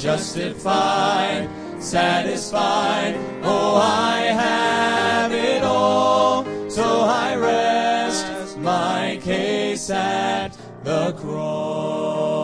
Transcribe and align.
justified, 0.00 1.48
satisfied. 1.78 3.14
Oh, 3.42 3.76
I 3.76 4.20
have 4.20 5.32
it 5.32 5.62
all. 5.62 6.44
So 6.70 7.00
I 7.02 7.36
rest 7.36 8.56
my 8.58 9.18
case 9.22 9.90
at 9.90 10.56
the 10.84 11.12
cross. 11.12 12.40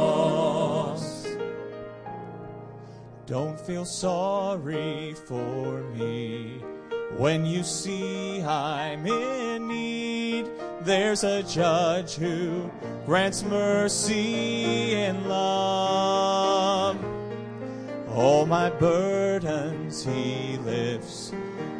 Don't 3.25 3.59
feel 3.59 3.87
sorry 3.87 5.15
for 5.27 5.83
me 5.95 6.63
when 7.17 7.47
you 7.47 7.63
see 7.63 8.43
I'm 8.43 9.07
in 9.07 9.67
need. 9.67 10.51
There's 10.83 11.25
a 11.25 11.43
judge 11.43 12.17
who 12.17 12.71
grants 13.07 13.43
mercy 13.43 14.95
and 14.95 15.27
love. 15.27 16.36
All 18.17 18.47
my 18.47 18.71
burdens 18.71 20.03
he 20.03 20.57
lifts. 20.65 21.35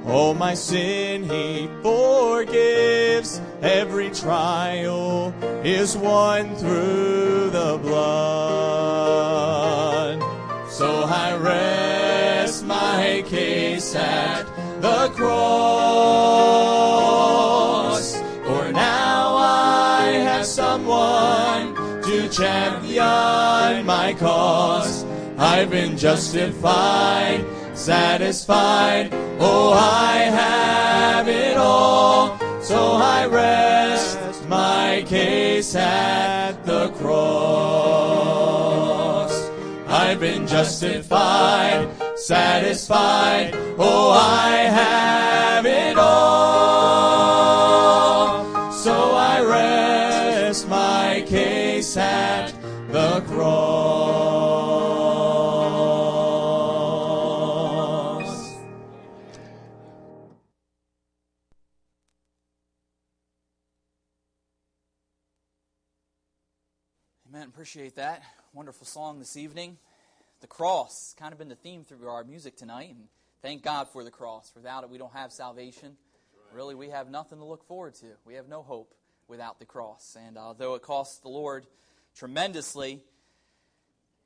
All 0.07 0.35
my 0.35 0.53
sin 0.53 1.23
he 1.23 1.67
forgives. 1.83 3.41
Every 3.63 4.11
trial 4.11 5.33
is 5.65 5.97
won 5.97 6.55
through 6.57 7.49
the 7.49 7.79
blood. 7.81 8.21
So 10.69 11.05
I 11.05 11.37
rest 11.37 12.67
my 12.67 13.25
case 13.27 13.95
at 13.95 14.45
the 14.83 15.09
cross. 15.17 15.57
For 18.45 18.73
now 18.73 19.37
I 19.39 20.21
have 20.23 20.45
someone 20.45 21.75
to 22.03 22.29
champion 22.29 23.87
my 23.87 24.13
cause. 24.19 25.06
I've 25.39 25.71
been 25.71 25.99
justified, 25.99 27.45
satisfied. 27.75 29.11
Oh, 29.39 29.73
I 29.75 30.17
have 30.17 31.29
it 31.29 31.59
all. 31.59 32.39
So 32.63 32.93
I 32.95 33.27
rest 33.27 34.19
my 34.49 35.05
case 35.07 35.75
at 35.75 36.65
the 36.65 36.89
cross. 36.93 37.77
I've 39.87 40.21
been 40.21 40.47
justified, 40.47 41.91
satisfied. 42.17 43.55
Oh, 43.79 44.13
I 44.13 44.57
have 44.57 45.67
it 45.67 45.99
all. 45.99 46.36
Appreciate 67.67 67.97
that. 67.97 68.23
Wonderful 68.55 68.87
song 68.87 69.19
this 69.19 69.37
evening. 69.37 69.77
The 70.41 70.47
cross, 70.47 71.17
kind 71.19 71.33
of 71.33 71.39
been 71.41 71.49
the 71.49 71.57
theme 71.57 71.83
through 71.83 72.07
our 72.07 72.23
music 72.23 72.57
tonight, 72.57 72.91
and 72.91 73.09
thank 73.43 73.65
God 73.65 73.89
for 73.89 74.05
the 74.05 74.11
cross. 74.13 74.53
Without 74.55 74.85
it, 74.85 74.89
we 74.89 74.99
don't 74.99 75.13
have 75.15 75.33
salvation. 75.33 75.97
Really, 76.53 76.77
we 76.77 76.91
have 76.91 77.11
nothing 77.11 77.39
to 77.39 77.45
look 77.45 77.67
forward 77.67 77.97
to. 77.97 78.07
We 78.25 78.35
have 78.35 78.47
no 78.47 78.63
hope 78.63 78.95
without 79.27 79.59
the 79.59 79.65
cross. 79.65 80.17
And 80.29 80.39
although 80.39 80.77
it 80.77 80.83
costs 80.83 81.19
the 81.19 81.29
Lord 81.29 81.67
tremendously, 82.15 83.01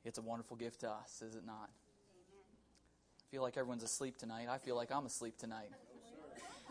it's 0.05 0.19
a 0.19 0.23
wonderful 0.23 0.59
gift 0.59 0.81
to 0.81 0.91
us, 0.91 1.23
is 1.27 1.35
it 1.35 1.47
not? 1.47 1.71
I 1.71 3.25
feel 3.31 3.41
like 3.41 3.57
everyone's 3.57 3.85
asleep 3.85 4.19
tonight. 4.19 4.49
I 4.51 4.59
feel 4.59 4.77
like 4.77 4.93
I'm 4.93 5.07
asleep 5.07 5.39
tonight. 5.39 5.71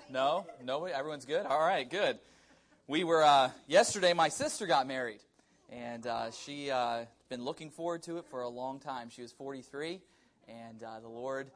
No? 0.08 0.46
Nobody? 0.64 0.94
Everyone's 0.94 1.26
good? 1.26 1.48
All 1.48 1.60
right, 1.60 1.90
good. 1.90 2.20
We 2.86 3.06
were, 3.06 3.24
uh, 3.24 3.50
yesterday, 3.66 4.14
my 4.14 4.30
sister 4.30 4.68
got 4.68 4.86
married 4.86 5.22
and 5.72 6.08
uh, 6.08 6.32
she 6.32 6.72
uh, 6.72 7.06
been 7.30 7.44
looking 7.44 7.70
forward 7.70 8.04
to 8.04 8.18
it 8.18 8.26
for 8.26 8.42
a 8.42 8.50
long 8.50 8.80
time. 8.80 9.10
She 9.10 9.22
was 9.22 9.32
43, 9.32 10.02
and 10.48 10.84
uh, 10.84 11.00
the 11.00 11.08
Lord 11.08 11.52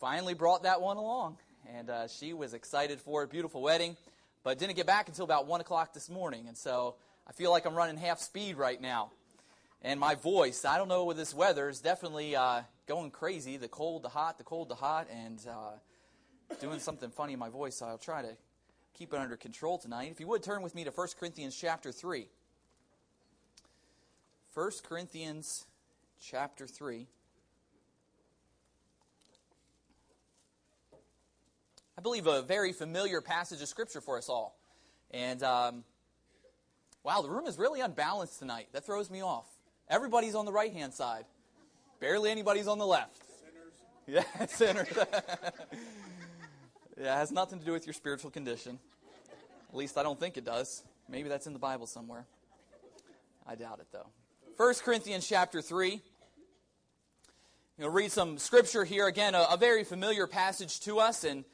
finally 0.00 0.34
brought 0.34 0.62
that 0.62 0.80
one 0.80 0.96
along, 0.96 1.36
and 1.76 1.90
uh, 1.90 2.08
she 2.08 2.32
was 2.32 2.54
excited 2.54 3.00
for 3.00 3.22
it. 3.22 3.30
Beautiful 3.30 3.62
wedding, 3.62 3.96
but 4.42 4.58
didn't 4.58 4.76
get 4.76 4.86
back 4.86 5.08
until 5.08 5.24
about 5.24 5.46
one 5.46 5.60
o'clock 5.60 5.92
this 5.92 6.08
morning, 6.08 6.48
and 6.48 6.56
so 6.56 6.96
I 7.26 7.32
feel 7.32 7.50
like 7.50 7.66
I'm 7.66 7.74
running 7.74 7.96
half 7.96 8.18
speed 8.20 8.56
right 8.56 8.80
now. 8.80 9.10
And 9.82 10.00
my 10.00 10.14
voice, 10.14 10.64
I 10.64 10.78
don't 10.78 10.88
know 10.88 11.04
with 11.04 11.18
this 11.18 11.34
weather, 11.34 11.68
is 11.68 11.80
definitely 11.80 12.34
uh, 12.34 12.62
going 12.86 13.10
crazy. 13.10 13.58
The 13.58 13.68
cold, 13.68 14.02
the 14.02 14.08
hot, 14.08 14.38
the 14.38 14.44
cold, 14.44 14.70
the 14.70 14.74
hot, 14.74 15.08
and 15.12 15.38
uh, 15.46 16.54
doing 16.58 16.78
something 16.78 17.10
funny 17.10 17.34
in 17.34 17.38
my 17.38 17.50
voice. 17.50 17.76
So 17.76 17.86
I'll 17.86 17.98
try 17.98 18.22
to 18.22 18.34
keep 18.94 19.12
it 19.12 19.18
under 19.18 19.36
control 19.36 19.76
tonight. 19.76 20.10
If 20.10 20.20
you 20.20 20.28
would 20.28 20.42
turn 20.42 20.62
with 20.62 20.74
me 20.74 20.84
to 20.84 20.90
1 20.90 21.08
Corinthians 21.20 21.54
chapter 21.54 21.92
3. 21.92 22.26
1 24.54 24.70
Corinthians 24.88 25.66
chapter 26.20 26.68
3. 26.68 27.08
I 31.98 32.00
believe 32.00 32.28
a 32.28 32.40
very 32.42 32.72
familiar 32.72 33.20
passage 33.20 33.60
of 33.62 33.66
Scripture 33.66 34.00
for 34.00 34.16
us 34.16 34.28
all. 34.28 34.56
And, 35.10 35.42
um, 35.42 35.82
wow, 37.02 37.20
the 37.20 37.30
room 37.30 37.46
is 37.48 37.58
really 37.58 37.80
unbalanced 37.80 38.38
tonight. 38.38 38.68
That 38.72 38.86
throws 38.86 39.10
me 39.10 39.24
off. 39.24 39.46
Everybody's 39.88 40.36
on 40.36 40.44
the 40.44 40.52
right 40.52 40.72
hand 40.72 40.94
side, 40.94 41.24
barely 41.98 42.30
anybody's 42.30 42.68
on 42.68 42.78
the 42.78 42.86
left. 42.86 43.22
Sinners. 44.06 44.24
Yeah, 44.38 44.46
sinners. 44.46 44.88
yeah, 46.96 47.14
it 47.14 47.18
has 47.18 47.32
nothing 47.32 47.58
to 47.58 47.64
do 47.64 47.72
with 47.72 47.86
your 47.86 47.94
spiritual 47.94 48.30
condition. 48.30 48.78
At 49.68 49.74
least 49.74 49.98
I 49.98 50.04
don't 50.04 50.20
think 50.20 50.36
it 50.36 50.44
does. 50.44 50.84
Maybe 51.08 51.28
that's 51.28 51.48
in 51.48 51.54
the 51.54 51.58
Bible 51.58 51.88
somewhere. 51.88 52.24
I 53.48 53.56
doubt 53.56 53.80
it, 53.80 53.88
though. 53.90 54.06
1 54.56 54.74
Corinthians 54.84 55.26
chapter 55.26 55.60
3. 55.60 56.00
You'll 57.76 57.90
read 57.90 58.12
some 58.12 58.38
scripture 58.38 58.84
here. 58.84 59.08
Again, 59.08 59.34
a, 59.34 59.48
a, 59.50 59.56
very 59.56 59.82
familiar 59.82 60.28
passage 60.28 60.78
to 60.80 61.00
us, 61.00 61.24
and 61.24 61.44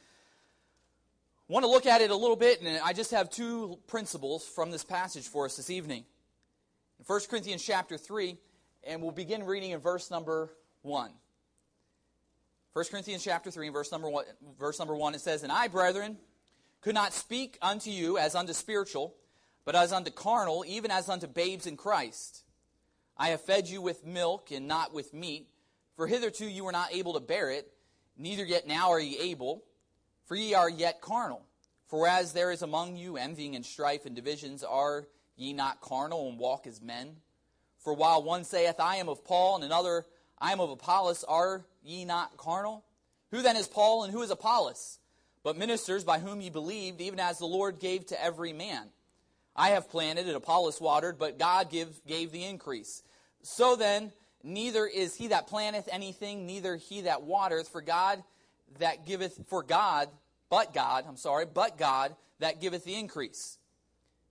want 1.49 1.65
to 1.65 1.71
look 1.71 1.87
at 1.87 2.03
it 2.03 2.11
a 2.11 2.15
little 2.15 2.37
bit. 2.37 2.61
And 2.61 2.79
I 2.85 2.93
just 2.93 3.13
have 3.13 3.31
two 3.31 3.79
principles 3.87 4.45
from 4.45 4.71
this 4.71 4.85
passage 4.85 5.27
for 5.27 5.47
us 5.47 5.57
this 5.57 5.71
evening. 5.71 6.05
In 6.99 7.07
1 7.07 7.21
Corinthians 7.31 7.65
chapter 7.65 7.97
3, 7.97 8.37
and 8.85 9.01
we'll 9.01 9.13
begin 9.13 9.45
reading 9.45 9.71
in 9.71 9.81
verse 9.81 10.11
number 10.11 10.51
1. 10.83 11.11
1 12.75 12.85
Corinthians 12.91 13.25
chapter 13.25 13.51
3, 13.51 13.71
verse 13.71 13.91
number 13.91 14.11
1, 14.11 14.27
verse 14.59 14.79
number 14.79 14.95
1 14.95 15.15
it 15.15 15.23
says, 15.23 15.43
And 15.43 15.51
I, 15.51 15.69
brethren, 15.69 16.19
could 16.83 16.95
not 16.95 17.15
speak 17.15 17.57
unto 17.63 17.89
you 17.89 18.19
as 18.19 18.35
unto 18.35 18.53
spiritual, 18.53 19.15
but 19.65 19.75
as 19.75 19.91
unto 19.91 20.11
carnal, 20.11 20.67
even 20.69 20.91
as 20.91 21.09
unto 21.09 21.27
babes 21.27 21.67
in 21.67 21.79
Christ. 21.79 22.45
I 23.21 23.29
have 23.29 23.43
fed 23.43 23.69
you 23.69 23.83
with 23.83 24.07
milk 24.07 24.51
and 24.51 24.67
not 24.67 24.95
with 24.95 25.13
meat, 25.13 25.47
for 25.95 26.07
hitherto 26.07 26.47
you 26.47 26.65
were 26.65 26.73
not 26.73 26.95
able 26.95 27.13
to 27.13 27.21
bear 27.21 27.51
it, 27.51 27.71
neither 28.17 28.47
yet 28.47 28.67
now 28.67 28.93
are 28.93 28.99
ye 28.99 29.19
able, 29.19 29.63
for 30.25 30.35
ye 30.35 30.55
are 30.55 30.71
yet 30.71 31.03
carnal. 31.03 31.45
For 31.89 32.09
as 32.09 32.33
there 32.33 32.51
is 32.51 32.63
among 32.63 32.97
you 32.97 33.19
envying 33.19 33.55
and 33.57 33.67
strife 33.67 34.07
and 34.07 34.17
divisions, 34.17 34.65
are 34.65 35.07
ye 35.37 35.53
not 35.53 35.83
carnal 35.83 36.31
and 36.31 36.39
walk 36.39 36.67
as 36.67 36.81
men? 36.81 37.17
For 37.81 37.93
while 37.93 38.23
one 38.23 38.45
saith, 38.45 38.81
I 38.81 38.97
am 38.97 39.11
of 39.11 39.23
Paul, 39.23 39.57
and 39.57 39.65
another, 39.65 40.07
I 40.39 40.53
am 40.53 40.61
of 40.61 40.71
Apollos, 40.71 41.23
are 41.25 41.67
ye 41.83 42.07
not 42.07 42.39
carnal? 42.39 42.87
Who 43.33 43.43
then 43.43 43.57
is 43.57 43.69
Paul, 43.69 44.05
and 44.05 44.15
who 44.15 44.23
is 44.23 44.31
Apollos? 44.31 44.99
But 45.43 45.59
ministers 45.59 46.05
by 46.05 46.21
whom 46.21 46.41
ye 46.41 46.49
believed, 46.49 47.03
even 47.03 47.21
as 47.21 47.39
the 47.39 47.45
Lord 47.45 47.81
gave 47.81 48.07
to 48.07 48.25
every 48.25 48.55
man. 48.55 48.89
I 49.55 49.71
have 49.71 49.91
planted, 49.91 50.27
and 50.27 50.37
Apollos 50.37 50.81
watered, 50.81 51.19
but 51.19 51.39
God 51.39 51.69
give, 51.69 52.01
gave 52.07 52.33
the 52.33 52.45
increase. 52.45 53.03
So 53.43 53.77
then, 53.77 54.13
neither 54.43 54.87
is 54.87 55.15
he 55.15 55.29
that 55.29 55.47
planteth 55.47 55.89
anything, 55.91 56.47
neither 56.47 56.77
he 56.77 57.03
that 57.03 57.23
watereth, 57.23 57.69
for 57.69 57.81
God 57.81 58.23
that 58.79 59.07
giveth, 59.07 59.41
for 59.49 59.63
God, 59.63 60.09
but 60.49 60.75
God, 60.75 61.05
I'm 61.09 61.17
sorry, 61.17 61.47
but 61.47 61.79
God 61.79 62.15
that 62.39 62.61
giveth 62.61 62.85
the 62.85 62.95
increase. 62.95 63.59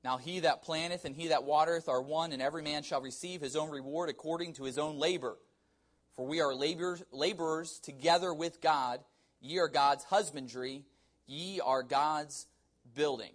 Now 0.04 0.18
he 0.18 0.42
that 0.42 0.64
planteth 0.64 1.06
and 1.06 1.16
he 1.16 1.30
that 1.30 1.44
watereth 1.44 1.90
are 1.90 2.02
one, 2.02 2.32
and 2.32 2.42
every 2.42 2.62
man 2.62 2.84
shall 2.84 3.02
receive 3.02 3.42
his 3.42 3.56
own 3.56 3.70
reward 3.70 4.10
according 4.10 4.54
to 4.54 4.64
his 4.64 4.78
own 4.78 4.98
labor. 4.98 5.38
For 6.16 6.26
we 6.26 6.42
are 6.42 6.54
laborers, 6.54 7.04
laborers 7.12 7.80
together 7.80 8.34
with 8.34 8.62
God. 8.62 9.00
Ye 9.42 9.60
are 9.60 9.70
God's 9.70 10.04
husbandry, 10.06 10.84
ye 11.28 11.62
are 11.62 11.84
God's 11.84 12.48
building. 12.94 13.32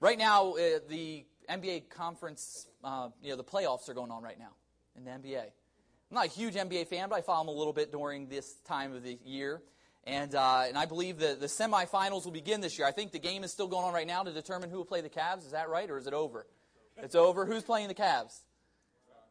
Right 0.00 0.18
now, 0.18 0.52
uh, 0.52 0.78
the 0.88 1.26
NBA 1.48 1.88
conference, 1.88 2.66
uh, 2.84 3.08
you 3.22 3.30
know, 3.30 3.36
the 3.36 3.44
playoffs 3.44 3.88
are 3.88 3.94
going 3.94 4.10
on 4.10 4.22
right 4.22 4.38
now 4.38 4.52
in 4.96 5.04
the 5.04 5.10
NBA. 5.10 5.40
I'm 5.40 6.14
not 6.14 6.26
a 6.26 6.30
huge 6.30 6.54
NBA 6.54 6.86
fan, 6.88 7.08
but 7.08 7.16
I 7.16 7.20
follow 7.20 7.44
them 7.44 7.54
a 7.54 7.58
little 7.58 7.72
bit 7.72 7.92
during 7.92 8.28
this 8.28 8.54
time 8.66 8.94
of 8.94 9.02
the 9.02 9.18
year. 9.24 9.62
And, 10.04 10.34
uh, 10.34 10.64
and 10.66 10.78
I 10.78 10.86
believe 10.86 11.18
the, 11.18 11.36
the 11.38 11.46
semifinals 11.46 12.24
will 12.24 12.32
begin 12.32 12.60
this 12.60 12.78
year. 12.78 12.86
I 12.86 12.92
think 12.92 13.12
the 13.12 13.18
game 13.18 13.44
is 13.44 13.52
still 13.52 13.66
going 13.66 13.84
on 13.84 13.92
right 13.92 14.06
now 14.06 14.22
to 14.22 14.32
determine 14.32 14.70
who 14.70 14.78
will 14.78 14.86
play 14.86 15.02
the 15.02 15.10
Cavs. 15.10 15.44
Is 15.44 15.50
that 15.50 15.68
right, 15.68 15.88
or 15.90 15.98
is 15.98 16.06
it 16.06 16.14
over? 16.14 16.46
It's 16.96 17.14
over. 17.14 17.44
Who's 17.44 17.62
playing 17.62 17.88
the 17.88 17.94
Cavs? 17.94 18.38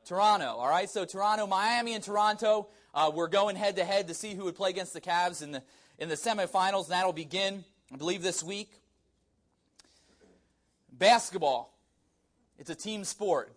Toronto. 0.05 0.45
All 0.45 0.69
right, 0.69 0.89
so 0.89 1.03
Toronto, 1.03 1.47
Miami, 1.47 1.93
and 1.93 2.03
Toronto. 2.03 2.69
Uh, 2.93 3.11
we're 3.13 3.27
going 3.27 3.55
head 3.55 3.75
to 3.75 3.83
head 3.83 4.07
to 4.07 4.13
see 4.13 4.35
who 4.35 4.45
would 4.45 4.55
play 4.55 4.69
against 4.69 4.93
the 4.93 5.01
Cavs 5.01 5.41
in 5.41 5.51
the 5.51 5.63
in 5.99 6.09
the 6.09 6.15
semifinals, 6.15 6.83
and 6.83 6.91
that'll 6.91 7.11
begin, 7.11 7.63
I 7.91 7.97
believe, 7.97 8.21
this 8.21 8.43
week. 8.43 8.71
Basketball. 10.91 11.76
It's 12.59 12.71
a 12.71 12.75
team 12.75 13.03
sport. 13.03 13.53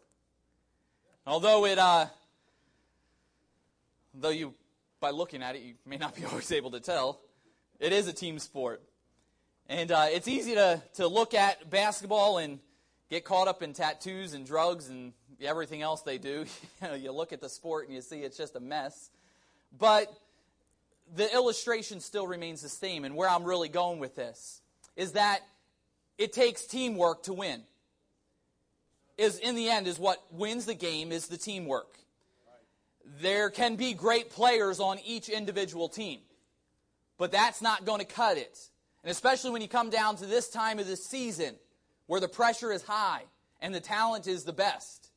Although 1.26 1.64
it, 1.64 1.78
uh, 1.78 2.06
though 4.12 4.28
you, 4.28 4.54
by 5.00 5.10
looking 5.10 5.42
at 5.42 5.56
it, 5.56 5.62
you 5.62 5.74
may 5.86 5.96
not 5.96 6.14
be 6.14 6.24
always 6.30 6.52
able 6.52 6.72
to 6.72 6.80
tell, 6.80 7.20
it 7.78 7.92
is 7.92 8.08
a 8.08 8.12
team 8.12 8.38
sport. 8.38 8.82
And 9.68 9.90
uh, 9.90 10.06
it's 10.10 10.28
easy 10.28 10.54
to, 10.54 10.82
to 10.94 11.08
look 11.08 11.32
at 11.32 11.70
basketball 11.70 12.38
and 12.38 12.58
get 13.08 13.24
caught 13.24 13.48
up 13.48 13.62
in 13.62 13.72
tattoos 13.72 14.34
and 14.34 14.44
drugs 14.44 14.88
and 14.88 15.14
everything 15.40 15.80
else 15.80 16.02
they 16.02 16.18
do. 16.18 16.44
you, 16.82 16.88
know, 16.88 16.94
you 16.94 17.12
look 17.12 17.32
at 17.32 17.40
the 17.40 17.48
sport 17.48 17.86
and 17.86 17.94
you 17.94 18.02
see 18.02 18.18
it's 18.18 18.36
just 18.36 18.54
a 18.54 18.60
mess. 18.60 19.08
But 19.78 20.12
the 21.14 21.32
illustration 21.32 22.00
still 22.00 22.26
remains 22.26 22.60
the 22.60 22.68
same. 22.68 23.06
And 23.06 23.16
where 23.16 23.30
I'm 23.30 23.44
really 23.44 23.70
going 23.70 23.98
with 23.98 24.14
this 24.14 24.60
is 24.94 25.12
that 25.12 25.40
it 26.18 26.34
takes 26.34 26.66
teamwork 26.66 27.22
to 27.22 27.32
win. 27.32 27.62
Is 29.20 29.38
in 29.38 29.54
the 29.54 29.68
end 29.68 29.86
is 29.86 29.98
what 29.98 30.24
wins 30.30 30.64
the 30.64 30.72
game 30.72 31.12
is 31.12 31.26
the 31.26 31.36
teamwork. 31.36 31.98
There 33.20 33.50
can 33.50 33.76
be 33.76 33.92
great 33.92 34.30
players 34.30 34.80
on 34.80 34.98
each 35.04 35.28
individual 35.28 35.90
team. 35.90 36.20
But 37.18 37.30
that's 37.30 37.60
not 37.60 37.84
going 37.84 37.98
to 37.98 38.06
cut 38.06 38.38
it. 38.38 38.58
And 39.04 39.10
especially 39.10 39.50
when 39.50 39.60
you 39.60 39.68
come 39.68 39.90
down 39.90 40.16
to 40.16 40.26
this 40.26 40.48
time 40.48 40.78
of 40.78 40.86
the 40.86 40.96
season 40.96 41.56
where 42.06 42.18
the 42.18 42.28
pressure 42.28 42.72
is 42.72 42.82
high 42.82 43.24
and 43.60 43.74
the 43.74 43.80
talent 43.80 44.26
is 44.26 44.44
the 44.44 44.54
best. 44.54 45.10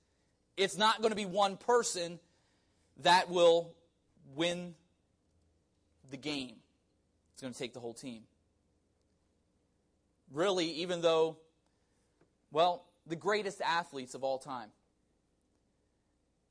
It's 0.57 0.77
not 0.77 0.97
going 0.97 1.11
to 1.11 1.15
be 1.15 1.25
one 1.25 1.55
person 1.55 2.19
that 3.03 3.29
will 3.29 3.73
win 4.35 4.75
the 6.11 6.17
game. 6.17 6.57
It's 7.31 7.41
going 7.41 7.53
to 7.53 7.57
take 7.57 7.73
the 7.73 7.79
whole 7.79 7.93
team. 7.93 8.23
Really, 10.29 10.71
even 10.71 11.01
though, 11.01 11.37
well, 12.51 12.83
the 13.07 13.15
greatest 13.15 13.61
athletes 13.61 14.15
of 14.15 14.23
all 14.23 14.37
time, 14.37 14.69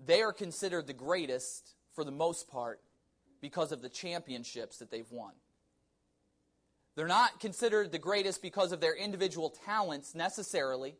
they 0.04 0.22
are 0.22 0.32
considered 0.32 0.86
the 0.86 0.92
greatest 0.92 1.74
for 1.94 2.04
the 2.04 2.10
most 2.10 2.48
part 2.48 2.80
because 3.40 3.72
of 3.72 3.82
the 3.82 3.88
championships 3.88 4.78
that 4.78 4.90
they've 4.90 5.10
won. 5.10 5.32
They're 6.94 7.06
not 7.06 7.40
considered 7.40 7.90
the 7.90 7.98
greatest 7.98 8.42
because 8.42 8.72
of 8.72 8.80
their 8.80 8.94
individual 8.94 9.50
talents 9.64 10.14
necessarily, 10.14 10.96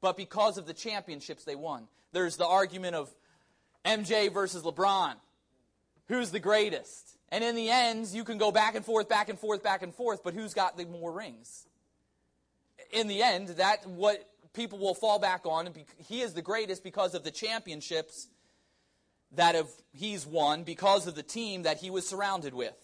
but 0.00 0.16
because 0.16 0.58
of 0.58 0.66
the 0.66 0.74
championships 0.74 1.44
they 1.44 1.54
won. 1.54 1.86
There's 2.12 2.36
the 2.36 2.46
argument 2.46 2.96
of 2.96 3.14
MJ 3.84 4.32
versus 4.32 4.62
LeBron. 4.62 5.14
Who's 6.08 6.30
the 6.30 6.40
greatest? 6.40 7.16
And 7.30 7.42
in 7.42 7.54
the 7.54 7.70
end, 7.70 8.08
you 8.08 8.24
can 8.24 8.36
go 8.36 8.50
back 8.50 8.74
and 8.74 8.84
forth, 8.84 9.08
back 9.08 9.28
and 9.28 9.38
forth, 9.38 9.62
back 9.62 9.82
and 9.82 9.94
forth, 9.94 10.22
but 10.22 10.34
who's 10.34 10.54
got 10.54 10.76
the 10.76 10.84
more 10.84 11.12
rings? 11.12 11.66
In 12.90 13.08
the 13.08 13.22
end, 13.22 13.48
that 13.48 13.86
what 13.86 14.28
people 14.52 14.78
will 14.78 14.94
fall 14.94 15.18
back 15.18 15.46
on. 15.46 15.68
He 16.08 16.20
is 16.20 16.34
the 16.34 16.42
greatest 16.42 16.82
because 16.82 17.14
of 17.14 17.24
the 17.24 17.30
championships 17.30 18.28
that 19.32 19.54
have, 19.54 19.70
he's 19.92 20.26
won, 20.26 20.62
because 20.62 21.06
of 21.06 21.14
the 21.14 21.22
team 21.22 21.62
that 21.62 21.78
he 21.78 21.90
was 21.90 22.06
surrounded 22.06 22.54
with. 22.54 22.74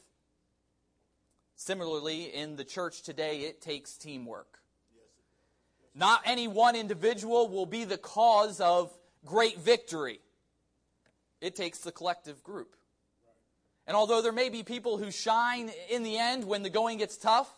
Similarly, 1.56 2.24
in 2.34 2.56
the 2.56 2.64
church 2.64 3.02
today, 3.02 3.40
it 3.40 3.60
takes 3.60 3.96
teamwork. 3.96 4.60
Not 5.94 6.22
any 6.24 6.46
one 6.46 6.76
individual 6.76 7.48
will 7.48 7.66
be 7.66 7.84
the 7.84 7.98
cause 7.98 8.60
of 8.60 8.96
great 9.26 9.58
victory. 9.58 10.20
It 11.40 11.56
takes 11.56 11.78
the 11.80 11.92
collective 11.92 12.42
group. 12.42 12.76
And 13.86 13.96
although 13.96 14.22
there 14.22 14.32
may 14.32 14.48
be 14.48 14.62
people 14.62 14.98
who 14.98 15.10
shine 15.10 15.70
in 15.90 16.02
the 16.02 16.18
end 16.18 16.44
when 16.44 16.62
the 16.62 16.70
going 16.70 16.98
gets 16.98 17.16
tough, 17.16 17.50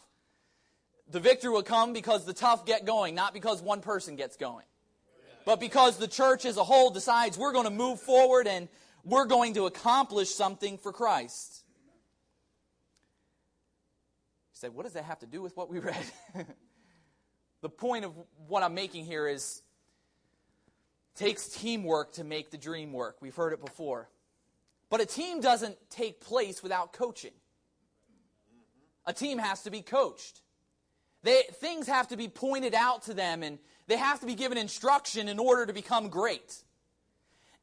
the 1.10 1.20
victory 1.20 1.50
will 1.50 1.62
come 1.62 1.92
because 1.92 2.24
the 2.24 2.32
tough 2.32 2.64
get 2.64 2.86
going, 2.86 3.14
not 3.14 3.34
because 3.34 3.60
one 3.60 3.80
person 3.80 4.16
gets 4.16 4.36
going. 4.36 4.64
But 5.44 5.58
because 5.58 5.96
the 5.96 6.08
church 6.08 6.44
as 6.44 6.56
a 6.56 6.64
whole 6.64 6.90
decides 6.90 7.36
we're 7.36 7.52
going 7.52 7.64
to 7.64 7.70
move 7.70 8.00
forward 8.00 8.46
and 8.46 8.68
we're 9.04 9.24
going 9.24 9.54
to 9.54 9.66
accomplish 9.66 10.28
something 10.28 10.78
for 10.78 10.92
Christ. 10.92 11.64
You 14.52 14.58
say, 14.58 14.68
what 14.68 14.84
does 14.84 14.92
that 14.92 15.04
have 15.04 15.18
to 15.20 15.26
do 15.26 15.42
with 15.42 15.56
what 15.56 15.70
we 15.70 15.78
read? 15.78 16.04
the 17.62 17.68
point 17.68 18.04
of 18.04 18.12
what 18.46 18.62
I'm 18.62 18.74
making 18.74 19.06
here 19.06 19.26
is 19.26 19.62
takes 21.16 21.48
teamwork 21.48 22.12
to 22.14 22.24
make 22.24 22.50
the 22.50 22.58
dream 22.58 22.92
work. 22.92 23.16
We've 23.20 23.34
heard 23.34 23.52
it 23.52 23.64
before. 23.64 24.08
But 24.90 25.00
a 25.00 25.06
team 25.06 25.40
doesn't 25.40 25.76
take 25.88 26.20
place 26.20 26.62
without 26.62 26.92
coaching. 26.92 27.32
A 29.06 29.12
team 29.12 29.38
has 29.38 29.62
to 29.62 29.70
be 29.70 29.80
coached. 29.80 30.42
They, 31.22 31.42
things 31.54 31.86
have 31.86 32.08
to 32.08 32.16
be 32.16 32.28
pointed 32.28 32.74
out 32.74 33.02
to 33.02 33.14
them 33.14 33.42
and 33.42 33.58
they 33.86 33.96
have 33.96 34.20
to 34.20 34.26
be 34.26 34.34
given 34.34 34.56
instruction 34.56 35.28
in 35.28 35.38
order 35.38 35.66
to 35.66 35.72
become 35.72 36.08
great. 36.08 36.62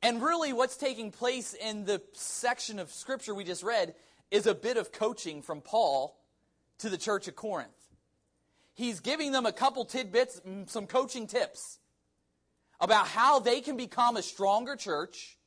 And 0.01 0.21
really, 0.21 0.53
what's 0.53 0.77
taking 0.77 1.11
place 1.11 1.53
in 1.53 1.85
the 1.85 2.01
section 2.13 2.77
of 2.77 2.91
Scripture 2.91 3.33
we 3.33 3.43
just 3.43 3.63
read 3.63 3.95
is 4.29 4.45
a 4.45 4.53
bit 4.53 4.77
of 4.77 4.91
coaching 4.91 5.41
from 5.41 5.61
Paul 5.61 6.19
to 6.79 6.89
the 6.89 6.97
church 6.97 7.27
of 7.27 7.35
Corinth. 7.35 7.69
He's 8.75 8.99
giving 8.99 9.31
them 9.31 9.47
a 9.47 9.51
couple 9.51 9.85
tidbits, 9.85 10.39
some 10.67 10.85
coaching 10.85 11.25
tips 11.25 11.79
about 12.79 13.07
how 13.07 13.39
they 13.39 13.61
can 13.61 13.75
become 13.75 14.17
a 14.17 14.21
stronger 14.21 14.75
church 14.75 15.37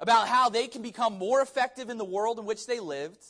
about 0.00 0.28
how 0.28 0.48
they 0.48 0.66
can 0.66 0.82
become 0.82 1.18
more 1.18 1.40
effective 1.40 1.88
in 1.88 1.98
the 1.98 2.04
world 2.04 2.38
in 2.38 2.44
which 2.44 2.66
they 2.66 2.80
lived. 2.80 3.24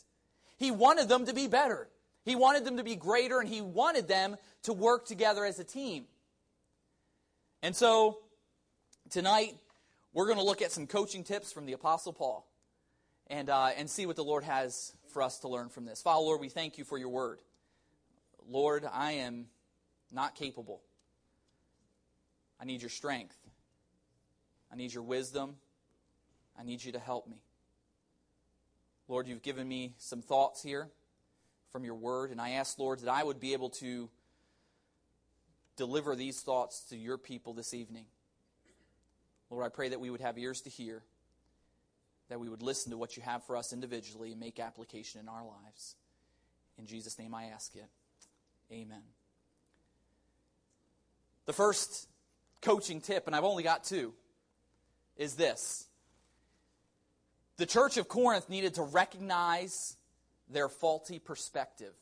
He 0.56 0.70
wanted 0.70 1.08
them 1.08 1.26
to 1.26 1.32
be 1.32 1.46
better. 1.46 1.88
He 2.24 2.36
wanted 2.36 2.64
them 2.64 2.78
to 2.78 2.84
be 2.84 2.96
greater, 2.96 3.38
and 3.38 3.48
he 3.48 3.60
wanted 3.60 4.08
them 4.08 4.36
to 4.62 4.72
work 4.72 5.06
together 5.06 5.44
as 5.44 5.58
a 5.58 5.64
team. 5.64 6.06
And 7.62 7.76
so, 7.76 8.18
tonight, 9.10 9.56
we're 10.12 10.26
going 10.26 10.38
to 10.38 10.44
look 10.44 10.62
at 10.62 10.72
some 10.72 10.86
coaching 10.86 11.22
tips 11.22 11.52
from 11.52 11.66
the 11.66 11.74
Apostle 11.74 12.12
Paul 12.12 12.48
and, 13.26 13.50
uh, 13.50 13.70
and 13.76 13.88
see 13.90 14.06
what 14.06 14.16
the 14.16 14.24
Lord 14.24 14.44
has 14.44 14.94
for 15.12 15.22
us 15.22 15.38
to 15.40 15.48
learn 15.48 15.68
from 15.68 15.84
this. 15.84 16.00
Father, 16.00 16.20
Lord, 16.20 16.40
we 16.40 16.48
thank 16.48 16.78
you 16.78 16.84
for 16.84 16.96
your 16.96 17.10
word. 17.10 17.40
Lord, 18.48 18.86
I 18.90 19.12
am 19.12 19.46
not 20.10 20.34
capable. 20.34 20.80
I 22.60 22.64
need 22.64 22.80
your 22.80 22.90
strength. 22.90 23.36
I 24.72 24.76
need 24.76 24.94
your 24.94 25.02
wisdom. 25.02 25.56
I 26.58 26.64
need 26.64 26.82
you 26.82 26.92
to 26.92 26.98
help 26.98 27.28
me. 27.28 27.36
Lord, 29.08 29.26
you've 29.26 29.42
given 29.42 29.68
me 29.68 29.94
some 29.98 30.22
thoughts 30.22 30.62
here 30.62 30.88
from 31.74 31.84
your 31.84 31.96
word, 31.96 32.30
and 32.30 32.40
I 32.40 32.50
ask, 32.50 32.78
Lord, 32.78 33.00
that 33.00 33.10
I 33.10 33.24
would 33.24 33.40
be 33.40 33.52
able 33.52 33.70
to 33.70 34.08
deliver 35.76 36.14
these 36.14 36.40
thoughts 36.40 36.84
to 36.90 36.96
your 36.96 37.18
people 37.18 37.52
this 37.52 37.74
evening. 37.74 38.04
Lord, 39.50 39.66
I 39.66 39.70
pray 39.70 39.88
that 39.88 39.98
we 39.98 40.08
would 40.08 40.20
have 40.20 40.38
ears 40.38 40.60
to 40.60 40.70
hear, 40.70 41.02
that 42.28 42.38
we 42.38 42.48
would 42.48 42.62
listen 42.62 42.92
to 42.92 42.96
what 42.96 43.16
you 43.16 43.24
have 43.24 43.42
for 43.42 43.56
us 43.56 43.72
individually 43.72 44.30
and 44.30 44.38
make 44.38 44.60
application 44.60 45.20
in 45.20 45.28
our 45.28 45.44
lives. 45.44 45.96
In 46.78 46.86
Jesus' 46.86 47.18
name 47.18 47.34
I 47.34 47.46
ask 47.46 47.74
it. 47.74 47.88
Amen. 48.70 49.02
The 51.46 51.52
first 51.52 52.06
coaching 52.62 53.00
tip, 53.00 53.26
and 53.26 53.34
I've 53.34 53.42
only 53.42 53.64
got 53.64 53.82
two, 53.82 54.14
is 55.16 55.34
this 55.34 55.88
the 57.56 57.66
church 57.66 57.96
of 57.96 58.06
Corinth 58.06 58.48
needed 58.48 58.74
to 58.74 58.84
recognize 58.84 59.96
their 60.54 60.68
faulty 60.68 61.18
perspective. 61.18 61.92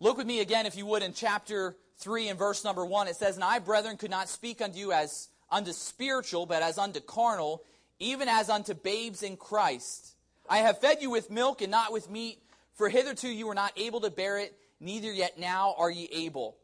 Look 0.00 0.18
with 0.18 0.26
me 0.26 0.40
again, 0.40 0.66
if 0.66 0.76
you 0.76 0.86
would, 0.86 1.02
in 1.02 1.12
chapter 1.12 1.76
3 1.98 2.28
and 2.28 2.38
verse 2.38 2.64
number 2.64 2.84
1. 2.84 3.08
It 3.08 3.16
says, 3.16 3.36
And 3.36 3.44
I, 3.44 3.60
brethren, 3.60 3.96
could 3.96 4.10
not 4.10 4.28
speak 4.28 4.60
unto 4.60 4.78
you 4.78 4.92
as 4.92 5.28
unto 5.50 5.72
spiritual, 5.72 6.46
but 6.46 6.62
as 6.62 6.78
unto 6.78 7.00
carnal, 7.00 7.62
even 7.98 8.28
as 8.28 8.50
unto 8.50 8.74
babes 8.74 9.22
in 9.22 9.36
Christ. 9.36 10.14
I 10.48 10.58
have 10.58 10.80
fed 10.80 10.98
you 11.00 11.10
with 11.10 11.30
milk 11.30 11.62
and 11.62 11.70
not 11.70 11.92
with 11.92 12.10
meat, 12.10 12.38
for 12.74 12.88
hitherto 12.88 13.28
you 13.28 13.46
were 13.46 13.54
not 13.54 13.72
able 13.76 14.00
to 14.00 14.10
bear 14.10 14.38
it, 14.38 14.58
neither 14.80 15.12
yet 15.12 15.38
now 15.38 15.74
are 15.78 15.90
ye 15.90 16.08
able. 16.12 16.56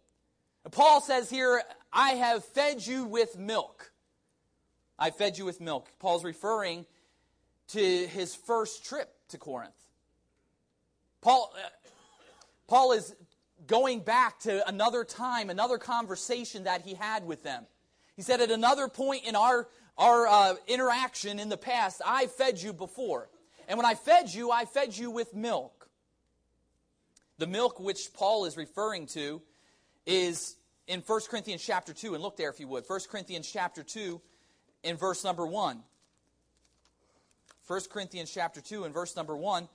Paul 0.73 1.01
says 1.01 1.31
here, 1.31 1.63
I 1.93 2.11
have 2.11 2.45
fed 2.45 2.87
you 2.87 3.05
with 3.05 3.39
milk. 3.39 3.93
I 4.99 5.11
fed 5.11 5.39
you 5.39 5.47
with 5.47 5.61
milk. 5.61 5.89
Paul's 5.99 6.25
referring 6.25 6.85
to 7.69 8.07
his 8.07 8.35
first 8.35 8.85
trip 8.85 9.09
to 9.29 9.39
Corinth. 9.39 9.73
Paul, 11.21 11.53
uh, 11.55 11.69
Paul 12.67 12.93
is 12.93 13.15
going 13.67 14.01
back 14.01 14.41
to 14.41 14.67
another 14.69 15.05
time, 15.05 15.51
another 15.51 15.79
conversation 15.79 16.65
that 16.65 16.83
he 16.83 16.95
had 16.95 17.27
with 17.27 17.43
them. 17.43 17.67
He 18.17 18.23
said, 18.23 18.41
At 18.41 18.51
another 18.51 18.89
point 18.89 19.25
in 19.25 19.37
our, 19.37 19.69
our 19.99 20.27
uh, 20.27 20.55
interaction 20.67 21.39
in 21.39 21.49
the 21.49 21.57
past, 21.57 22.01
I 22.05 22.27
fed 22.27 22.61
you 22.61 22.73
before. 22.73 23.29
And 23.69 23.77
when 23.77 23.87
I 23.87 23.95
fed 23.95 24.33
you, 24.33 24.51
I 24.51 24.65
fed 24.65 24.97
you 24.97 25.11
with 25.11 25.35
milk. 25.35 25.89
The 27.39 27.47
milk 27.47 27.81
which 27.81 28.13
Paul 28.13 28.45
is 28.45 28.57
referring 28.57 29.07
to 29.09 29.41
is 30.07 30.57
in 30.87 31.01
1 31.01 31.21
Corinthians 31.31 31.63
chapter 31.65 31.93
2. 31.93 32.15
And 32.15 32.23
look 32.23 32.37
there 32.37 32.51
if 32.51 32.61
you 32.61 32.69
would. 32.69 32.85
1 32.87 33.01
Corinthians 33.11 33.51
chapter 33.51 33.83
2 33.83 34.21
in 34.83 34.97
verse 34.97 35.23
number 35.23 35.47
1. 35.47 35.83
1 37.67 37.81
Corinthians 37.91 38.31
chapter 38.33 38.61
2 38.61 38.85
and 38.85 38.93
verse 38.93 39.15
number 39.15 39.37
1. 39.37 39.69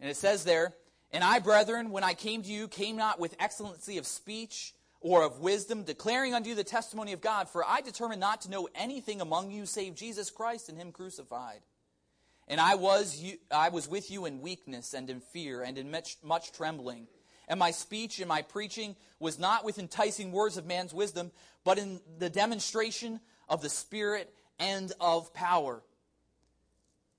And 0.00 0.10
it 0.10 0.16
says 0.16 0.44
there, 0.44 0.74
And 1.10 1.24
I, 1.24 1.38
brethren, 1.38 1.90
when 1.90 2.04
I 2.04 2.14
came 2.14 2.42
to 2.42 2.48
you, 2.48 2.68
came 2.68 2.96
not 2.96 3.18
with 3.18 3.36
excellency 3.38 3.98
of 3.98 4.06
speech 4.06 4.74
or 5.00 5.22
of 5.22 5.40
wisdom, 5.40 5.84
declaring 5.84 6.34
unto 6.34 6.48
you 6.48 6.54
the 6.54 6.64
testimony 6.64 7.12
of 7.12 7.20
God, 7.20 7.48
for 7.48 7.64
I 7.64 7.80
determined 7.80 8.20
not 8.20 8.42
to 8.42 8.50
know 8.50 8.68
anything 8.74 9.20
among 9.20 9.50
you 9.50 9.66
save 9.66 9.94
Jesus 9.94 10.30
Christ 10.30 10.68
and 10.68 10.78
him 10.78 10.92
crucified. 10.92 11.60
And 12.48 12.60
I 12.60 12.76
was, 12.76 13.20
you, 13.20 13.38
I 13.50 13.70
was 13.70 13.88
with 13.88 14.10
you 14.10 14.26
in 14.26 14.40
weakness 14.40 14.94
and 14.94 15.10
in 15.10 15.20
fear 15.20 15.62
and 15.62 15.78
in 15.78 15.90
much, 15.90 16.16
much 16.22 16.52
trembling. 16.52 17.08
And 17.48 17.58
my 17.58 17.70
speech 17.70 18.18
and 18.18 18.28
my 18.28 18.42
preaching 18.42 18.96
was 19.18 19.38
not 19.38 19.64
with 19.64 19.78
enticing 19.78 20.32
words 20.32 20.56
of 20.56 20.66
man's 20.66 20.94
wisdom, 20.94 21.32
but 21.64 21.78
in 21.78 22.00
the 22.18 22.30
demonstration 22.30 23.20
of 23.48 23.62
the 23.62 23.68
Spirit 23.68 24.32
and 24.58 24.92
of 25.00 25.32
power. 25.34 25.82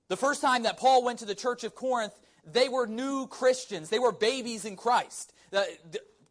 The 0.08 0.16
first 0.16 0.40
time 0.40 0.62
that 0.62 0.78
Paul 0.78 1.04
went 1.04 1.18
to 1.20 1.26
the 1.26 1.34
church 1.34 1.64
of 1.64 1.74
Corinth, 1.74 2.14
they 2.44 2.68
were 2.68 2.86
new 2.86 3.26
Christians. 3.26 3.88
They 3.88 3.98
were 3.98 4.12
babies 4.12 4.64
in 4.64 4.76
Christ. 4.76 5.32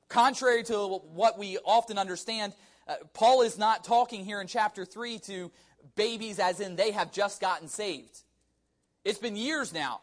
Contrary 0.10 0.64
to 0.64 1.02
what 1.14 1.38
we 1.38 1.58
often 1.66 1.98
understand, 1.98 2.54
uh, 2.88 2.96
Paul 3.14 3.42
is 3.42 3.58
not 3.58 3.84
talking 3.84 4.24
here 4.24 4.40
in 4.40 4.48
chapter 4.48 4.86
3 4.86 5.20
to 5.20 5.52
babies 5.96 6.40
as 6.40 6.60
in 6.60 6.76
they 6.76 6.92
have 6.92 7.12
just 7.12 7.42
gotten 7.42 7.68
saved. 7.68 8.22
It's 9.04 9.20
been 9.20 9.36
years 9.36 9.74
now. 9.74 10.02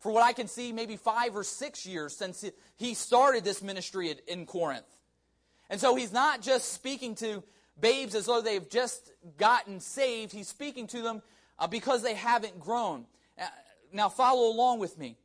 For 0.00 0.12
what 0.12 0.22
I 0.22 0.32
can 0.32 0.48
see, 0.48 0.72
maybe 0.72 0.96
five 0.96 1.34
or 1.34 1.44
six 1.44 1.86
years 1.86 2.14
since 2.14 2.44
he 2.76 2.92
started 2.92 3.42
this 3.42 3.62
ministry 3.62 4.14
in 4.26 4.44
Corinth. 4.44 4.84
And 5.70 5.80
so 5.80 5.94
he's 5.94 6.12
not 6.12 6.42
just 6.42 6.72
speaking 6.72 7.14
to 7.16 7.42
babes 7.80 8.14
as 8.14 8.26
though 8.26 8.42
they've 8.42 8.68
just 8.68 9.10
gotten 9.38 9.80
saved. 9.80 10.32
He's 10.32 10.48
speaking 10.48 10.86
to 10.88 11.00
them 11.00 11.22
uh, 11.58 11.68
because 11.68 12.02
they 12.02 12.14
haven't 12.14 12.60
grown. 12.60 13.06
Uh, 13.40 13.46
now, 13.92 14.08
follow 14.08 14.52
along 14.52 14.78
with 14.80 14.98
me. 14.98 15.16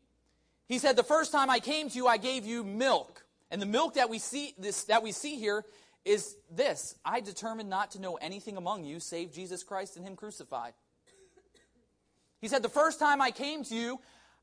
He 0.69 0.77
said, 0.77 0.95
The 0.95 1.03
first 1.03 1.33
time 1.33 1.49
I 1.49 1.59
came 1.59 1.89
to 1.89 1.95
you, 1.97 2.07
I 2.07 2.17
gave 2.17 2.45
you 2.45 2.63
milk. 2.63 3.25
And 3.51 3.61
the 3.61 3.65
milk 3.65 3.95
that 3.95 4.09
we 4.09 4.19
see, 4.19 4.53
this, 4.57 4.83
that 4.83 5.03
we 5.03 5.11
see 5.11 5.35
here 5.35 5.65
is 6.05 6.37
this 6.49 6.95
I 7.03 7.19
determined 7.19 7.69
not 7.69 7.91
to 7.91 7.99
know 7.99 8.15
anything 8.15 8.55
among 8.55 8.85
you 8.85 9.01
save 9.01 9.33
Jesus 9.33 9.63
Christ 9.63 9.97
and 9.97 10.05
Him 10.05 10.15
crucified. 10.15 10.73
He 12.39 12.47
said, 12.47 12.61
The 12.61 12.69
first 12.69 12.99
time 12.99 13.19
I 13.19 13.31
came 13.31 13.65
to 13.65 13.75
you, 13.75 13.99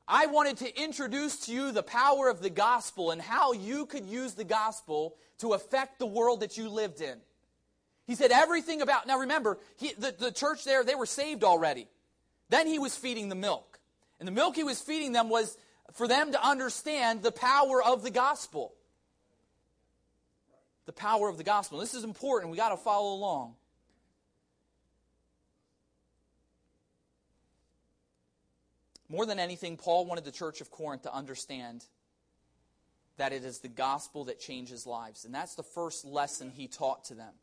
I 0.07 0.27
wanted 0.27 0.57
to 0.57 0.81
introduce 0.81 1.45
to 1.47 1.53
you 1.53 1.71
the 1.71 1.81
power 1.81 2.29
of 2.29 2.41
the 2.41 2.49
gospel 2.49 3.11
and 3.11 3.21
how 3.21 3.53
you 3.53 3.85
could 3.85 4.05
use 4.05 4.33
the 4.33 4.43
gospel 4.43 5.15
to 5.39 5.53
affect 5.53 5.97
the 5.97 6.05
world 6.05 6.41
that 6.41 6.57
you 6.57 6.69
lived 6.69 7.01
in. 7.01 7.17
He 8.05 8.15
said 8.15 8.31
everything 8.31 8.81
about, 8.81 9.05
now 9.05 9.19
remember, 9.19 9.59
he, 9.77 9.93
the, 9.97 10.15
the 10.17 10.31
church 10.31 10.63
there, 10.63 10.83
they 10.83 10.95
were 10.95 11.05
saved 11.05 11.43
already. 11.43 11.87
Then 12.49 12.67
he 12.67 12.79
was 12.79 12.95
feeding 12.95 13.27
the 13.27 13.35
milk. 13.35 13.79
And 14.19 14.27
the 14.27 14.31
milk 14.31 14.55
he 14.55 14.63
was 14.63 14.81
feeding 14.81 15.11
them 15.11 15.29
was 15.29 15.57
for 15.93 16.07
them 16.07 16.31
to 16.31 16.45
understand 16.45 17.23
the 17.23 17.31
power 17.31 17.83
of 17.83 18.03
the 18.03 18.11
gospel. 18.11 18.73
The 20.85 20.93
power 20.93 21.29
of 21.29 21.37
the 21.37 21.43
gospel. 21.43 21.79
This 21.79 21.93
is 21.93 22.03
important. 22.03 22.51
We 22.51 22.57
got 22.57 22.69
to 22.69 22.77
follow 22.77 23.13
along. 23.13 23.55
More 29.09 29.25
than 29.25 29.39
anything, 29.39 29.77
Paul 29.77 30.05
wanted 30.05 30.25
the 30.25 30.31
church 30.31 30.59
of 30.61 30.69
Corinth 30.69 31.03
to 31.03 31.13
understand 31.13 31.85
that 33.17 33.33
it 33.33 33.43
is 33.43 33.59
the 33.59 33.67
gospel 33.67 34.25
that 34.25 34.39
changes 34.39 34.85
lives. 34.85 35.25
And 35.25 35.33
that's 35.33 35.55
the 35.55 35.63
first 35.63 36.05
lesson 36.05 36.51
he 36.51 36.67
taught 36.67 37.05
to 37.05 37.15
them. 37.15 37.33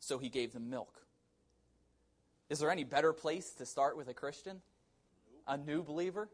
So 0.00 0.18
he 0.18 0.28
gave 0.28 0.52
them 0.52 0.70
milk. 0.70 1.02
Is 2.48 2.60
there 2.60 2.70
any 2.70 2.84
better 2.84 3.12
place 3.12 3.50
to 3.54 3.66
start 3.66 3.96
with 3.96 4.08
a 4.08 4.14
Christian? 4.14 4.60
A 5.48 5.56
new 5.56 5.82
believer? 5.82 6.28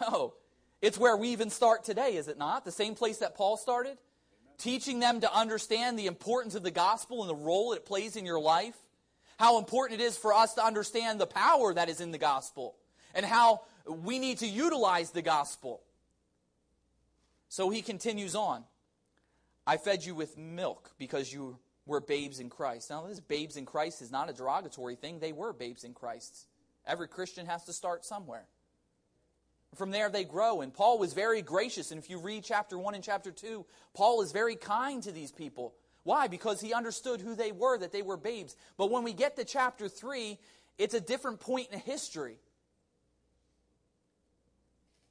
No. 0.00 0.34
It's 0.82 0.98
where 0.98 1.16
we 1.16 1.30
even 1.30 1.50
start 1.50 1.82
today, 1.82 2.16
is 2.16 2.28
it 2.28 2.38
not? 2.38 2.64
The 2.64 2.70
same 2.70 2.94
place 2.94 3.18
that 3.18 3.34
Paul 3.34 3.56
started? 3.56 3.96
Teaching 4.58 5.00
them 5.00 5.20
to 5.22 5.34
understand 5.34 5.98
the 5.98 6.06
importance 6.06 6.54
of 6.54 6.62
the 6.62 6.70
gospel 6.70 7.22
and 7.22 7.30
the 7.30 7.34
role 7.34 7.72
it 7.72 7.86
plays 7.86 8.14
in 8.14 8.26
your 8.26 8.38
life. 8.38 8.76
How 9.38 9.58
important 9.58 10.00
it 10.00 10.04
is 10.04 10.16
for 10.16 10.34
us 10.34 10.54
to 10.54 10.64
understand 10.64 11.18
the 11.18 11.26
power 11.26 11.72
that 11.74 11.88
is 11.88 12.00
in 12.00 12.12
the 12.12 12.18
gospel. 12.18 12.76
And 13.14 13.24
how 13.24 13.62
we 13.86 14.18
need 14.18 14.38
to 14.38 14.46
utilize 14.46 15.10
the 15.10 15.22
gospel. 15.22 15.80
So 17.48 17.70
he 17.70 17.82
continues 17.82 18.34
on. 18.34 18.64
I 19.66 19.78
fed 19.78 20.04
you 20.04 20.14
with 20.14 20.36
milk 20.36 20.92
because 20.98 21.32
you 21.32 21.58
were 21.86 22.00
babes 22.00 22.40
in 22.40 22.50
Christ. 22.50 22.90
Now, 22.90 23.06
this 23.06 23.20
babes 23.20 23.56
in 23.56 23.64
Christ 23.64 24.02
is 24.02 24.10
not 24.12 24.28
a 24.28 24.32
derogatory 24.32 24.96
thing. 24.96 25.18
They 25.18 25.32
were 25.32 25.52
babes 25.52 25.84
in 25.84 25.94
Christ. 25.94 26.46
Every 26.86 27.08
Christian 27.08 27.46
has 27.46 27.64
to 27.64 27.72
start 27.72 28.04
somewhere. 28.04 28.46
From 29.74 29.90
there, 29.90 30.08
they 30.08 30.24
grow. 30.24 30.60
And 30.60 30.72
Paul 30.72 30.98
was 30.98 31.12
very 31.12 31.42
gracious. 31.42 31.90
And 31.90 32.02
if 32.02 32.08
you 32.08 32.18
read 32.18 32.44
chapter 32.44 32.78
1 32.78 32.94
and 32.94 33.02
chapter 33.02 33.32
2, 33.32 33.64
Paul 33.94 34.22
is 34.22 34.32
very 34.32 34.56
kind 34.56 35.02
to 35.02 35.12
these 35.12 35.32
people. 35.32 35.74
Why? 36.04 36.28
Because 36.28 36.60
he 36.60 36.72
understood 36.72 37.20
who 37.20 37.34
they 37.34 37.50
were, 37.50 37.78
that 37.78 37.92
they 37.92 38.02
were 38.02 38.16
babes. 38.16 38.56
But 38.76 38.90
when 38.90 39.02
we 39.02 39.12
get 39.12 39.36
to 39.36 39.44
chapter 39.44 39.88
3, 39.88 40.38
it's 40.78 40.94
a 40.94 41.00
different 41.00 41.40
point 41.40 41.68
in 41.72 41.78
history. 41.80 42.36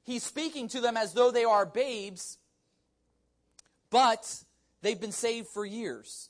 He's 0.03 0.24
speaking 0.24 0.68
to 0.70 0.82
them 0.82 0.98
as 0.98 1.13
though 1.13 1.32
they 1.32 1.46
are 1.46 1.65
babes, 1.65 2.38
but 3.89 4.44
they've 4.82 5.00
been 5.00 5.13
saved 5.13 5.48
for 5.48 5.65
years. 5.65 6.30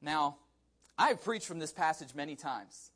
Now, 0.00 0.36
I've 0.98 1.22
preached 1.22 1.46
from 1.46 1.58
this 1.58 1.72
passage 1.72 2.14
many 2.14 2.36
times. 2.36 2.90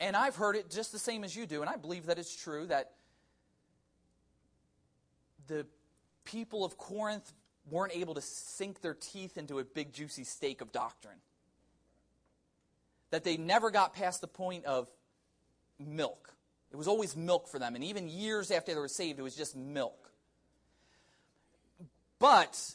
And 0.00 0.16
I've 0.16 0.36
heard 0.36 0.54
it 0.54 0.70
just 0.70 0.92
the 0.92 0.98
same 0.98 1.24
as 1.24 1.34
you 1.34 1.46
do, 1.46 1.60
and 1.60 1.68
I 1.68 1.76
believe 1.76 2.06
that 2.06 2.18
it's 2.18 2.34
true 2.34 2.66
that 2.66 2.92
the 5.48 5.66
people 6.24 6.64
of 6.64 6.78
Corinth 6.78 7.32
weren't 7.70 7.94
able 7.96 8.14
to 8.14 8.20
sink 8.20 8.80
their 8.80 8.94
teeth 8.94 9.36
into 9.36 9.58
a 9.58 9.64
big, 9.64 9.92
juicy 9.92 10.24
steak 10.24 10.60
of 10.60 10.72
doctrine. 10.72 11.18
That 13.10 13.24
they 13.24 13.36
never 13.36 13.70
got 13.70 13.94
past 13.94 14.20
the 14.20 14.28
point 14.28 14.66
of 14.66 14.88
milk. 15.78 16.34
It 16.70 16.76
was 16.76 16.86
always 16.86 17.16
milk 17.16 17.48
for 17.48 17.58
them. 17.58 17.74
And 17.74 17.82
even 17.82 18.08
years 18.08 18.50
after 18.50 18.74
they 18.74 18.80
were 18.80 18.88
saved, 18.88 19.18
it 19.18 19.22
was 19.22 19.34
just 19.34 19.56
milk. 19.56 20.10
But, 22.18 22.74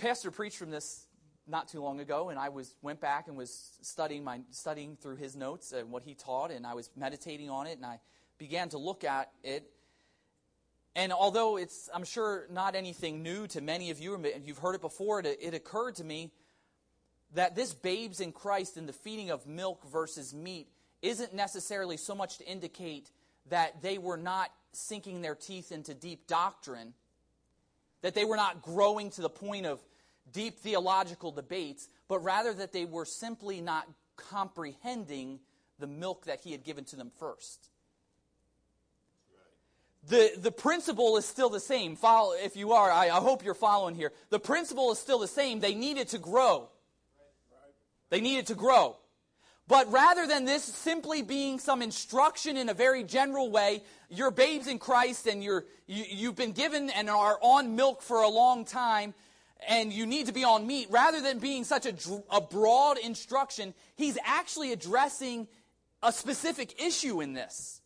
Pastor 0.00 0.30
preached 0.30 0.56
from 0.56 0.70
this 0.70 1.06
not 1.46 1.68
too 1.68 1.82
long 1.82 2.00
ago, 2.00 2.30
and 2.30 2.38
I 2.38 2.48
was 2.48 2.74
went 2.80 3.02
back 3.02 3.28
and 3.28 3.36
was 3.36 3.78
studying 3.82 4.24
my 4.24 4.40
studying 4.50 4.96
through 4.96 5.16
his 5.16 5.36
notes 5.36 5.72
and 5.72 5.90
what 5.90 6.02
he 6.04 6.14
taught, 6.14 6.50
and 6.50 6.66
I 6.66 6.72
was 6.72 6.88
meditating 6.96 7.50
on 7.50 7.66
it, 7.66 7.76
and 7.76 7.84
I 7.84 8.00
began 8.38 8.70
to 8.70 8.78
look 8.78 9.04
at 9.04 9.30
it, 9.42 9.70
and 10.96 11.12
although 11.12 11.58
it's, 11.58 11.90
I'm 11.94 12.04
sure, 12.04 12.46
not 12.50 12.74
anything 12.74 13.22
new 13.22 13.46
to 13.48 13.60
many 13.60 13.90
of 13.90 14.00
you, 14.00 14.14
and 14.14 14.46
you've 14.46 14.58
heard 14.58 14.74
it 14.74 14.80
before, 14.80 15.20
it, 15.20 15.38
it 15.38 15.52
occurred 15.52 15.96
to 15.96 16.04
me 16.04 16.32
that 17.34 17.54
this 17.54 17.74
babes 17.74 18.20
in 18.20 18.32
Christ 18.32 18.78
and 18.78 18.88
the 18.88 18.94
feeding 18.94 19.30
of 19.30 19.46
milk 19.46 19.84
versus 19.92 20.34
meat 20.34 20.68
isn't 21.02 21.34
necessarily 21.34 21.98
so 21.98 22.14
much 22.14 22.38
to 22.38 22.48
indicate 22.48 23.10
that 23.50 23.82
they 23.82 23.98
were 23.98 24.16
not 24.16 24.50
sinking 24.72 25.20
their 25.20 25.34
teeth 25.34 25.72
into 25.72 25.94
deep 25.94 26.26
doctrine, 26.26 26.94
that 28.02 28.14
they 28.14 28.24
were 28.24 28.36
not 28.36 28.62
growing 28.62 29.10
to 29.10 29.20
the 29.20 29.28
point 29.28 29.66
of 29.66 29.80
deep 30.32 30.58
theological 30.58 31.32
debates, 31.32 31.88
but 32.08 32.18
rather 32.20 32.52
that 32.54 32.72
they 32.72 32.84
were 32.84 33.04
simply 33.04 33.60
not 33.60 33.88
comprehending 34.16 35.40
the 35.78 35.86
milk 35.86 36.26
that 36.26 36.40
he 36.40 36.52
had 36.52 36.62
given 36.62 36.84
to 36.84 36.96
them 36.96 37.10
first 37.18 37.70
the, 40.08 40.32
the 40.36 40.50
principle 40.50 41.16
is 41.16 41.24
still 41.24 41.50
the 41.50 41.60
same. 41.60 41.96
Follow, 41.96 42.32
if 42.32 42.56
you 42.56 42.72
are, 42.72 42.90
I, 42.90 43.06
I 43.06 43.20
hope 43.20 43.44
you're 43.44 43.54
following 43.54 43.94
here. 43.94 44.12
The 44.30 44.40
principle 44.40 44.90
is 44.92 44.98
still 44.98 45.18
the 45.18 45.28
same. 45.28 45.60
They 45.60 45.74
needed 45.74 46.08
to 46.08 46.18
grow. 46.18 46.68
They 48.08 48.20
needed 48.20 48.46
to 48.48 48.54
grow. 48.54 48.96
But 49.68 49.92
rather 49.92 50.26
than 50.26 50.46
this 50.46 50.64
simply 50.64 51.22
being 51.22 51.60
some 51.60 51.80
instruction 51.80 52.56
in 52.56 52.68
a 52.68 52.74
very 52.74 53.04
general 53.04 53.50
way, 53.50 53.82
you're 54.08 54.32
babes 54.32 54.66
in 54.66 54.80
Christ 54.80 55.28
and 55.28 55.44
you're, 55.44 55.64
you, 55.86 56.04
you've 56.08 56.34
been 56.34 56.52
given 56.52 56.90
and 56.90 57.08
are 57.08 57.38
on 57.40 57.76
milk 57.76 58.02
for 58.02 58.22
a 58.22 58.28
long 58.28 58.64
time 58.64 59.14
and 59.68 59.92
you 59.92 60.06
need 60.06 60.26
to 60.26 60.32
be 60.32 60.44
on 60.44 60.66
meat, 60.66 60.88
rather 60.90 61.20
than 61.20 61.38
being 61.38 61.64
such 61.64 61.86
a, 61.86 61.94
a 62.30 62.40
broad 62.40 62.98
instruction, 62.98 63.74
he's 63.96 64.18
actually 64.24 64.72
addressing 64.72 65.48
a 66.02 66.12
specific 66.12 66.80
issue 66.82 67.20
in 67.20 67.32
this. 67.34 67.80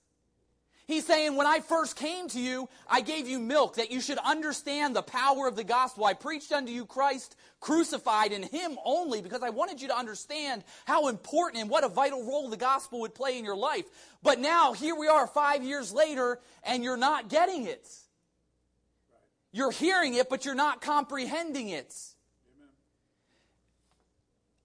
He's 0.87 1.07
saying, 1.07 1.37
when 1.37 1.47
I 1.47 1.61
first 1.61 1.97
came 1.97 2.29
to 2.29 2.41
you, 2.41 2.69
I 2.87 3.01
gave 3.01 3.27
you 3.27 3.39
milk, 3.39 3.77
that 3.77 3.91
you 3.91 4.03
should 4.03 4.19
understand 4.19 4.95
the 4.95 5.03
power 5.03 5.49
of 5.49 5.57
the 5.57 5.65
gospel. 5.65 6.05
I 6.05 6.13
preached 6.13 6.53
unto 6.53 6.71
you 6.71 6.85
Christ 6.85 7.37
crucified 7.59 8.33
in 8.33 8.43
Him 8.43 8.77
only 8.85 9.23
because 9.23 9.43
I 9.43 9.49
wanted 9.49 9.81
you 9.81 9.89
to 9.89 9.97
understand 9.97 10.63
how 10.85 11.09
important 11.09 11.63
and 11.63 11.71
what 11.71 11.85
a 11.85 11.89
vital 11.89 12.23
role 12.23 12.51
the 12.51 12.59
gospel 12.59 13.01
would 13.01 13.15
play 13.15 13.39
in 13.39 13.47
your 13.47 13.57
life. 13.57 13.87
But 14.23 14.41
now, 14.41 14.75
here 14.75 14.95
we 14.95 15.09
are 15.09 15.27
five 15.27 15.65
years 15.65 15.91
later, 15.91 16.39
and 16.63 16.85
you're 16.85 16.99
not 16.99 17.31
getting 17.31 17.65
it. 17.65 17.89
You're 19.55 19.71
hearing 19.71 20.15
it, 20.15 20.29
but 20.29 20.45
you're 20.45 20.57
not 20.57 20.81
comprehending 20.81 21.69
it. 21.69 21.95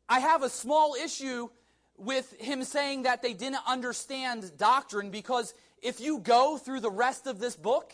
I 0.10 0.20
have 0.20 0.42
a 0.42 0.50
small 0.50 0.96
issue 0.96 1.50
with 1.96 2.34
him 2.40 2.64
saying 2.64 3.04
that 3.04 3.22
they 3.22 3.34
didn't 3.34 3.62
understand 3.68 4.52
doctrine 4.58 5.12
because 5.12 5.54
if 5.84 6.00
you 6.00 6.18
go 6.18 6.58
through 6.58 6.80
the 6.80 6.90
rest 6.90 7.28
of 7.28 7.38
this 7.38 7.56
book, 7.56 7.94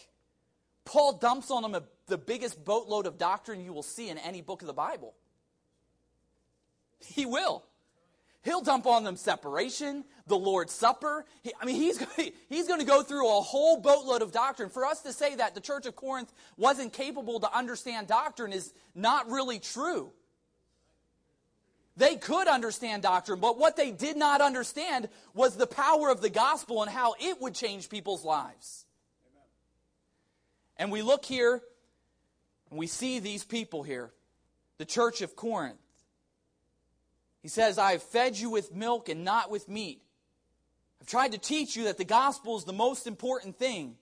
Paul 0.86 1.18
dumps 1.18 1.52
on 1.52 1.64
them 1.64 1.76
a, 1.76 1.84
the 2.08 2.18
biggest 2.18 2.64
boatload 2.64 3.08
of 3.08 3.18
doctrine 3.18 3.60
you 3.60 3.74
will 3.74 3.84
see 3.84 4.08
in 4.08 4.18
any 4.18 4.40
book 4.40 4.62
of 4.62 4.68
the 4.68 4.74
Bible. 4.74 5.16
He 7.00 7.26
will. 7.26 7.66
He'll 8.46 8.62
dump 8.62 8.86
on 8.86 9.04
them 9.04 9.16
separation, 9.16 10.06
the 10.28 10.38
Lord's 10.38 10.72
Supper. 10.72 11.26
He, 11.42 11.52
I 11.60 11.66
mean, 11.66 11.78
he's, 11.78 12.00
he's 12.48 12.68
going 12.68 12.80
to 12.80 12.86
go 12.86 13.02
through 13.02 13.28
a 13.28 13.42
whole 13.42 13.82
boatload 13.82 14.22
of 14.22 14.32
doctrine. 14.32 14.70
For 14.70 14.86
us 14.86 15.02
to 15.02 15.12
say 15.12 15.34
that 15.36 15.56
the 15.56 15.62
church 15.62 15.88
of 15.88 15.96
Corinth 15.96 16.32
wasn't 16.56 16.94
capable 16.94 17.40
to 17.40 17.52
understand 17.52 18.06
doctrine 18.06 18.54
is 18.54 18.72
not 18.94 19.32
really 19.32 19.58
true. 19.58 20.12
They 21.98 22.18
could 22.18 22.48
understand 22.48 23.02
doctrine, 23.02 23.40
but 23.40 23.58
what 23.58 23.78
they 23.78 23.90
did 23.90 24.16
not 24.16 24.42
understand 24.42 25.10
was 25.34 25.56
the 25.56 25.66
power 25.66 26.12
of 26.12 26.22
the 26.22 26.30
gospel 26.30 26.84
and 26.84 26.92
how 26.92 27.16
it 27.20 27.42
would 27.42 27.56
change 27.56 27.90
people's 27.90 28.24
lives. 28.24 28.86
Amen. 29.32 29.48
And 30.78 30.92
we 30.92 31.02
look 31.02 31.26
here 31.26 31.64
and 32.70 32.78
we 32.78 32.86
see 32.86 33.18
these 33.18 33.44
people 33.44 33.82
here, 33.82 34.12
the 34.78 34.86
church 34.86 35.22
of 35.22 35.36
Corinth. 35.36 35.80
He 37.46 37.50
says, 37.50 37.78
I 37.78 37.92
have 37.92 38.02
fed 38.02 38.40
you 38.40 38.50
with 38.50 38.74
milk 38.74 39.08
and 39.08 39.24
not 39.24 39.52
with 39.52 39.70
meat. 39.70 40.02
I've 41.00 41.06
tried 41.06 41.34
to 41.34 41.38
teach 41.38 41.76
you 41.76 41.84
that 41.84 42.00
the 42.00 42.04
gospel 42.04 42.58
is 42.58 42.64
the 42.64 42.74
most 42.74 43.06
important 43.06 43.60
thing. 43.60 43.98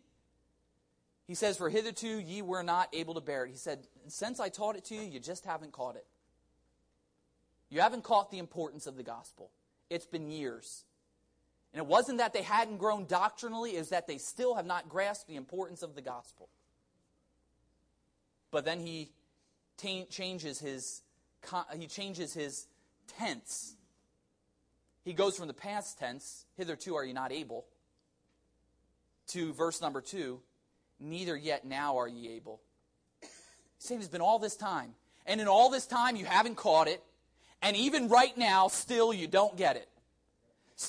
He 1.27 1.35
says, 1.35 1.57
For 1.57 1.69
hitherto 1.69 2.07
ye 2.07 2.41
were 2.41 2.63
not 2.63 2.87
able 2.93 3.15
to 3.15 3.19
bear 3.19 3.43
it. 3.43 3.49
He 3.49 3.57
said, 3.57 3.79
Since 4.07 4.39
I 4.39 4.47
taught 4.47 4.77
it 4.77 4.85
to 4.85 4.95
you, 4.95 5.01
you 5.01 5.19
just 5.19 5.43
haven't 5.43 5.73
caught 5.73 5.97
it. 5.97 6.05
You 7.69 7.81
haven't 7.81 8.05
caught 8.05 8.31
the 8.31 8.39
importance 8.39 8.87
of 8.87 8.95
the 8.95 9.03
gospel. 9.03 9.51
It's 9.89 10.05
been 10.05 10.31
years. 10.31 10.85
And 11.73 11.81
it 11.81 11.85
wasn't 11.85 12.19
that 12.19 12.31
they 12.31 12.43
hadn't 12.43 12.77
grown 12.77 13.07
doctrinally, 13.07 13.75
it 13.75 13.79
was 13.79 13.89
that 13.89 14.07
they 14.07 14.19
still 14.19 14.55
have 14.55 14.65
not 14.65 14.87
grasped 14.87 15.27
the 15.27 15.35
importance 15.35 15.83
of 15.83 15.95
the 15.95 16.01
gospel. 16.01 16.47
But 18.51 18.63
then 18.63 18.79
he 18.79 19.11
t- 19.75 20.05
changes 20.09 20.59
his 20.59 21.01
he 21.75 21.87
changes 21.87 22.33
his 22.33 22.67
tense. 23.07 23.75
He 25.03 25.13
goes 25.13 25.37
from 25.37 25.47
the 25.47 25.53
past 25.53 25.99
tense, 25.99 26.45
hitherto 26.57 26.95
are 26.95 27.05
you 27.05 27.13
not 27.13 27.31
able, 27.31 27.65
to 29.27 29.53
verse 29.53 29.81
number 29.81 30.01
two, 30.01 30.41
neither 30.99 31.35
yet 31.35 31.65
now 31.65 31.97
are 31.97 32.07
ye 32.07 32.35
able. 32.35 32.61
He's 33.21 33.29
saying 33.79 34.01
it's 34.01 34.09
been 34.09 34.21
all 34.21 34.39
this 34.39 34.55
time. 34.55 34.93
And 35.25 35.41
in 35.41 35.47
all 35.47 35.69
this 35.69 35.85
time 35.85 36.15
you 36.15 36.25
haven't 36.25 36.55
caught 36.55 36.87
it. 36.87 37.03
And 37.61 37.77
even 37.77 38.09
right 38.09 38.37
now, 38.37 38.67
still 38.67 39.13
you 39.13 39.25
don't 39.27 39.55
get 39.55 39.77
it. 39.77 39.87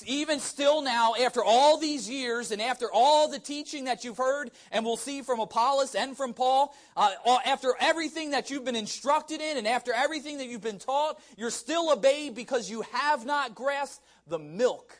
Even 0.05 0.39
still 0.39 0.81
now, 0.81 1.13
after 1.15 1.43
all 1.43 1.77
these 1.77 2.09
years 2.09 2.51
and 2.51 2.61
after 2.61 2.87
all 2.91 3.29
the 3.29 3.39
teaching 3.39 3.85
that 3.85 4.03
you've 4.03 4.17
heard, 4.17 4.51
and 4.71 4.83
we'll 4.83 4.97
see 4.97 5.21
from 5.21 5.39
Apollos 5.39 5.95
and 5.95 6.17
from 6.17 6.33
Paul, 6.33 6.75
uh, 6.97 7.11
after 7.45 7.73
everything 7.79 8.31
that 8.31 8.49
you've 8.49 8.65
been 8.65 8.75
instructed 8.75 9.41
in 9.41 9.57
and 9.57 9.67
after 9.67 9.93
everything 9.93 10.39
that 10.39 10.47
you've 10.47 10.61
been 10.61 10.79
taught, 10.79 11.19
you're 11.37 11.51
still 11.51 11.91
a 11.91 11.97
babe 11.97 12.35
because 12.35 12.69
you 12.69 12.81
have 12.91 13.25
not 13.25 13.55
grasped 13.55 14.03
the 14.27 14.39
milk 14.39 14.97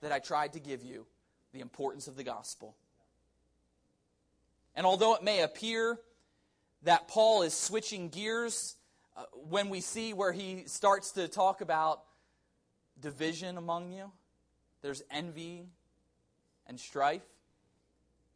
that 0.00 0.12
I 0.12 0.18
tried 0.18 0.52
to 0.54 0.60
give 0.60 0.82
you, 0.82 1.06
the 1.52 1.60
importance 1.60 2.08
of 2.08 2.16
the 2.16 2.24
gospel. 2.24 2.76
And 4.74 4.84
although 4.86 5.14
it 5.14 5.22
may 5.22 5.42
appear 5.42 5.98
that 6.82 7.08
Paul 7.08 7.42
is 7.42 7.54
switching 7.54 8.08
gears 8.08 8.76
uh, 9.16 9.22
when 9.48 9.70
we 9.70 9.80
see 9.80 10.12
where 10.12 10.32
he 10.32 10.64
starts 10.66 11.12
to 11.12 11.28
talk 11.28 11.60
about 11.60 12.02
division 13.00 13.56
among 13.56 13.92
you, 13.92 14.10
there's 14.84 15.02
envy 15.10 15.64
and 16.66 16.78
strife. 16.78 17.22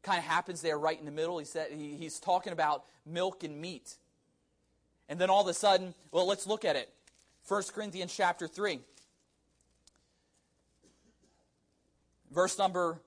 Kind 0.02 0.18
of 0.18 0.24
happens 0.24 0.62
there 0.62 0.78
right 0.78 0.98
in 0.98 1.04
the 1.04 1.12
middle. 1.12 1.38
He 1.38 1.44
said 1.44 1.70
he, 1.70 1.94
he's 1.94 2.18
talking 2.18 2.54
about 2.54 2.84
milk 3.04 3.44
and 3.44 3.60
meat. 3.60 3.96
And 5.10 5.20
then 5.20 5.28
all 5.28 5.42
of 5.42 5.48
a 5.48 5.52
sudden, 5.52 5.92
well, 6.10 6.26
let's 6.26 6.46
look 6.46 6.64
at 6.64 6.74
it. 6.74 6.88
1 7.48 7.64
Corinthians 7.74 8.14
chapter 8.16 8.48
3. 8.48 8.80
Verse 12.32 12.58
number 12.58 12.98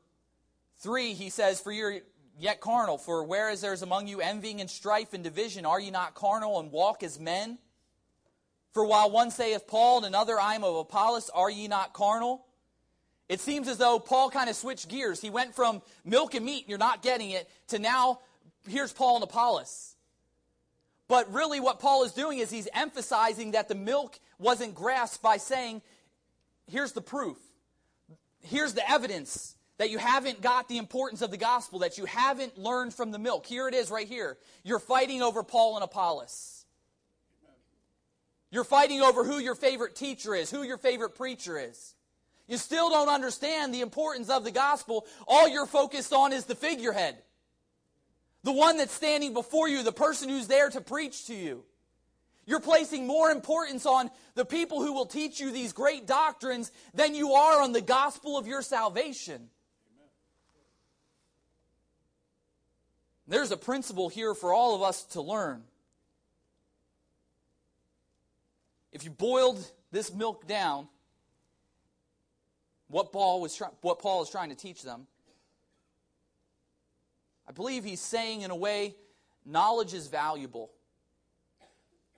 3, 0.82 1.14
he 1.14 1.32
says, 1.32 1.60
For 1.60 1.72
you're 1.72 1.98
yet 2.40 2.62
carnal. 2.62 3.00
For 3.00 3.24
whereas 3.24 3.62
there 3.62 3.74
is 3.74 3.82
among 3.82 4.08
you 4.08 4.22
envying 4.22 4.62
and 4.62 4.70
strife 4.70 5.16
and 5.16 5.24
division, 5.24 5.66
are 5.66 5.80
ye 5.80 5.90
not 5.90 6.14
carnal 6.14 6.60
and 6.60 6.72
walk 6.72 7.02
as 7.02 7.20
men? 7.20 7.58
For 8.72 8.86
while 8.86 9.10
one 9.10 9.32
saith 9.32 9.66
Paul 9.66 9.98
and 9.98 10.06
another 10.06 10.40
I 10.40 10.54
am 10.54 10.64
of 10.64 10.76
Apollos, 10.76 11.32
are 11.34 11.50
ye 11.50 11.68
not 11.68 11.94
carnal? 11.94 12.46
It 13.32 13.40
seems 13.40 13.70
as 13.70 13.78
though 13.78 13.98
Paul 13.98 14.30
kind 14.30 14.50
of 14.50 14.58
switched 14.58 14.90
gears. 14.90 15.22
He 15.22 15.30
went 15.30 15.56
from 15.56 15.82
milk 16.04 16.36
and 16.36 16.46
meat, 16.46 16.64
and 16.64 16.70
you're 16.70 16.78
not 16.78 17.02
getting 17.02 17.30
it, 17.30 17.50
to 17.70 17.80
now 17.80 18.20
here's 18.68 18.92
Paul 18.92 19.16
and 19.16 19.24
Apollos. 19.24 19.96
But 21.08 21.32
really, 21.34 21.62
what 21.62 21.80
Paul 21.80 22.04
is 22.04 22.12
doing 22.12 22.40
is 22.40 22.50
he's 22.50 22.68
emphasizing 22.74 23.52
that 23.52 23.70
the 23.70 23.76
milk 23.76 24.20
wasn't 24.38 24.76
grasped 24.76 25.24
by 25.24 25.38
saying, 25.38 25.82
here's 26.70 26.92
the 26.92 27.00
proof, 27.00 27.38
here's 28.42 28.74
the 28.74 28.92
evidence 28.92 29.56
that 29.78 29.90
you 29.90 29.98
haven't 29.98 30.42
got 30.42 30.68
the 30.68 30.78
importance 30.78 31.22
of 31.22 31.32
the 31.32 31.38
gospel, 31.38 31.80
that 31.80 31.98
you 31.98 32.04
haven't 32.04 32.58
learned 32.58 32.94
from 32.94 33.12
the 33.12 33.20
milk. 33.20 33.46
Here 33.46 33.70
it 33.70 33.74
is 33.74 33.90
right 33.90 34.10
here. 34.10 34.38
You're 34.64 34.78
fighting 34.78 35.22
over 35.22 35.42
Paul 35.42 35.76
and 35.76 35.86
Apollos. 35.86 36.66
You're 38.50 38.66
fighting 38.66 39.00
over 39.00 39.24
who 39.24 39.40
your 39.40 39.56
favorite 39.56 39.96
teacher 39.96 40.36
is, 40.36 40.52
who 40.52 40.64
your 40.64 40.78
favorite 40.78 41.16
preacher 41.16 41.58
is. 41.58 41.96
You 42.52 42.58
still 42.58 42.90
don't 42.90 43.08
understand 43.08 43.74
the 43.74 43.80
importance 43.80 44.30
of 44.30 44.44
the 44.44 44.52
gospel. 44.52 45.08
All 45.26 45.48
you're 45.48 45.66
focused 45.66 46.12
on 46.12 46.34
is 46.34 46.44
the 46.44 46.54
figurehead. 46.54 47.16
The 48.44 48.52
one 48.52 48.76
that's 48.76 48.92
standing 48.92 49.34
before 49.34 49.70
you, 49.70 49.84
the 49.84 49.94
person 49.94 50.28
who's 50.28 50.48
there 50.48 50.70
to 50.70 50.82
preach 50.82 51.28
to 51.28 51.34
you. 51.34 51.64
You're 52.46 52.60
placing 52.60 53.08
more 53.08 53.32
importance 53.32 53.86
on 53.86 54.12
the 54.36 54.44
people 54.44 54.84
who 54.84 54.92
will 54.92 55.06
teach 55.06 55.40
you 55.40 55.52
these 55.52 55.72
great 55.72 56.06
doctrines 56.06 56.74
than 56.94 57.16
you 57.16 57.32
are 57.32 57.62
on 57.62 57.72
the 57.72 57.80
gospel 57.80 58.38
of 58.38 58.48
your 58.48 58.62
salvation. 58.62 59.50
There's 63.30 63.52
a 63.52 63.58
principle 63.58 64.10
here 64.10 64.34
for 64.34 64.54
all 64.54 64.76
of 64.76 64.82
us 64.82 65.06
to 65.14 65.22
learn. 65.22 65.64
If 68.92 69.06
you 69.06 69.10
boiled 69.10 69.66
this 69.94 70.14
milk 70.14 70.48
down, 70.48 70.90
what 72.92 73.12
Paul 73.12 73.42
was 73.42 73.62
what 73.82 74.00
Paul 74.00 74.22
is 74.22 74.30
trying 74.30 74.50
to 74.50 74.56
teach 74.56 74.84
them, 74.84 75.08
I 77.48 77.54
believe 77.54 77.84
he's 77.84 78.02
saying 78.02 78.42
in 78.42 78.52
a 78.52 78.56
way, 78.56 78.96
knowledge 79.46 79.94
is 79.94 80.08
valuable, 80.08 80.72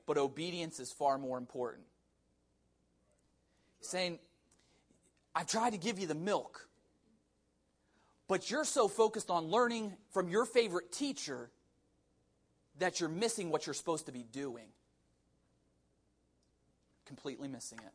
but 0.06 0.18
obedience 0.18 0.80
is 0.80 0.92
far 0.92 1.18
more 1.18 1.38
important. 1.38 1.86
He's 3.80 3.88
saying, 3.88 4.20
I've 5.36 5.48
tried 5.48 5.72
to 5.72 5.78
give 5.78 6.00
you 6.00 6.08
the 6.08 6.16
milk, 6.16 6.68
but 8.28 8.50
you're 8.50 8.66
so 8.66 8.88
focused 8.88 9.30
on 9.30 9.46
learning 9.46 9.94
from 10.12 10.28
your 10.28 10.46
favorite 10.46 10.92
teacher 10.92 11.50
that 12.80 13.00
you're 13.00 13.10
missing 13.10 13.50
what 13.50 13.68
you're 13.68 13.74
supposed 13.74 14.08
to 14.08 14.12
be 14.12 14.24
doing. 14.24 14.66
Completely 17.06 17.48
missing 17.48 17.80
it. 17.80 17.94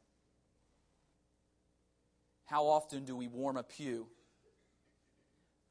How 2.48 2.64
often 2.64 3.04
do 3.04 3.14
we 3.14 3.28
warm 3.28 3.58
a 3.58 3.62
pew 3.62 4.06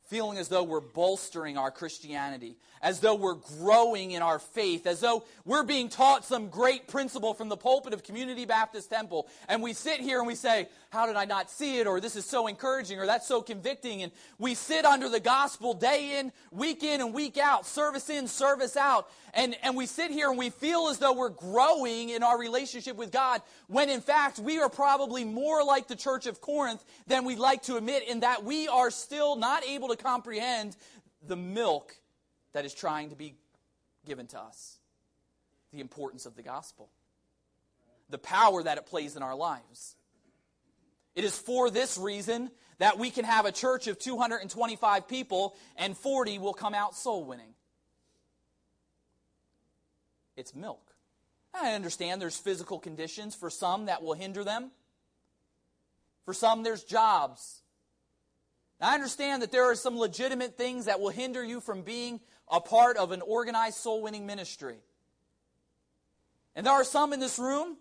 feeling 0.07 0.37
as 0.37 0.47
though 0.47 0.63
we're 0.63 0.79
bolstering 0.79 1.57
our 1.57 1.69
Christianity, 1.69 2.55
as 2.81 2.99
though 2.99 3.15
we're 3.15 3.35
growing 3.35 4.11
in 4.11 4.21
our 4.21 4.39
faith, 4.39 4.87
as 4.87 5.01
though 5.01 5.25
we're 5.45 5.63
being 5.63 5.89
taught 5.89 6.23
some 6.23 6.47
great 6.49 6.87
principle 6.87 7.33
from 7.33 7.49
the 7.49 7.57
pulpit 7.57 7.93
of 7.93 8.03
Community 8.03 8.45
Baptist 8.45 8.89
Temple. 8.89 9.27
And 9.49 9.61
we 9.61 9.73
sit 9.73 9.99
here 9.99 10.19
and 10.19 10.27
we 10.27 10.35
say, 10.35 10.69
How 10.91 11.05
did 11.07 11.17
I 11.17 11.25
not 11.25 11.51
see 11.51 11.79
it? 11.79 11.87
Or 11.87 11.99
this 11.99 12.15
is 12.15 12.25
so 12.25 12.47
encouraging, 12.47 12.99
or 12.99 13.05
that's 13.05 13.27
so 13.27 13.41
convicting. 13.41 14.01
And 14.01 14.11
we 14.39 14.55
sit 14.55 14.85
under 14.85 15.09
the 15.09 15.19
gospel 15.19 15.73
day 15.73 16.19
in, 16.19 16.31
week 16.51 16.83
in, 16.83 17.01
and 17.01 17.13
week 17.13 17.37
out, 17.37 17.65
service 17.65 18.09
in, 18.09 18.27
service 18.27 18.77
out. 18.77 19.09
And, 19.33 19.55
and 19.61 19.75
we 19.75 19.85
sit 19.85 20.09
here 20.09 20.29
and 20.29 20.37
we 20.37 20.49
feel 20.49 20.87
as 20.87 20.99
though 20.99 21.13
we're 21.13 21.29
growing 21.29 22.09
in 22.09 22.23
our 22.23 22.39
relationship 22.39 22.95
with 22.95 23.11
God, 23.11 23.41
when 23.67 23.89
in 23.89 24.01
fact 24.01 24.39
we 24.39 24.59
are 24.59 24.69
probably 24.69 25.25
more 25.25 25.63
like 25.63 25.87
the 25.87 25.95
church 25.95 26.25
of 26.27 26.39
Corinth 26.39 26.83
than 27.07 27.25
we'd 27.25 27.37
like 27.37 27.63
to 27.63 27.75
admit, 27.75 28.07
in 28.07 28.21
that 28.21 28.43
we 28.43 28.67
are 28.67 28.89
still 28.89 29.35
not 29.35 29.65
able 29.65 29.89
to 29.89 29.96
comprehend 29.97 30.75
the 31.25 31.35
milk 31.35 31.95
that 32.53 32.65
is 32.65 32.73
trying 32.73 33.09
to 33.09 33.15
be 33.15 33.35
given 34.05 34.27
to 34.27 34.39
us 34.39 34.77
the 35.73 35.79
importance 35.79 36.25
of 36.25 36.35
the 36.35 36.41
gospel, 36.41 36.89
the 38.09 38.17
power 38.17 38.63
that 38.63 38.77
it 38.77 38.85
plays 38.85 39.15
in 39.15 39.23
our 39.23 39.35
lives. 39.35 39.95
It 41.15 41.23
is 41.23 41.37
for 41.37 41.69
this 41.69 41.97
reason 41.97 42.51
that 42.77 42.97
we 42.97 43.09
can 43.09 43.25
have 43.25 43.45
a 43.45 43.51
church 43.51 43.87
of 43.87 43.99
225 43.99 45.07
people 45.07 45.55
and 45.75 45.97
40 45.97 46.39
will 46.39 46.53
come 46.53 46.73
out 46.73 46.95
soul 46.95 47.25
winning. 47.25 47.53
It's 50.35 50.53
milk. 50.55 50.93
I 51.53 51.73
understand 51.73 52.21
there's 52.21 52.37
physical 52.37 52.79
conditions 52.79 53.33
for 53.33 53.49
some 53.49 53.85
that 53.85 54.03
will 54.03 54.13
hinder 54.13 54.43
them. 54.43 54.71
For 56.25 56.33
some, 56.33 56.61
there's 56.61 56.83
jobs. 56.83 57.61
I 58.79 58.93
understand 58.93 59.41
that 59.41 59.51
there 59.51 59.65
are 59.65 59.75
some 59.75 59.97
legitimate 59.97 60.57
things 60.57 60.85
that 60.85 60.99
will 60.99 61.09
hinder 61.09 61.43
you 61.43 61.59
from 61.59 61.81
being 61.81 62.19
a 62.49 62.61
part 62.61 62.97
of 62.97 63.11
an 63.11 63.21
organized 63.21 63.77
soul 63.77 64.01
winning 64.01 64.25
ministry. 64.25 64.77
And 66.55 66.65
there 66.65 66.73
are 66.73 66.83
some 66.83 67.13
in 67.13 67.19
this 67.19 67.39
room, 67.39 67.77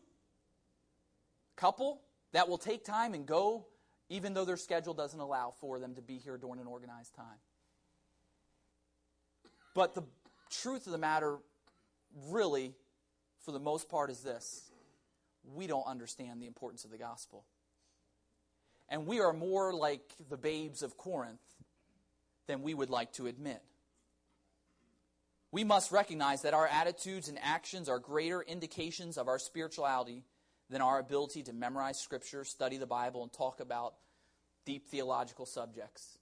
couple, 1.54 2.00
that 2.32 2.48
will 2.48 2.58
take 2.58 2.84
time 2.84 3.14
and 3.14 3.26
go 3.26 3.66
even 4.08 4.34
though 4.34 4.44
their 4.44 4.56
schedule 4.56 4.94
doesn't 4.94 5.18
allow 5.18 5.52
for 5.60 5.78
them 5.78 5.94
to 5.94 6.02
be 6.02 6.18
here 6.18 6.36
during 6.36 6.60
an 6.60 6.66
organized 6.66 7.14
time. 7.14 7.38
But 9.74 9.94
the 9.94 10.04
truth 10.50 10.86
of 10.86 10.92
the 10.92 10.98
matter, 10.98 11.38
really, 12.28 12.74
for 13.44 13.52
the 13.52 13.58
most 13.58 13.88
part, 13.88 14.10
is 14.10 14.20
this 14.20 14.70
we 15.54 15.66
don't 15.66 15.86
understand 15.86 16.40
the 16.40 16.46
importance 16.46 16.84
of 16.84 16.90
the 16.90 16.98
gospel. 16.98 17.44
And 18.88 19.06
we 19.06 19.20
are 19.20 19.32
more 19.32 19.74
like 19.74 20.02
the 20.28 20.36
babes 20.36 20.82
of 20.82 20.96
Corinth 20.96 21.40
than 22.46 22.62
we 22.62 22.74
would 22.74 22.90
like 22.90 23.12
to 23.14 23.26
admit. 23.26 23.62
We 25.50 25.64
must 25.64 25.90
recognize 25.90 26.42
that 26.42 26.54
our 26.54 26.66
attitudes 26.66 27.28
and 27.28 27.38
actions 27.40 27.88
are 27.88 27.98
greater 27.98 28.42
indications 28.42 29.16
of 29.16 29.28
our 29.28 29.38
spirituality 29.38 30.24
than 30.70 30.82
our 30.82 30.98
ability 30.98 31.44
to 31.44 31.52
memorize 31.52 31.98
Scripture, 31.98 32.44
study 32.44 32.76
the 32.76 32.86
Bible, 32.86 33.22
and 33.22 33.32
talk 33.32 33.60
about 33.60 33.94
deep 34.64 34.88
theological 34.88 35.46
subjects. 35.46 36.18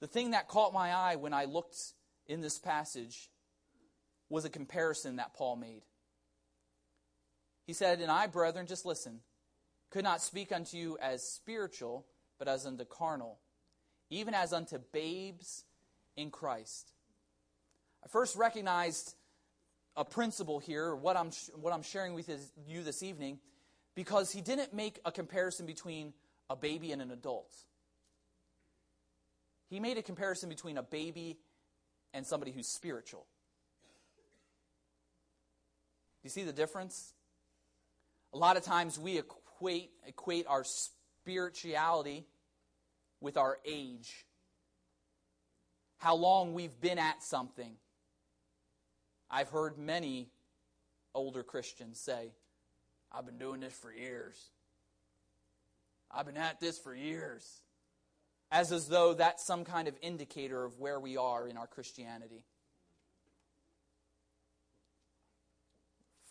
The 0.00 0.08
thing 0.08 0.32
that 0.32 0.48
caught 0.48 0.72
my 0.72 0.92
eye 0.92 1.16
when 1.16 1.32
I 1.32 1.44
looked 1.44 1.76
in 2.26 2.40
this 2.40 2.58
passage 2.58 3.30
was 4.28 4.44
a 4.44 4.50
comparison 4.50 5.16
that 5.16 5.34
Paul 5.34 5.56
made. 5.56 5.82
He 7.66 7.72
said, 7.72 8.00
And 8.00 8.10
I, 8.10 8.26
brethren, 8.26 8.66
just 8.66 8.84
listen, 8.84 9.20
could 9.92 10.04
not 10.04 10.22
speak 10.22 10.52
unto 10.52 10.78
you 10.78 10.96
as 11.02 11.22
spiritual, 11.22 12.06
but 12.38 12.48
as 12.48 12.64
unto 12.64 12.84
carnal, 12.84 13.38
even 14.08 14.32
as 14.32 14.54
unto 14.54 14.78
babes 14.90 15.64
in 16.16 16.30
Christ. 16.30 16.92
I 18.02 18.08
first 18.08 18.34
recognized 18.34 19.14
a 19.94 20.04
principle 20.04 20.58
here, 20.58 20.96
what 20.96 21.18
I'm, 21.18 21.30
what 21.60 21.74
I'm 21.74 21.82
sharing 21.82 22.14
with 22.14 22.30
you 22.66 22.82
this 22.82 23.02
evening, 23.02 23.38
because 23.94 24.32
he 24.32 24.40
didn't 24.40 24.72
make 24.72 24.98
a 25.04 25.12
comparison 25.12 25.66
between 25.66 26.14
a 26.48 26.56
baby 26.56 26.92
and 26.92 27.02
an 27.02 27.10
adult. 27.10 27.54
He 29.68 29.78
made 29.78 29.98
a 29.98 30.02
comparison 30.02 30.48
between 30.48 30.78
a 30.78 30.82
baby 30.82 31.36
and 32.14 32.26
somebody 32.26 32.50
who's 32.50 32.66
spiritual. 32.66 33.26
You 36.24 36.30
see 36.30 36.44
the 36.44 36.52
difference? 36.52 37.12
A 38.32 38.38
lot 38.38 38.56
of 38.56 38.62
times 38.62 38.98
we 38.98 39.18
equate, 39.62 39.90
equate 40.08 40.46
our 40.48 40.64
spirituality 40.64 42.26
with 43.20 43.36
our 43.36 43.58
age, 43.64 44.26
how 45.98 46.16
long 46.16 46.52
we've 46.52 46.80
been 46.80 46.98
at 46.98 47.22
something. 47.22 47.76
I've 49.30 49.50
heard 49.50 49.78
many 49.78 50.30
older 51.14 51.44
Christians 51.44 52.00
say, 52.00 52.32
I've 53.12 53.24
been 53.24 53.38
doing 53.38 53.60
this 53.60 53.72
for 53.72 53.92
years. 53.92 54.36
I've 56.10 56.26
been 56.26 56.36
at 56.36 56.60
this 56.60 56.78
for 56.78 56.94
years. 56.94 57.48
As 58.50 58.72
as 58.72 58.88
though 58.88 59.14
that's 59.14 59.46
some 59.46 59.64
kind 59.64 59.86
of 59.86 59.94
indicator 60.02 60.64
of 60.64 60.80
where 60.80 60.98
we 60.98 61.16
are 61.16 61.46
in 61.46 61.56
our 61.56 61.68
Christianity. 61.68 62.42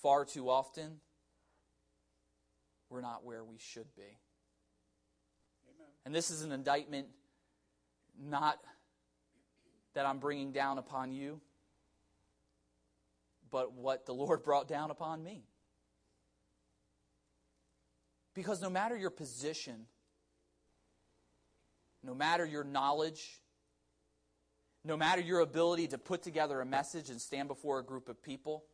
Far 0.02 0.26
too 0.26 0.50
often, 0.50 1.00
we're 2.92 3.02
not 3.02 3.24
where 3.24 3.44
we 3.44 3.58
should 3.58 3.96
be. 3.96 4.02
Amen. 4.02 5.88
And 6.06 6.14
this 6.14 6.30
is 6.30 6.42
an 6.44 6.52
indictment 6.52 7.08
not 8.22 8.60
that 9.94 10.06
I'm 10.06 10.20
bringing 10.20 10.52
down 10.52 10.78
upon 10.78 11.14
you, 11.14 11.40
but 13.50 13.74
what 13.74 14.06
the 14.06 14.14
Lord 14.14 14.44
brought 14.44 14.68
down 14.68 14.92
upon 14.92 15.24
me. 15.24 15.46
Because 18.34 18.62
no 18.62 18.70
matter 18.70 18.98
your 18.98 19.10
position, 19.10 19.86
no 22.04 22.14
matter 22.14 22.46
your 22.46 22.64
knowledge, 22.64 23.42
no 24.84 24.98
matter 24.98 25.22
your 25.22 25.40
ability 25.40 25.88
to 25.88 25.98
put 25.98 26.24
together 26.24 26.60
a 26.60 26.66
message 26.66 27.10
and 27.10 27.22
stand 27.22 27.48
before 27.48 27.80
a 27.80 27.84
group 27.84 28.10
of 28.10 28.22
people 28.22 28.66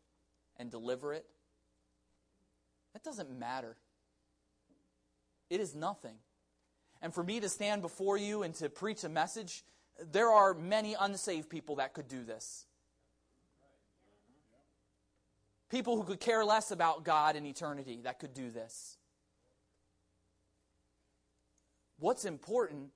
and 0.57 0.71
deliver 0.71 1.13
it, 1.13 1.25
that 2.93 3.03
doesn't 3.03 3.29
matter. 3.37 3.77
It 5.49 5.59
is 5.59 5.75
nothing. 5.75 6.15
And 7.01 7.13
for 7.13 7.23
me 7.23 7.39
to 7.39 7.49
stand 7.49 7.81
before 7.81 8.17
you 8.17 8.43
and 8.43 8.53
to 8.55 8.69
preach 8.69 9.03
a 9.03 9.09
message, 9.09 9.63
there 10.11 10.29
are 10.29 10.53
many 10.53 10.95
unsaved 10.99 11.49
people 11.49 11.75
that 11.77 11.93
could 11.93 12.07
do 12.07 12.23
this. 12.23 12.65
People 15.69 15.97
who 15.97 16.03
could 16.03 16.19
care 16.19 16.45
less 16.45 16.71
about 16.71 17.03
God 17.03 17.35
and 17.35 17.45
eternity 17.45 17.99
that 18.03 18.19
could 18.19 18.33
do 18.33 18.49
this. 18.49 18.97
What's 21.99 22.25
important 22.25 22.91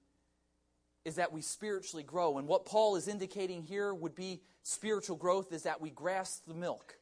is 1.04 1.16
that 1.16 1.34
we 1.34 1.42
spiritually 1.42 2.04
grow. 2.04 2.38
And 2.38 2.48
what 2.48 2.66
Paul 2.66 2.96
is 2.96 3.08
indicating 3.08 3.64
here 3.64 3.94
would 3.94 4.16
be 4.16 4.42
spiritual 4.62 5.16
growth 5.16 5.52
is 5.52 5.64
that 5.64 5.82
we 5.82 5.90
grasp 5.90 6.46
the 6.48 6.54
milk, 6.54 6.98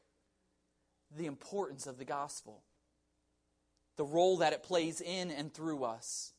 the 1.16 1.26
importance 1.26 1.86
of 1.86 1.98
the 1.98 2.04
gospel, 2.04 2.62
the 4.00 4.06
role 4.06 4.38
that 4.38 4.54
it 4.54 4.62
plays 4.62 5.02
in 5.02 5.30
and 5.30 5.52
through 5.52 5.84
us. 5.84 6.32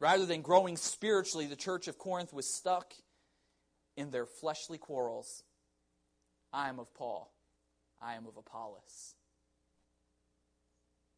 Rather 0.00 0.26
than 0.26 0.42
growing 0.42 0.76
spiritually, 0.76 1.46
the 1.46 1.54
church 1.54 1.86
of 1.86 1.98
Corinth 1.98 2.32
was 2.32 2.52
stuck 2.52 2.94
in 3.96 4.10
their 4.10 4.26
fleshly 4.26 4.76
quarrels. 4.76 5.44
I 6.52 6.68
am 6.68 6.80
of 6.80 6.92
Paul. 6.94 7.32
I 8.02 8.14
am 8.14 8.26
of 8.26 8.36
Apollos. 8.36 9.14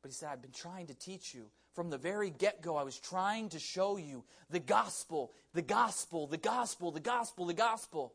But 0.02 0.10
he 0.10 0.14
said, 0.14 0.28
I've 0.30 0.42
been 0.42 0.52
trying 0.52 0.88
to 0.88 0.94
teach 0.94 1.32
you. 1.32 1.46
From 1.72 1.88
the 1.88 1.96
very 1.96 2.28
get 2.28 2.60
go, 2.60 2.76
I 2.76 2.82
was 2.82 2.98
trying 2.98 3.48
to 3.50 3.58
show 3.58 3.96
you 3.96 4.24
the 4.50 4.60
gospel, 4.60 5.32
the 5.54 5.62
gospel, 5.62 6.26
the 6.26 6.36
gospel, 6.36 6.90
the 6.90 7.00
gospel, 7.00 7.46
the 7.46 7.54
gospel. 7.54 8.12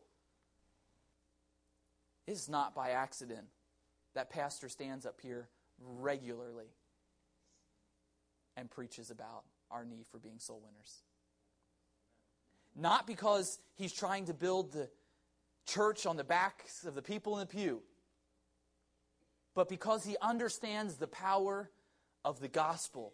It's 2.27 2.47
not 2.47 2.75
by 2.75 2.91
accident 2.91 3.47
that 4.13 4.29
pastor 4.29 4.69
stands 4.69 5.07
up 5.07 5.21
here 5.21 5.49
regularly 5.99 6.67
and 8.57 8.69
preaches 8.69 9.11
about 9.11 9.43
our 9.71 9.85
need 9.85 10.05
for 10.11 10.17
being 10.17 10.39
soul 10.39 10.61
winners. 10.63 11.03
Not 12.75 13.07
because 13.07 13.59
he's 13.75 13.93
trying 13.93 14.25
to 14.25 14.33
build 14.33 14.71
the 14.71 14.89
church 15.65 16.05
on 16.05 16.17
the 16.17 16.23
backs 16.23 16.85
of 16.85 16.95
the 16.95 17.01
people 17.01 17.33
in 17.33 17.39
the 17.39 17.45
pew, 17.45 17.81
but 19.53 19.69
because 19.69 20.03
he 20.03 20.15
understands 20.21 20.95
the 20.95 21.07
power 21.07 21.69
of 22.23 22.39
the 22.39 22.47
gospel. 22.47 23.13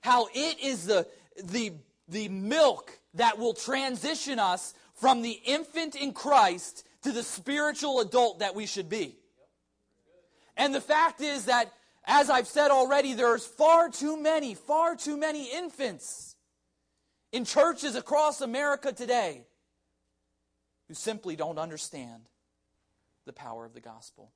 How 0.00 0.28
it 0.34 0.58
is 0.62 0.86
the, 0.86 1.06
the, 1.42 1.72
the 2.08 2.28
milk 2.28 2.98
that 3.14 3.38
will 3.38 3.54
transition 3.54 4.38
us 4.38 4.74
from 4.94 5.22
the 5.22 5.38
infant 5.44 5.94
in 5.94 6.12
Christ 6.12 6.86
to 7.02 7.12
the 7.12 7.22
spiritual 7.22 8.00
adult 8.00 8.40
that 8.40 8.54
we 8.54 8.66
should 8.66 8.88
be. 8.88 9.16
And 10.56 10.74
the 10.74 10.80
fact 10.80 11.20
is 11.20 11.44
that 11.44 11.72
as 12.06 12.30
I've 12.30 12.46
said 12.46 12.70
already, 12.70 13.14
there's 13.14 13.44
far 13.44 13.88
too 13.88 14.20
many, 14.20 14.54
far 14.54 14.94
too 14.94 15.16
many 15.16 15.50
infants 15.52 16.36
in 17.32 17.44
churches 17.44 17.96
across 17.96 18.40
America 18.40 18.92
today 18.92 19.44
who 20.88 20.94
simply 20.94 21.34
don't 21.34 21.58
understand 21.58 22.28
the 23.26 23.32
power 23.32 23.64
of 23.64 23.74
the 23.74 23.80
gospel. 23.80 24.32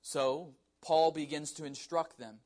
So, 0.00 0.54
Paul 0.82 1.12
begins 1.12 1.52
to 1.52 1.64
instruct 1.64 2.18
them. 2.18 2.36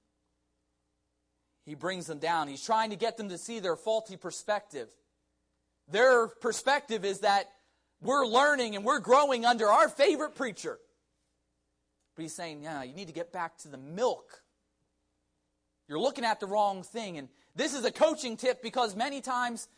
He 1.65 1.77
brings 1.77 2.07
them 2.07 2.19
down. 2.19 2.49
He's 2.49 2.65
trying 2.65 2.91
to 2.91 2.97
get 2.97 3.17
them 3.17 3.29
to 3.29 3.39
see 3.39 3.61
their 3.61 3.77
faulty 3.77 4.17
perspective. 4.17 4.89
Their 5.89 6.27
perspective 6.27 7.05
is 7.05 7.21
that 7.21 7.49
we're 8.03 8.27
learning 8.27 8.75
and 8.75 8.85
we're 8.85 8.99
growing 8.99 9.47
under 9.47 9.69
our 9.69 9.89
favorite 9.89 10.35
preacher. 10.35 10.79
But 12.15 12.23
he's 12.23 12.35
saying, 12.35 12.63
yeah, 12.63 12.83
you 12.83 12.95
need 12.95 13.09
to 13.09 13.15
get 13.15 13.33
back 13.33 13.59
to 13.59 13.69
the 13.69 13.79
milk 13.79 14.43
You're 15.89 16.01
looking 16.01 16.25
at 16.25 16.41
the 16.41 16.47
wrong 16.47 16.83
thing. 16.83 17.19
And 17.19 17.29
this 17.55 17.75
is 17.75 17.85
a 17.85 17.91
coaching 17.91 18.37
tip 18.37 18.63
because 18.63 18.97
many 18.97 19.21
times 19.21 19.69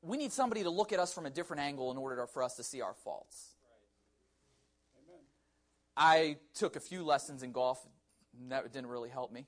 we 0.00 0.16
need 0.16 0.32
somebody 0.32 0.62
to 0.62 0.70
look 0.70 0.92
at 0.92 0.98
us 0.98 1.12
from 1.12 1.26
a 1.26 1.30
different 1.30 1.62
angle 1.62 1.90
in 1.90 1.96
order 1.96 2.26
for 2.26 2.42
us 2.42 2.56
to 2.56 2.62
see 2.62 2.80
our 2.80 2.94
faults. 2.94 3.48
I 5.96 6.36
took 6.54 6.76
a 6.76 6.80
few 6.80 7.04
lessons 7.04 7.42
in 7.42 7.52
golf. 7.52 7.84
That 8.48 8.72
didn't 8.72 8.88
really 8.88 9.10
help 9.10 9.32
me. 9.32 9.46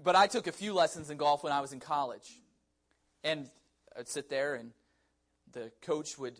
But 0.00 0.14
I 0.14 0.28
took 0.28 0.46
a 0.46 0.52
few 0.52 0.74
lessons 0.74 1.10
in 1.10 1.16
golf 1.16 1.42
when 1.42 1.52
I 1.52 1.60
was 1.60 1.72
in 1.72 1.80
college. 1.80 2.40
And 3.24 3.50
I'd 3.98 4.06
sit 4.06 4.28
there, 4.28 4.54
and 4.54 4.70
the 5.52 5.72
coach 5.82 6.18
would 6.18 6.38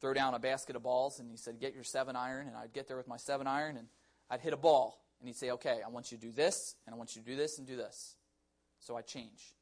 throw 0.00 0.14
down 0.14 0.34
a 0.34 0.38
basket 0.38 0.76
of 0.76 0.82
balls, 0.82 1.20
and 1.20 1.30
he 1.30 1.36
said, 1.36 1.60
Get 1.60 1.74
your 1.74 1.84
seven 1.84 2.16
iron. 2.16 2.46
And 2.46 2.56
I'd 2.56 2.72
get 2.72 2.88
there 2.88 2.96
with 2.96 3.08
my 3.08 3.16
seven 3.16 3.46
iron, 3.46 3.76
and 3.76 3.88
I'd 4.30 4.40
hit 4.40 4.52
a 4.52 4.58
ball. 4.58 5.00
And 5.20 5.28
he'd 5.28 5.36
say, 5.36 5.50
Okay, 5.50 5.80
I 5.84 5.88
want 5.88 6.12
you 6.12 6.18
to 6.18 6.26
do 6.26 6.32
this, 6.32 6.76
and 6.86 6.94
I 6.94 6.98
want 6.98 7.16
you 7.16 7.22
to 7.22 7.26
do 7.28 7.36
this, 7.36 7.58
and 7.58 7.66
do 7.66 7.76
this. 7.76 8.16
So 8.80 8.96
I 8.96 9.02
change. 9.02 9.54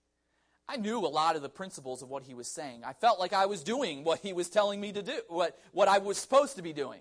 I 0.69 0.77
knew 0.77 0.99
a 0.99 1.09
lot 1.09 1.37
of 1.37 1.43
the 1.43 1.49
principles 1.49 2.03
of 2.03 2.09
what 2.09 2.23
he 2.23 2.35
was 2.35 2.49
saying. 2.49 2.83
I 2.85 2.93
felt 2.93 3.19
like 3.19 3.33
I 3.33 3.47
was 3.47 3.63
doing 3.63 4.05
what 4.05 4.21
he 4.21 4.33
was 4.33 4.49
telling 4.49 4.81
me 4.81 4.93
to 4.93 5.03
do, 5.03 5.21
what, 5.29 5.59
what 5.73 5.89
I 5.89 5.99
was 5.99 6.19
supposed 6.19 6.57
to 6.57 6.63
be 6.63 6.73
doing. 6.73 7.01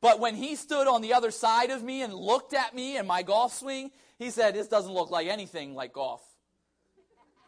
But 0.00 0.18
when 0.18 0.34
he 0.34 0.56
stood 0.56 0.88
on 0.88 1.02
the 1.02 1.12
other 1.12 1.30
side 1.30 1.70
of 1.70 1.82
me 1.82 2.02
and 2.02 2.14
looked 2.14 2.54
at 2.54 2.74
me 2.74 2.96
and 2.96 3.06
my 3.06 3.22
golf 3.22 3.54
swing, 3.54 3.90
he 4.18 4.30
said, 4.30 4.54
This 4.54 4.68
doesn't 4.68 4.92
look 4.92 5.10
like 5.10 5.26
anything 5.26 5.74
like 5.74 5.92
golf. 5.92 6.22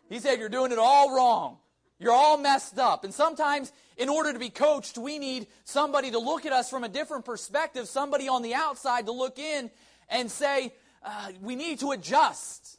He 0.09 0.19
said, 0.19 0.39
You're 0.39 0.51
doing 0.51 0.73
it 0.73 0.79
all 0.79 1.15
wrong. 1.17 1.59
You're 2.03 2.13
all 2.13 2.37
messed 2.37 2.81
up. 2.81 3.05
And 3.05 3.15
sometimes, 3.15 3.73
in 3.97 4.09
order 4.09 4.33
to 4.33 4.39
be 4.41 4.51
coached, 4.51 4.99
we 4.99 5.21
need 5.21 5.47
somebody 5.63 6.11
to 6.11 6.19
look 6.19 6.45
at 6.45 6.53
us 6.53 6.69
from 6.69 6.83
a 6.83 6.89
different 6.89 7.25
perspective, 7.25 7.87
somebody 7.87 8.29
on 8.29 8.43
the 8.43 8.55
outside 8.55 9.07
to 9.07 9.13
look 9.13 9.39
in 9.39 9.71
and 10.09 10.29
say, 10.29 10.75
uh, 11.05 11.31
We 11.41 11.55
need 11.55 11.79
to 11.79 11.93
adjust. 11.93 12.79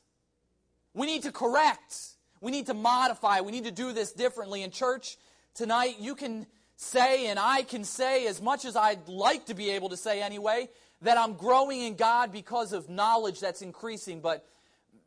We 0.93 1.07
need 1.07 1.23
to 1.23 1.31
correct. 1.31 1.97
We 2.41 2.51
need 2.51 2.65
to 2.65 2.73
modify. 2.73 3.39
We 3.39 3.53
need 3.53 3.63
to 3.63 3.71
do 3.71 3.93
this 3.93 4.11
differently. 4.11 4.61
In 4.61 4.71
church 4.71 5.17
tonight, 5.55 5.95
you 5.99 6.15
can 6.15 6.45
say, 6.75 7.27
and 7.27 7.39
I 7.39 7.63
can 7.63 7.85
say 7.85 8.27
as 8.27 8.41
much 8.41 8.65
as 8.65 8.75
I'd 8.75 9.07
like 9.07 9.45
to 9.45 9.53
be 9.53 9.69
able 9.69 9.87
to 9.89 9.97
say 9.97 10.21
anyway, 10.21 10.67
that 11.01 11.17
I'm 11.17 11.35
growing 11.35 11.81
in 11.81 11.95
God 11.95 12.33
because 12.33 12.73
of 12.73 12.89
knowledge 12.89 13.39
that's 13.39 13.61
increasing, 13.61 14.19
but 14.19 14.45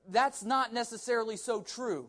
that's 0.09 0.43
not 0.43 0.73
necessarily 0.73 1.37
so 1.37 1.61
true. 1.61 2.09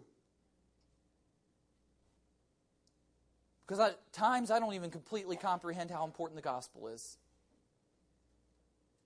Because 3.67 3.81
at 3.81 4.13
times 4.13 4.49
I 4.49 4.59
don't 4.59 4.73
even 4.75 4.89
completely 4.89 5.35
comprehend 5.35 5.91
how 5.91 6.05
important 6.05 6.37
the 6.37 6.41
gospel 6.41 6.87
is. 6.87 7.17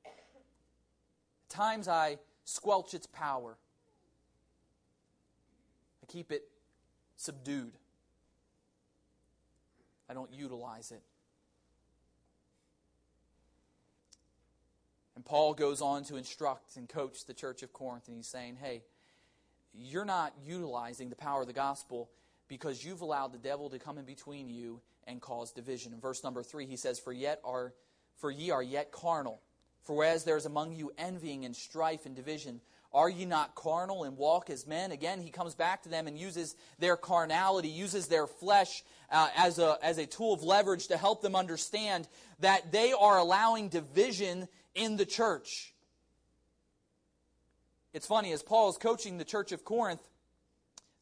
At 0.05 1.49
times 1.49 1.87
I 1.87 2.19
squelch 2.45 2.93
its 2.93 3.07
power. 3.07 3.57
I 6.03 6.05
keep 6.11 6.31
it 6.31 6.43
subdued. 7.17 7.73
I 10.07 10.13
don't 10.13 10.31
utilize 10.31 10.91
it. 10.91 11.01
And 15.15 15.25
Paul 15.25 15.55
goes 15.55 15.81
on 15.81 16.03
to 16.05 16.17
instruct 16.17 16.77
and 16.77 16.87
coach 16.87 17.25
the 17.25 17.33
church 17.33 17.63
of 17.63 17.73
Corinth, 17.73 18.07
and 18.07 18.15
he's 18.15 18.27
saying, 18.27 18.57
hey, 18.61 18.83
you're 19.73 20.05
not 20.05 20.33
utilizing 20.45 21.09
the 21.09 21.15
power 21.15 21.41
of 21.41 21.47
the 21.47 21.53
gospel 21.53 22.09
because 22.51 22.83
you've 22.83 22.99
allowed 22.99 23.31
the 23.31 23.37
devil 23.37 23.69
to 23.69 23.79
come 23.79 23.97
in 23.97 24.03
between 24.03 24.49
you 24.49 24.81
and 25.07 25.21
cause 25.21 25.53
division. 25.53 25.93
In 25.93 26.01
verse 26.01 26.21
number 26.21 26.43
three, 26.43 26.65
he 26.65 26.75
says, 26.75 26.99
For 26.99 27.13
yet 27.13 27.39
are 27.45 27.71
for 28.17 28.29
ye 28.29 28.51
are 28.51 28.61
yet 28.61 28.91
carnal. 28.91 29.39
For 29.83 29.95
whereas 29.95 30.25
there 30.25 30.35
is 30.35 30.45
among 30.45 30.73
you 30.73 30.91
envying 30.97 31.45
and 31.45 31.55
strife 31.55 32.05
and 32.05 32.13
division, 32.13 32.59
are 32.93 33.09
ye 33.09 33.23
not 33.23 33.55
carnal 33.55 34.03
and 34.03 34.17
walk 34.17 34.49
as 34.49 34.67
men? 34.67 34.91
Again, 34.91 35.21
he 35.21 35.29
comes 35.29 35.55
back 35.55 35.83
to 35.83 35.89
them 35.89 36.07
and 36.07 36.17
uses 36.17 36.57
their 36.77 36.97
carnality, 36.97 37.69
uses 37.69 38.07
their 38.07 38.27
flesh 38.27 38.83
uh, 39.09 39.29
as, 39.37 39.57
a, 39.57 39.77
as 39.81 39.97
a 39.97 40.05
tool 40.05 40.33
of 40.33 40.43
leverage 40.43 40.87
to 40.87 40.97
help 40.97 41.21
them 41.21 41.37
understand 41.37 42.05
that 42.41 42.73
they 42.73 42.91
are 42.91 43.17
allowing 43.17 43.69
division 43.69 44.49
in 44.75 44.97
the 44.97 45.05
church. 45.05 45.73
It's 47.93 48.07
funny, 48.07 48.33
as 48.33 48.43
Paul 48.43 48.69
is 48.69 48.77
coaching 48.77 49.17
the 49.17 49.23
church 49.23 49.53
of 49.53 49.63
Corinth 49.63 50.05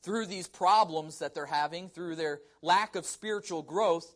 through 0.01 0.25
these 0.25 0.47
problems 0.47 1.19
that 1.19 1.33
they're 1.33 1.45
having, 1.45 1.89
through 1.89 2.15
their 2.15 2.41
lack 2.61 2.95
of 2.95 3.05
spiritual 3.05 3.61
growth, 3.61 4.15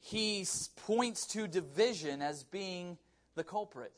he 0.00 0.46
points 0.86 1.26
to 1.28 1.46
division 1.46 2.22
as 2.22 2.42
being 2.44 2.98
the 3.34 3.44
culprit 3.44 3.92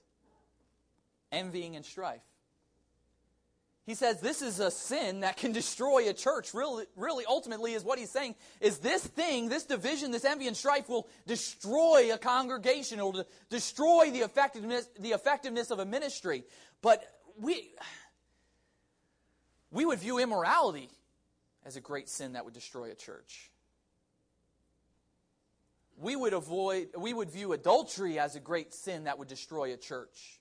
envying 1.31 1.77
and 1.77 1.85
strife. 1.85 2.21
He 3.85 3.95
says 3.95 4.21
this 4.21 4.43
is 4.43 4.61
a 4.61 4.71
sin 4.71 5.21
that 5.21 5.37
can 5.37 5.53
destroy 5.61 6.09
a 6.09 6.13
church. 6.13 6.55
Really, 6.55 6.85
really, 6.97 7.25
ultimately, 7.27 7.73
is 7.73 7.83
what 7.83 7.99
he's 7.99 8.11
saying 8.11 8.35
is 8.61 8.79
this 8.79 9.05
thing, 9.05 9.49
this 9.49 9.65
division, 9.65 10.11
this 10.11 10.25
envy 10.25 10.47
and 10.47 10.57
strife 10.57 10.89
will 10.89 11.09
destroy 11.27 12.13
a 12.13 12.19
congregation. 12.19 12.99
It 12.99 13.03
will 13.03 13.25
destroy 13.49 14.11
the 14.11 14.21
effectiveness, 14.21 14.89
the 15.01 15.11
effectiveness 15.11 15.71
of 15.71 15.79
a 15.79 15.85
ministry. 15.85 16.45
But 16.81 17.03
we, 17.41 17.75
we 19.71 19.85
would 19.85 19.99
view 19.99 20.19
immorality 20.19 20.91
as 21.65 21.77
a 21.77 21.81
great 21.81 22.09
sin 22.09 22.33
that 22.33 22.45
would 22.45 22.55
destroy 22.55 22.91
a 22.91 22.95
church. 22.95 23.51
We 25.97 26.17
would 26.17 26.33
avoid, 26.33 26.89
we 26.99 27.15
would 27.15 27.31
view 27.31 27.53
adultery 27.53 28.19
as 28.19 28.35
a 28.35 28.41
great 28.41 28.75
sin 28.75 29.05
that 29.05 29.19
would 29.19 29.29
destroy 29.29 29.73
a 29.73 29.77
church. 29.77 30.41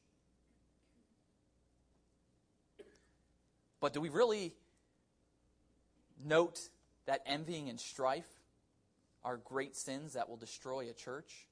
But 3.79 3.93
do 3.93 4.01
we 4.01 4.09
really 4.09 4.53
note 6.23 6.59
that 7.05 7.21
envying 7.25 7.69
and 7.69 7.79
strife 7.79 8.29
are 9.23 9.37
great 9.37 9.75
sins 9.75 10.13
that 10.13 10.29
will 10.29 10.37
destroy 10.37 10.89
a 10.89 10.93
church? 10.93 11.47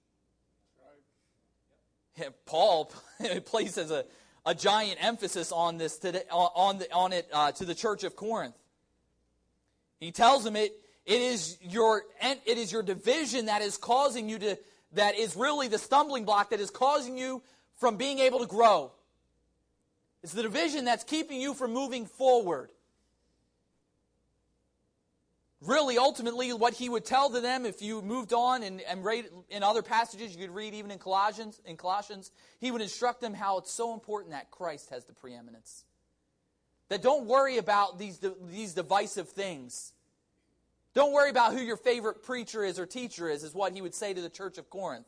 Right. 2.17 2.29
Paul 2.45 2.91
places 3.45 3.91
a, 3.91 4.05
a 4.45 4.55
giant 4.55 5.03
emphasis 5.03 5.51
on 5.51 5.77
this 5.77 5.97
today, 5.97 6.23
on, 6.31 6.79
the, 6.79 6.91
on 6.93 7.13
it 7.13 7.27
uh, 7.33 7.51
to 7.53 7.65
the 7.65 7.75
church 7.75 8.03
of 8.03 8.15
Corinth. 8.15 8.58
He 9.99 10.11
tells 10.11 10.43
them 10.43 10.55
it, 10.55 10.73
it 11.05 11.21
is 11.21 11.57
your 11.61 12.03
it 12.21 12.57
is 12.57 12.71
your 12.71 12.83
division 12.83 13.47
that 13.47 13.61
is 13.61 13.77
causing 13.77 14.29
you 14.29 14.39
to 14.39 14.57
that 14.93 15.17
is 15.17 15.35
really 15.35 15.67
the 15.67 15.77
stumbling 15.77 16.25
block 16.25 16.51
that 16.51 16.59
is 16.59 16.69
causing 16.69 17.17
you 17.17 17.41
from 17.77 17.97
being 17.97 18.19
able 18.19 18.39
to 18.39 18.47
grow. 18.47 18.91
It's 20.23 20.33
the 20.33 20.41
division 20.41 20.85
that's 20.85 21.03
keeping 21.03 21.39
you 21.39 21.53
from 21.53 21.73
moving 21.73 22.05
forward. 22.05 22.71
Really, 25.61 25.97
ultimately, 25.97 26.53
what 26.53 26.73
he 26.73 26.87
would 26.87 27.03
tell 27.03 27.29
to 27.31 27.41
them, 27.41 27.65
if 27.65 27.81
you 27.81 28.01
moved 28.01 28.31
on 28.31 28.63
and, 28.63 28.79
and 28.81 29.03
read 29.03 29.25
in 29.49 29.61
other 29.61 29.81
passages, 29.81 30.33
you 30.33 30.39
could 30.39 30.55
read 30.55 30.73
even 30.73 30.89
in 30.89 30.99
Colossians, 30.99 31.59
in 31.65 31.75
Colossians, 31.75 32.31
he 32.59 32.71
would 32.71 32.81
instruct 32.81 33.19
them 33.19 33.33
how 33.33 33.57
it's 33.57 33.71
so 33.71 33.93
important 33.93 34.31
that 34.31 34.51
Christ 34.51 34.89
has 34.89 35.03
the 35.03 35.13
preeminence. 35.13 35.83
That 36.89 37.01
don't 37.01 37.25
worry 37.25 37.57
about 37.57 37.99
these, 37.99 38.19
these 38.49 38.73
divisive 38.73 39.29
things. 39.29 39.93
Don't 40.93 41.13
worry 41.13 41.29
about 41.29 41.53
who 41.53 41.61
your 41.61 41.77
favorite 41.77 42.23
preacher 42.23 42.63
is 42.63 42.79
or 42.79 42.85
teacher 42.85 43.29
is, 43.29 43.43
is 43.43 43.53
what 43.53 43.73
he 43.73 43.81
would 43.81 43.93
say 43.93 44.13
to 44.13 44.21
the 44.21 44.29
church 44.29 44.57
of 44.57 44.69
Corinth. 44.69 45.05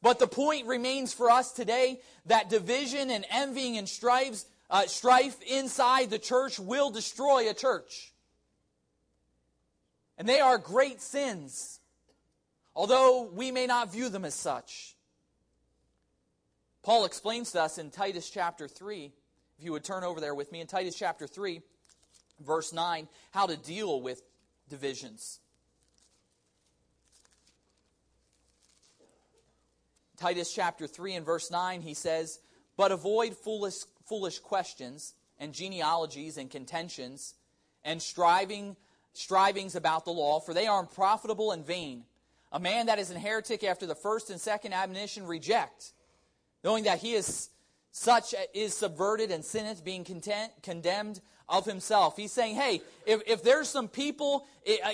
But 0.00 0.18
the 0.18 0.26
point 0.26 0.66
remains 0.66 1.12
for 1.12 1.30
us 1.30 1.52
today 1.52 2.00
that 2.26 2.50
division 2.50 3.10
and 3.10 3.24
envying 3.30 3.78
and 3.78 3.88
strife, 3.88 4.42
uh, 4.68 4.86
strife 4.86 5.40
inside 5.42 6.10
the 6.10 6.18
church 6.18 6.58
will 6.58 6.90
destroy 6.90 7.48
a 7.48 7.54
church. 7.54 8.12
And 10.18 10.28
they 10.28 10.40
are 10.40 10.58
great 10.58 11.00
sins, 11.00 11.78
although 12.74 13.30
we 13.32 13.52
may 13.52 13.66
not 13.66 13.92
view 13.92 14.08
them 14.08 14.24
as 14.24 14.34
such. 14.34 14.96
Paul 16.82 17.04
explains 17.04 17.52
to 17.52 17.62
us 17.62 17.78
in 17.78 17.90
Titus 17.90 18.28
chapter 18.28 18.66
3, 18.66 19.12
if 19.62 19.66
you 19.66 19.70
would 19.70 19.84
turn 19.84 20.02
over 20.02 20.20
there 20.20 20.34
with 20.34 20.50
me, 20.50 20.60
in 20.60 20.66
Titus 20.66 20.96
chapter 20.96 21.28
3, 21.28 21.60
verse 22.44 22.72
9, 22.72 23.06
how 23.30 23.46
to 23.46 23.56
deal 23.56 24.00
with 24.00 24.20
divisions. 24.68 25.38
Titus 30.16 30.52
chapter 30.52 30.88
3 30.88 31.14
and 31.14 31.24
verse 31.24 31.48
9, 31.48 31.80
he 31.80 31.94
says, 31.94 32.40
But 32.76 32.90
avoid 32.90 33.36
foolish, 33.36 33.84
foolish 34.08 34.40
questions 34.40 35.14
and 35.38 35.54
genealogies 35.54 36.38
and 36.38 36.50
contentions 36.50 37.34
and 37.84 38.02
striving, 38.02 38.74
strivings 39.12 39.76
about 39.76 40.04
the 40.04 40.10
law, 40.10 40.40
for 40.40 40.54
they 40.54 40.66
are 40.66 40.80
unprofitable 40.80 41.52
and 41.52 41.64
vain. 41.64 42.02
A 42.50 42.58
man 42.58 42.86
that 42.86 42.98
is 42.98 43.10
an 43.10 43.16
heretic 43.16 43.62
after 43.62 43.86
the 43.86 43.94
first 43.94 44.28
and 44.28 44.40
second 44.40 44.72
admonition 44.72 45.24
reject, 45.24 45.92
knowing 46.64 46.82
that 46.82 46.98
he 46.98 47.12
is 47.12 47.48
such 47.92 48.34
is 48.54 48.74
subverted 48.74 49.30
and 49.30 49.44
sinneth, 49.44 49.84
being 49.84 50.02
content, 50.02 50.50
condemned 50.62 51.20
of 51.48 51.66
himself. 51.66 52.16
He's 52.16 52.32
saying, 52.32 52.56
hey, 52.56 52.80
if, 53.06 53.20
if 53.26 53.42
there's 53.42 53.68
some 53.68 53.86
people 53.86 54.46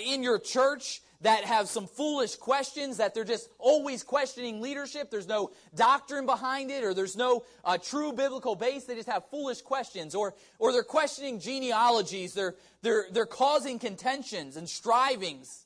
in 0.05 0.21
your 0.21 0.37
church 0.37 1.01
that 1.21 1.43
have 1.43 1.67
some 1.67 1.87
foolish 1.87 2.35
questions, 2.35 2.97
that 2.97 3.13
they're 3.13 3.25
just 3.25 3.49
always 3.57 4.03
questioning 4.03 4.61
leadership. 4.61 5.11
There's 5.11 5.27
no 5.27 5.51
doctrine 5.75 6.25
behind 6.25 6.71
it, 6.71 6.83
or 6.83 6.93
there's 6.93 7.17
no 7.17 7.43
uh, 7.65 7.77
true 7.77 8.13
biblical 8.13 8.55
base. 8.55 8.85
They 8.85 8.95
just 8.95 9.09
have 9.09 9.23
foolish 9.29 9.61
questions, 9.61 10.15
or, 10.15 10.33
or 10.59 10.71
they're 10.71 10.83
questioning 10.83 11.39
genealogies. 11.39 12.33
They're, 12.33 12.55
they're, 12.81 13.05
they're 13.11 13.25
causing 13.25 13.79
contentions 13.79 14.55
and 14.55 14.67
strivings 14.67 15.65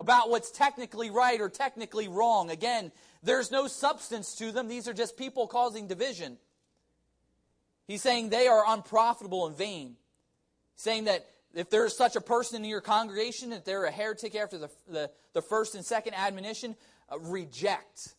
about 0.00 0.30
what's 0.30 0.50
technically 0.50 1.10
right 1.10 1.40
or 1.40 1.48
technically 1.48 2.08
wrong. 2.08 2.50
Again, 2.50 2.92
there's 3.22 3.50
no 3.50 3.66
substance 3.66 4.34
to 4.36 4.52
them. 4.52 4.68
These 4.68 4.88
are 4.88 4.94
just 4.94 5.16
people 5.16 5.46
causing 5.46 5.86
division. 5.86 6.38
He's 7.86 8.02
saying 8.02 8.28
they 8.28 8.46
are 8.46 8.64
unprofitable 8.66 9.46
and 9.46 9.56
vain. 9.56 9.96
Saying 10.76 11.04
that 11.04 11.26
if 11.54 11.70
there's 11.70 11.96
such 11.96 12.14
a 12.14 12.20
person 12.20 12.62
in 12.62 12.70
your 12.70 12.80
congregation, 12.80 13.50
that 13.50 13.64
they're 13.64 13.84
a 13.84 13.90
heretic 13.90 14.34
after 14.34 14.58
the, 14.58 14.70
the, 14.88 15.10
the 15.32 15.42
first 15.42 15.74
and 15.74 15.84
second 15.84 16.14
admonition, 16.14 16.76
uh, 17.10 17.18
reject. 17.18 18.14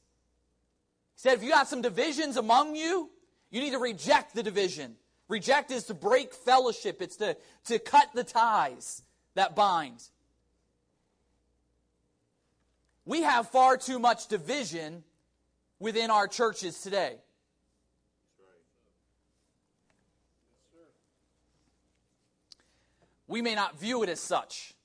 He 1.16 1.22
said, 1.22 1.34
if 1.36 1.44
you 1.44 1.50
got 1.50 1.68
some 1.68 1.82
divisions 1.82 2.38
among 2.38 2.76
you, 2.76 3.10
you 3.52 3.62
need 3.62 3.72
to 3.72 3.80
reject 3.80 4.36
the 4.36 4.44
division. 4.44 4.96
Reject 5.28 5.70
is 5.72 5.86
to 5.86 5.94
break 5.94 6.34
fellowship, 6.34 7.02
it's 7.02 7.18
to, 7.18 7.38
to 7.66 7.80
cut 7.80 8.10
the 8.14 8.24
ties 8.24 9.04
that 9.36 9.56
bind. 9.56 10.02
We 13.10 13.24
have 13.24 13.50
far 13.50 13.76
too 13.76 13.98
much 13.98 14.28
division 14.28 15.04
within 15.80 16.12
our 16.12 16.28
churches 16.28 16.80
today. 16.80 17.16
We 23.28 23.42
may 23.42 23.56
not 23.56 23.80
view 23.80 24.04
it 24.04 24.10
as 24.10 24.20
such, 24.20 24.76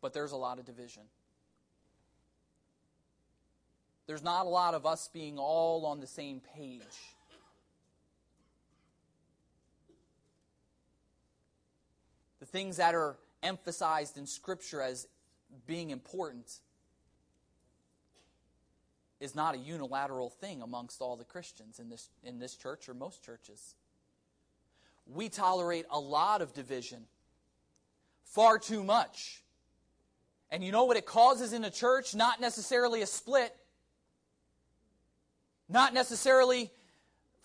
but 0.00 0.12
there's 0.12 0.30
a 0.30 0.36
lot 0.36 0.60
of 0.60 0.64
division. 0.64 1.02
There's 4.06 4.22
not 4.22 4.46
a 4.46 4.48
lot 4.48 4.74
of 4.74 4.86
us 4.86 5.10
being 5.12 5.36
all 5.36 5.84
on 5.84 5.98
the 5.98 6.06
same 6.06 6.40
page. 6.54 7.16
The 12.38 12.46
things 12.46 12.76
that 12.76 12.94
are 12.94 13.16
emphasized 13.46 14.18
in 14.18 14.26
Scripture 14.26 14.82
as 14.82 15.06
being 15.66 15.90
important 15.90 16.60
is 19.20 19.34
not 19.34 19.54
a 19.54 19.58
unilateral 19.58 20.28
thing 20.28 20.60
amongst 20.60 21.00
all 21.00 21.16
the 21.16 21.24
Christians 21.24 21.78
in 21.78 21.88
this, 21.88 22.10
in 22.22 22.38
this 22.38 22.54
church 22.54 22.88
or 22.88 22.94
most 22.94 23.24
churches 23.24 23.76
we 25.06 25.28
tolerate 25.28 25.86
a 25.90 25.98
lot 25.98 26.42
of 26.42 26.52
division, 26.52 27.04
far 28.24 28.58
too 28.58 28.82
much. 28.82 29.42
And 30.50 30.62
you 30.62 30.72
know 30.72 30.84
what 30.84 30.96
it 30.96 31.06
causes 31.06 31.52
in 31.52 31.64
a 31.64 31.70
church? 31.70 32.14
Not 32.14 32.40
necessarily 32.40 33.02
a 33.02 33.06
split, 33.06 33.54
not 35.68 35.94
necessarily 35.94 36.70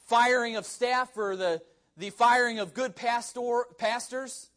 firing 0.08 0.56
of 0.56 0.66
staff 0.66 1.16
or 1.18 1.36
the, 1.36 1.62
the 1.98 2.10
firing 2.10 2.60
of 2.60 2.74
good 2.74 2.96
pastor, 2.96 3.64
pastors. 3.78 4.50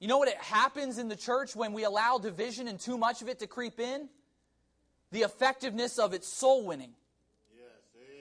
You 0.00 0.08
know 0.08 0.18
what 0.18 0.28
it 0.28 0.38
happens 0.38 0.98
in 0.98 1.08
the 1.08 1.16
church 1.16 1.56
when 1.56 1.72
we 1.72 1.84
allow 1.84 2.18
division 2.18 2.68
and 2.68 2.78
too 2.78 2.98
much 2.98 3.22
of 3.22 3.28
it 3.28 3.38
to 3.40 3.46
creep 3.46 3.80
in? 3.80 4.08
The 5.12 5.22
effectiveness 5.22 5.98
of 5.98 6.12
its 6.12 6.28
soul 6.28 6.66
winning 6.66 6.94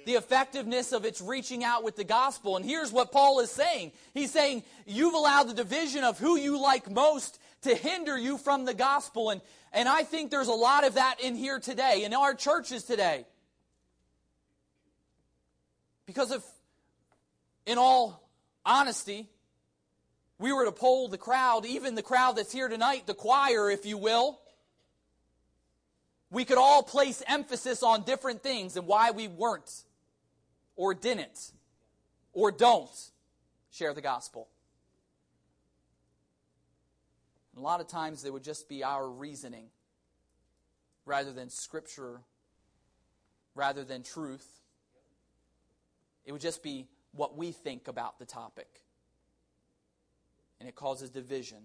the 0.05 0.13
effectiveness 0.13 0.91
of 0.91 1.05
its 1.05 1.21
reaching 1.21 1.63
out 1.63 1.83
with 1.83 1.95
the 1.95 2.03
gospel. 2.03 2.57
And 2.57 2.65
here's 2.65 2.91
what 2.91 3.11
Paul 3.11 3.39
is 3.39 3.51
saying 3.51 3.91
He's 4.13 4.31
saying, 4.31 4.63
You've 4.85 5.13
allowed 5.13 5.43
the 5.43 5.53
division 5.53 6.03
of 6.03 6.19
who 6.19 6.37
you 6.37 6.61
like 6.61 6.89
most 6.89 7.39
to 7.61 7.75
hinder 7.75 8.17
you 8.17 8.37
from 8.37 8.65
the 8.65 8.73
gospel. 8.73 9.29
And, 9.29 9.41
and 9.71 9.87
I 9.87 10.03
think 10.03 10.31
there's 10.31 10.47
a 10.47 10.53
lot 10.53 10.85
of 10.85 10.95
that 10.95 11.19
in 11.21 11.35
here 11.35 11.59
today, 11.59 12.03
in 12.03 12.13
our 12.13 12.33
churches 12.33 12.83
today. 12.83 13.25
Because 16.05 16.31
if, 16.31 16.43
in 17.65 17.77
all 17.77 18.29
honesty, 18.65 19.29
we 20.43 20.51
were 20.51 20.65
to 20.65 20.73
poll 20.73 21.07
the 21.07 21.17
crowd, 21.17 21.65
even 21.65 21.95
the 21.95 22.01
crowd 22.01 22.35
that's 22.35 22.51
here 22.51 22.67
tonight, 22.67 23.07
the 23.07 23.13
choir, 23.13 23.71
if 23.71 23.85
you 23.85 23.97
will, 23.97 24.41
we 26.29 26.43
could 26.43 26.57
all 26.57 26.83
place 26.83 27.23
emphasis 27.29 27.81
on 27.81 28.03
different 28.03 28.43
things 28.43 28.75
and 28.75 28.85
why 28.85 29.11
we 29.11 29.29
weren't 29.29 29.85
or 30.75 30.93
didn't 30.93 31.53
or 32.33 32.51
don't 32.51 32.91
share 33.71 33.93
the 33.93 34.01
gospel. 34.01 34.49
And 37.55 37.61
a 37.61 37.63
lot 37.63 37.79
of 37.79 37.87
times 37.87 38.21
they 38.21 38.29
would 38.29 38.43
just 38.43 38.67
be 38.67 38.83
our 38.83 39.09
reasoning 39.09 39.67
rather 41.05 41.31
than 41.31 41.49
scripture, 41.49 42.19
rather 43.55 43.85
than 43.85 44.03
truth. 44.03 44.59
It 46.25 46.33
would 46.33 46.41
just 46.41 46.61
be 46.61 46.89
what 47.13 47.37
we 47.37 47.53
think 47.53 47.87
about 47.87 48.19
the 48.19 48.25
topic. 48.25 48.82
And 50.63 50.69
it 50.69 50.75
causes 50.75 51.09
division. 51.09 51.57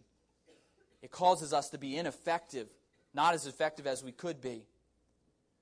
It 1.02 1.12
causes 1.12 1.52
us 1.52 1.68
to 1.68 1.78
be 1.78 1.96
ineffective, 1.96 2.66
not 3.14 3.32
as 3.32 3.46
effective 3.46 3.86
as 3.86 4.02
we 4.02 4.10
could 4.10 4.40
be. 4.40 4.66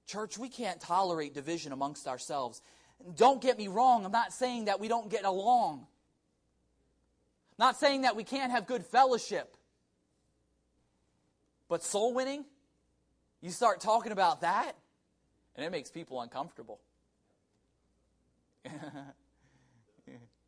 Church, 0.06 0.38
we 0.38 0.48
can't 0.48 0.80
tolerate 0.80 1.34
division 1.34 1.72
amongst 1.72 2.08
ourselves. 2.08 2.62
Don't 3.14 3.42
get 3.42 3.58
me 3.58 3.68
wrong, 3.68 4.06
I'm 4.06 4.12
not 4.12 4.32
saying 4.32 4.64
that 4.64 4.80
we 4.80 4.88
don't 4.88 5.10
get 5.10 5.26
along. 5.26 5.86
Not 7.58 7.76
saying 7.76 8.00
that 8.02 8.16
we 8.16 8.24
can't 8.24 8.50
have 8.52 8.66
good 8.66 8.86
fellowship. 8.86 9.54
But 11.68 11.84
soul 11.84 12.14
winning, 12.14 12.46
you 13.42 13.50
start 13.50 13.82
talking 13.82 14.12
about 14.12 14.40
that, 14.40 14.72
and 15.56 15.66
it 15.66 15.70
makes 15.70 15.90
people 15.90 16.22
uncomfortable. 16.22 16.80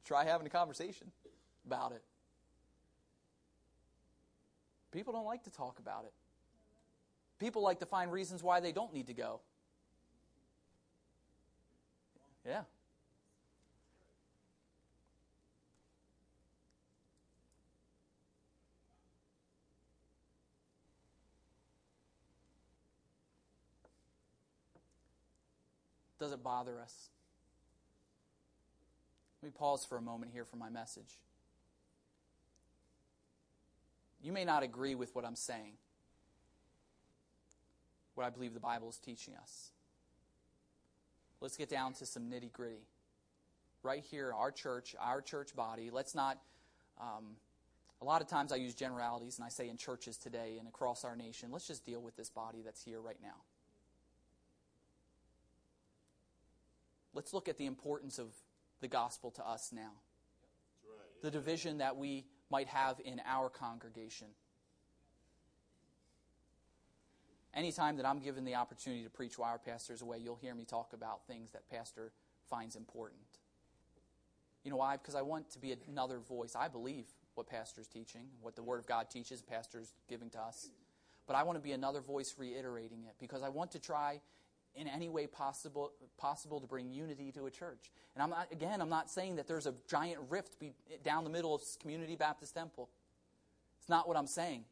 Try 0.06 0.24
having 0.24 0.46
a 0.46 0.50
conversation 0.50 1.12
about 1.66 1.92
it. 1.92 2.02
People 4.92 5.12
don't 5.12 5.26
like 5.26 5.44
to 5.44 5.50
talk 5.50 5.78
about 5.78 6.04
it. 6.04 6.12
People 7.38 7.62
like 7.62 7.80
to 7.80 7.86
find 7.86 8.10
reasons 8.10 8.42
why 8.42 8.60
they 8.60 8.72
don't 8.72 8.92
need 8.92 9.06
to 9.06 9.14
go. 9.14 9.40
Yeah. 12.46 12.62
Does 26.18 26.32
it 26.32 26.42
bother 26.42 26.80
us? 26.80 27.10
Let 29.40 29.48
me 29.48 29.52
pause 29.56 29.84
for 29.84 29.96
a 29.96 30.02
moment 30.02 30.32
here 30.32 30.44
for 30.44 30.56
my 30.56 30.68
message. 30.68 31.20
You 34.20 34.32
may 34.32 34.44
not 34.44 34.62
agree 34.62 34.94
with 34.94 35.14
what 35.14 35.24
I'm 35.24 35.36
saying, 35.36 35.74
what 38.14 38.26
I 38.26 38.30
believe 38.30 38.54
the 38.54 38.60
Bible 38.60 38.88
is 38.88 38.96
teaching 38.96 39.34
us. 39.40 39.70
Let's 41.40 41.56
get 41.56 41.68
down 41.68 41.92
to 41.94 42.06
some 42.06 42.24
nitty 42.24 42.52
gritty. 42.52 42.86
Right 43.84 44.02
here, 44.10 44.32
our 44.36 44.50
church, 44.50 44.96
our 44.98 45.20
church 45.22 45.54
body. 45.54 45.90
Let's 45.92 46.14
not. 46.14 46.38
Um, 47.00 47.36
a 48.02 48.04
lot 48.04 48.22
of 48.22 48.28
times 48.28 48.52
I 48.52 48.56
use 48.56 48.74
generalities 48.74 49.38
and 49.38 49.44
I 49.44 49.48
say 49.48 49.68
in 49.68 49.76
churches 49.76 50.16
today 50.16 50.56
and 50.58 50.68
across 50.68 51.04
our 51.04 51.16
nation, 51.16 51.50
let's 51.52 51.66
just 51.66 51.84
deal 51.84 52.00
with 52.00 52.16
this 52.16 52.28
body 52.28 52.58
that's 52.64 52.82
here 52.82 53.00
right 53.00 53.18
now. 53.22 53.42
Let's 57.14 57.32
look 57.32 57.48
at 57.48 57.56
the 57.56 57.66
importance 57.66 58.18
of 58.18 58.28
the 58.80 58.88
gospel 58.88 59.30
to 59.32 59.46
us 59.46 59.70
now. 59.72 59.92
The 61.22 61.30
division 61.30 61.78
that 61.78 61.96
we 61.96 62.24
might 62.50 62.68
have 62.68 63.00
in 63.04 63.20
our 63.26 63.48
congregation 63.48 64.28
anytime 67.58 67.96
that 67.96 68.06
I'm 68.06 68.20
given 68.20 68.44
the 68.44 68.54
opportunity 68.54 69.02
to 69.02 69.10
preach 69.10 69.38
while 69.38 69.50
our 69.50 69.58
pastor's 69.58 70.00
away, 70.00 70.18
you'll 70.18 70.38
hear 70.40 70.54
me 70.54 70.64
talk 70.64 70.92
about 70.92 71.26
things 71.26 71.50
that 71.50 71.68
pastor 71.68 72.12
finds 72.48 72.76
important. 72.76 73.20
You 74.64 74.70
know 74.70 74.76
why? 74.76 74.96
Because 74.96 75.14
I 75.14 75.22
want 75.22 75.50
to 75.50 75.58
be 75.58 75.74
another 75.88 76.18
voice. 76.18 76.54
I 76.54 76.68
believe 76.68 77.06
what 77.34 77.48
pastor's 77.48 77.88
teaching, 77.88 78.26
what 78.40 78.56
the 78.56 78.62
Word 78.62 78.78
of 78.78 78.86
God 78.86 79.10
teaches, 79.10 79.42
pastor's 79.42 79.92
giving 80.08 80.30
to 80.30 80.40
us. 80.40 80.70
But 81.26 81.36
I 81.36 81.42
want 81.42 81.56
to 81.58 81.62
be 81.62 81.72
another 81.72 82.00
voice 82.00 82.34
reiterating 82.38 83.04
it 83.04 83.14
because 83.18 83.42
I 83.42 83.48
want 83.48 83.72
to 83.72 83.78
try 83.78 84.20
in 84.74 84.86
any 84.86 85.08
way 85.08 85.26
possible 85.26 85.92
possible 86.16 86.60
to 86.60 86.66
bring 86.66 86.90
unity 86.90 87.32
to 87.32 87.46
a 87.46 87.50
church. 87.50 87.90
And 88.14 88.22
I'm 88.22 88.30
not 88.30 88.48
again, 88.52 88.80
I'm 88.80 88.88
not 88.88 89.10
saying 89.10 89.36
that 89.36 89.46
there's 89.46 89.66
a 89.66 89.74
giant 89.88 90.20
rift 90.28 90.58
be, 90.58 90.72
down 91.04 91.24
the 91.24 91.30
middle 91.30 91.54
of 91.54 91.62
Community 91.80 92.16
Baptist 92.16 92.54
Temple. 92.54 92.88
It's 93.80 93.88
not 93.88 94.06
what 94.06 94.16
I'm 94.16 94.26
saying. 94.26 94.64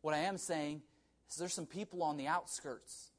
What 0.00 0.14
I 0.14 0.18
am 0.18 0.38
saying 0.38 0.82
is 1.28 1.36
there's 1.36 1.54
some 1.54 1.66
people 1.66 2.02
on 2.02 2.16
the 2.16 2.26
outskirts. 2.26 3.10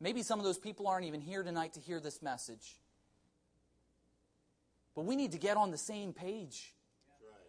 Maybe 0.00 0.22
some 0.22 0.38
of 0.38 0.44
those 0.44 0.58
people 0.58 0.86
aren't 0.86 1.06
even 1.06 1.20
here 1.20 1.42
tonight 1.42 1.74
to 1.74 1.80
hear 1.80 2.00
this 2.00 2.22
message. 2.22 2.76
But 4.94 5.04
we 5.04 5.16
need 5.16 5.32
to 5.32 5.38
get 5.38 5.56
on 5.56 5.70
the 5.70 5.78
same 5.78 6.12
page. 6.12 6.74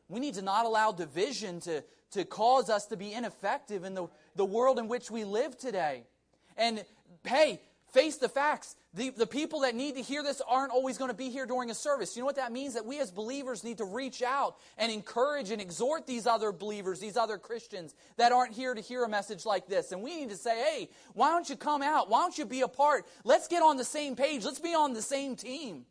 We 0.07 0.19
need 0.19 0.35
to 0.35 0.41
not 0.41 0.65
allow 0.65 0.91
division 0.91 1.59
to, 1.61 1.83
to 2.11 2.25
cause 2.25 2.69
us 2.69 2.87
to 2.87 2.97
be 2.97 3.13
ineffective 3.13 3.83
in 3.83 3.93
the, 3.93 4.07
the 4.35 4.45
world 4.45 4.79
in 4.79 4.87
which 4.87 5.11
we 5.11 5.23
live 5.23 5.57
today. 5.57 6.03
And 6.57 6.83
hey, 7.25 7.61
face 7.93 8.17
the 8.17 8.29
facts. 8.29 8.75
The, 8.93 9.11
the 9.11 9.27
people 9.27 9.61
that 9.61 9.75
need 9.75 9.95
to 9.95 10.01
hear 10.01 10.23
this 10.23 10.41
aren't 10.47 10.71
always 10.71 10.97
going 10.97 11.11
to 11.11 11.17
be 11.17 11.29
here 11.29 11.45
during 11.45 11.69
a 11.69 11.75
service. 11.75 12.15
You 12.15 12.21
know 12.21 12.25
what 12.25 12.37
that 12.37 12.51
means? 12.51 12.73
That 12.73 12.85
we 12.85 12.99
as 12.99 13.11
believers 13.11 13.63
need 13.63 13.77
to 13.77 13.85
reach 13.85 14.23
out 14.23 14.55
and 14.77 14.91
encourage 14.91 15.51
and 15.51 15.61
exhort 15.61 16.07
these 16.07 16.25
other 16.25 16.51
believers, 16.51 16.99
these 16.99 17.17
other 17.17 17.37
Christians 17.37 17.93
that 18.17 18.31
aren't 18.31 18.53
here 18.53 18.73
to 18.73 18.81
hear 18.81 19.03
a 19.03 19.09
message 19.09 19.45
like 19.45 19.67
this. 19.67 19.91
And 19.91 20.01
we 20.01 20.19
need 20.19 20.29
to 20.29 20.37
say, 20.37 20.57
hey, 20.57 20.89
why 21.13 21.29
don't 21.29 21.47
you 21.49 21.55
come 21.55 21.83
out? 21.83 22.09
Why 22.09 22.21
don't 22.21 22.37
you 22.37 22.45
be 22.45 22.61
a 22.61 22.67
part? 22.67 23.05
Let's 23.23 23.47
get 23.47 23.61
on 23.61 23.77
the 23.77 23.83
same 23.83 24.15
page. 24.15 24.43
Let's 24.43 24.59
be 24.59 24.73
on 24.73 24.93
the 24.93 25.01
same 25.01 25.35
team. 25.35 25.85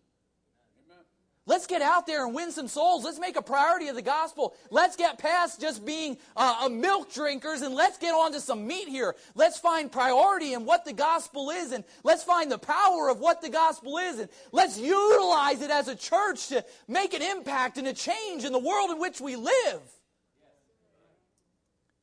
Let's 1.49 1.67
get 1.67 1.81
out 1.81 2.07
there 2.07 2.27
and 2.27 2.35
win 2.35 2.53
some 2.53 2.69
souls. 2.69 3.05
Let's 3.05 3.19
make 3.19 3.37
a 3.37 3.43
priority 3.43 3.89
of 3.89 3.97
the 3.97 4.03
gospel. 4.03 4.55
Let's 4.71 4.97
get 4.97 5.19
past 5.19 5.63
just 5.63 5.83
being 5.83 6.19
uh, 6.37 6.69
milk 6.71 7.11
drinkers 7.15 7.63
and 7.63 7.75
let's 7.75 7.97
get 7.97 8.13
on 8.13 8.33
to 8.33 8.41
some 8.41 8.67
meat 8.67 8.87
here. 8.87 9.17
Let's 9.35 9.59
find 9.59 9.91
priority 9.91 10.53
in 10.53 10.67
what 10.67 10.85
the 10.85 10.93
gospel 10.93 11.49
is 11.49 11.73
and 11.73 11.85
let's 12.05 12.23
find 12.23 12.53
the 12.53 12.59
power 12.59 13.09
of 13.09 13.19
what 13.19 13.41
the 13.41 13.49
gospel 13.49 13.97
is 13.97 14.19
and 14.19 14.29
let's 14.53 14.79
utilize 14.79 15.63
it 15.63 15.71
as 15.71 15.89
a 15.89 15.97
church 15.97 16.49
to 16.49 16.63
make 16.87 17.15
an 17.15 17.23
impact 17.23 17.79
and 17.79 17.87
a 17.87 17.95
change 17.95 18.45
in 18.45 18.53
the 18.53 18.59
world 18.59 18.91
in 18.91 19.01
which 19.01 19.19
we 19.19 19.35
live. 19.35 19.81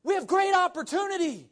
We 0.02 0.14
have 0.14 0.26
great 0.26 0.56
opportunity. 0.56 1.48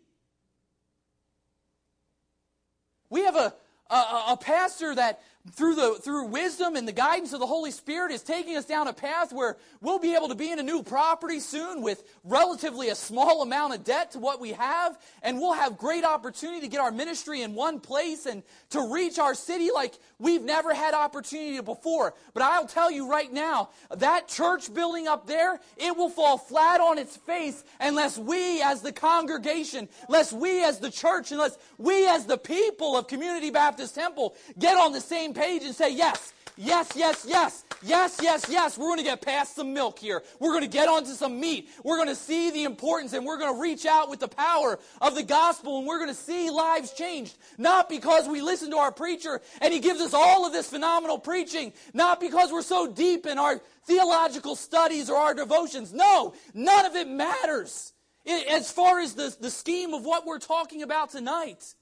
We 3.09 3.23
have 3.23 3.37
a, 3.37 3.55
a, 3.89 4.25
a 4.31 4.39
pastor 4.41 4.97
that 4.97 5.21
through 5.53 5.75
the 5.75 5.95
through 6.01 6.25
wisdom 6.25 6.75
and 6.75 6.89
the 6.89 6.93
guidance 6.93 7.35
of 7.35 7.41
the 7.41 7.47
Holy 7.47 7.71
Spirit 7.71 8.13
is 8.13 8.23
taking 8.23 8.57
us 8.57 8.65
down 8.65 8.89
a 8.89 8.95
path 8.95 9.31
where 9.31 9.59
we'll 9.83 9.99
be 9.99 10.15
able 10.15 10.29
to 10.29 10.35
be 10.35 10.51
in 10.51 10.59
a 10.59 10.63
new 10.63 10.83
property 10.83 11.39
soon 11.39 11.83
with 11.83 12.03
relatively 12.25 12.89
a 12.89 12.95
small 12.95 13.43
amount 13.43 13.75
of 13.75 13.85
debt 13.85 14.13
to 14.13 14.19
what 14.19 14.41
we 14.41 14.53
have 14.53 14.99
and 15.23 15.39
we'll 15.39 15.53
have 15.53 15.77
great 15.77 16.03
opportunity 16.03 16.63
to 16.63 16.69
get 16.69 16.81
our 16.81 16.91
ministry 16.91 17.43
in 17.43 17.55
one 17.55 17.79
place 17.79 18.25
and 18.25 18.43
to 18.71 18.91
reach 18.91 19.19
our 19.19 19.35
city 19.35 19.71
like 19.71 19.95
we've 20.19 20.43
never 20.43 20.73
had 20.73 20.95
opportunity 20.95 21.61
before. 21.61 22.15
But 22.33 22.43
I'll 22.43 22.67
tell 22.67 22.91
you 22.91 23.11
right 23.11 23.31
now, 23.31 23.69
that 23.95 24.29
church 24.29 24.73
building 24.73 25.09
up 25.09 25.27
there, 25.27 25.61
it 25.77 25.95
will 25.95 26.09
fall 26.09 26.39
flat 26.39 26.81
on 26.81 26.97
its 26.97 27.19
face 27.19 27.63
unless 27.81 28.17
we 28.17 28.63
as 28.63 28.81
the 28.81 28.93
congregation, 28.93 29.91
unless 30.09 30.33
we 30.33 30.65
as 30.65 30.79
the 30.79 30.91
church, 30.91 31.33
unless 31.33 31.59
we 31.77 32.09
as 32.09 32.25
the 32.25 32.39
people 32.39 32.97
of 32.97 33.09
Community 33.09 33.51
Baptist 33.51 33.95
Temple 33.95 34.35
get 34.59 34.79
on 34.79 34.93
the 34.93 35.01
same 35.03 35.34
page 35.35 35.63
and 35.65 35.75
say, 35.75 35.93
yes, 35.93 36.33
yes, 36.57 36.93
yes, 36.95 37.27
yes, 37.29 37.65
yes, 37.83 38.19
yes, 38.23 38.47
yes. 38.49 38.79
We're 38.79 38.87
going 38.87 38.99
to 38.99 39.05
get 39.05 39.21
past 39.21 39.57
some 39.57 39.73
milk 39.75 39.99
here. 39.99 40.23
We're 40.39 40.53
going 40.53 40.63
to 40.63 40.69
get 40.69 40.89
onto 40.89 41.13
some 41.13 41.41
meat. 41.41 41.69
We're 41.83 41.97
going 41.97 42.09
to 42.09 42.15
see 42.15 42.51
the 42.51 42.65
importance 42.65 43.13
and 43.13 43.27
we're 43.27 43.39
going 43.39 43.55
to 43.55 43.61
reach 43.61 43.87
out 43.87 44.09
with 44.09 44.21
the 44.21 44.29
power 44.29 44.79
of 45.01 45.15
the 45.15 45.23
gospel 45.23 45.79
and 45.79 45.87
we're 45.87 45.99
going 45.99 46.11
to 46.11 46.15
see 46.15 46.51
lives 46.51 46.93
changed. 46.93 47.37
Not 47.59 47.89
because 47.89 48.29
we 48.29 48.41
listen 48.41 48.71
to 48.71 48.77
our 48.77 48.93
preacher 48.93 49.41
and 49.61 49.73
he 49.73 49.81
gives 49.81 50.01
us 50.01 50.15
all 50.15 50.47
of 50.47 50.53
this 50.53 50.71
phenomenal 50.71 51.19
preaching. 51.19 51.73
Not 51.93 52.21
because 52.21 52.53
we're 52.53 52.63
so 52.63 52.91
deep 52.91 53.27
in 53.27 53.39
our 53.39 53.61
theological 53.87 54.57
studies 54.57 55.11
or 55.11 55.17
our 55.17 55.35
devotions. 55.35 55.93
No, 55.93 56.35
none 56.55 56.87
of 56.87 56.95
it 56.95 57.09
matters 57.09 57.93
as 58.27 58.71
far 58.71 59.01
as 59.01 59.15
the, 59.15 59.37
the 59.41 59.51
scheme 59.51 59.93
of 59.93 60.05
what 60.05 60.27
we're 60.27 60.39
talking 60.39 60.83
about 60.83 61.11
tonight. 61.11 61.75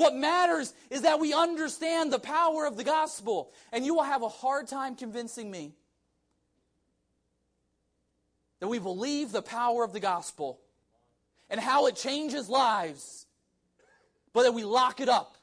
What 0.00 0.14
matters 0.14 0.72
is 0.88 1.02
that 1.02 1.20
we 1.20 1.34
understand 1.34 2.10
the 2.10 2.18
power 2.18 2.64
of 2.64 2.78
the 2.78 2.84
gospel. 2.84 3.52
And 3.70 3.84
you 3.84 3.94
will 3.94 4.02
have 4.02 4.22
a 4.22 4.30
hard 4.30 4.66
time 4.66 4.96
convincing 4.96 5.50
me 5.50 5.74
that 8.60 8.68
we 8.68 8.78
believe 8.78 9.30
the 9.30 9.42
power 9.42 9.84
of 9.84 9.92
the 9.92 10.00
gospel 10.00 10.58
and 11.50 11.60
how 11.60 11.86
it 11.86 11.96
changes 11.96 12.48
lives, 12.48 13.26
but 14.32 14.44
that 14.44 14.52
we 14.52 14.64
lock 14.64 15.00
it 15.00 15.10
up. 15.10 15.36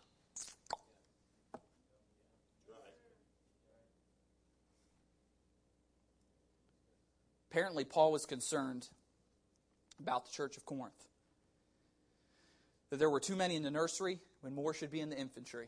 Apparently, 7.52 7.86
Paul 7.86 8.12
was 8.12 8.26
concerned 8.26 8.88
about 10.00 10.26
the 10.26 10.32
church 10.32 10.58
of 10.58 10.66
Corinth. 10.66 11.07
That 12.90 13.00
there 13.00 13.10
were 13.10 13.20
too 13.20 13.36
many 13.36 13.56
in 13.56 13.64
the 13.64 13.72
nursery 13.72 14.20
when 14.42 14.54
more 14.54 14.74
should 14.74 14.92
be 14.92 15.02
in 15.02 15.10
the 15.10 15.18
infantry. 15.18 15.68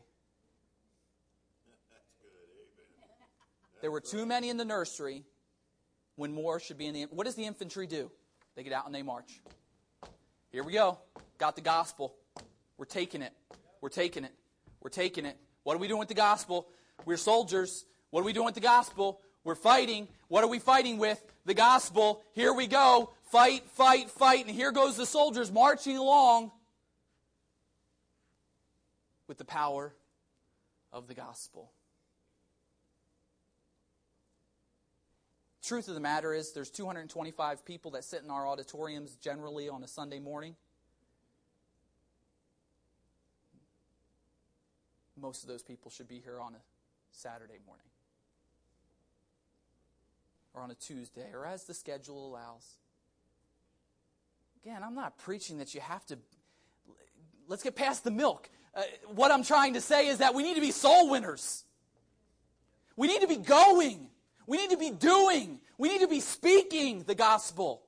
There 3.80 3.90
were 3.90 4.00
too 4.00 4.26
many 4.26 4.50
in 4.50 4.56
the 4.56 4.64
nursery 4.64 5.24
when 6.16 6.32
more 6.32 6.60
should 6.60 6.78
be 6.78 6.86
in 6.86 6.94
the. 6.94 7.02
What 7.04 7.24
does 7.24 7.34
the 7.34 7.44
infantry 7.44 7.86
do? 7.86 8.10
They 8.54 8.62
get 8.62 8.72
out 8.72 8.86
and 8.86 8.94
they 8.94 9.02
march. 9.02 9.40
Here 10.50 10.62
we 10.62 10.72
go. 10.72 10.98
Got 11.38 11.56
the 11.56 11.62
gospel. 11.62 12.14
We're 12.76 12.84
taking 12.84 13.22
it. 13.22 13.32
We're 13.80 13.88
taking 13.88 14.24
it. 14.24 14.34
We're 14.82 14.90
taking 14.90 15.24
it. 15.24 15.36
What 15.62 15.76
are 15.76 15.78
we 15.78 15.88
doing 15.88 15.98
with 15.98 16.08
the 16.08 16.14
gospel? 16.14 16.68
We're 17.04 17.16
soldiers. 17.16 17.84
What 18.10 18.20
are 18.20 18.24
we 18.24 18.32
doing 18.32 18.46
with 18.46 18.54
the 18.54 18.60
gospel? 18.60 19.20
We're 19.44 19.54
fighting. 19.54 20.08
What 20.28 20.44
are 20.44 20.48
we 20.48 20.58
fighting 20.58 20.98
with? 20.98 21.22
The 21.46 21.54
gospel. 21.54 22.22
Here 22.32 22.52
we 22.52 22.66
go. 22.66 23.12
Fight, 23.30 23.64
fight, 23.70 24.10
fight. 24.10 24.46
And 24.46 24.54
here 24.54 24.72
goes 24.72 24.96
the 24.96 25.06
soldiers 25.06 25.50
marching 25.50 25.96
along 25.96 26.50
with 29.30 29.38
the 29.38 29.44
power 29.44 29.94
of 30.92 31.06
the 31.06 31.14
gospel. 31.14 31.70
Truth 35.62 35.86
of 35.86 35.94
the 35.94 36.00
matter 36.00 36.34
is, 36.34 36.50
there's 36.50 36.68
225 36.68 37.64
people 37.64 37.92
that 37.92 38.02
sit 38.02 38.24
in 38.24 38.30
our 38.32 38.48
auditoriums 38.48 39.14
generally 39.14 39.68
on 39.68 39.84
a 39.84 39.86
Sunday 39.86 40.18
morning. 40.18 40.56
Most 45.16 45.44
of 45.44 45.48
those 45.48 45.62
people 45.62 45.92
should 45.92 46.08
be 46.08 46.18
here 46.18 46.40
on 46.40 46.54
a 46.54 46.60
Saturday 47.12 47.60
morning 47.64 47.86
or 50.54 50.62
on 50.62 50.72
a 50.72 50.74
Tuesday 50.74 51.30
or 51.32 51.46
as 51.46 51.66
the 51.66 51.74
schedule 51.74 52.26
allows. 52.26 52.78
Again, 54.64 54.82
I'm 54.82 54.96
not 54.96 55.18
preaching 55.18 55.58
that 55.58 55.72
you 55.72 55.80
have 55.82 56.04
to. 56.06 56.18
Let's 57.46 57.62
get 57.62 57.76
past 57.76 58.02
the 58.02 58.10
milk. 58.10 58.50
Uh, 58.80 58.84
what 59.14 59.30
I'm 59.30 59.42
trying 59.42 59.74
to 59.74 59.80
say 59.80 60.06
is 60.06 60.18
that 60.18 60.34
we 60.34 60.42
need 60.42 60.54
to 60.54 60.60
be 60.62 60.70
soul 60.70 61.10
winners. 61.10 61.64
We 62.96 63.08
need 63.08 63.20
to 63.20 63.26
be 63.26 63.36
going. 63.36 64.08
We 64.46 64.56
need 64.56 64.70
to 64.70 64.78
be 64.78 64.90
doing. 64.90 65.60
We 65.76 65.90
need 65.90 66.00
to 66.00 66.08
be 66.08 66.20
speaking 66.20 67.02
the 67.02 67.14
gospel. 67.14 67.82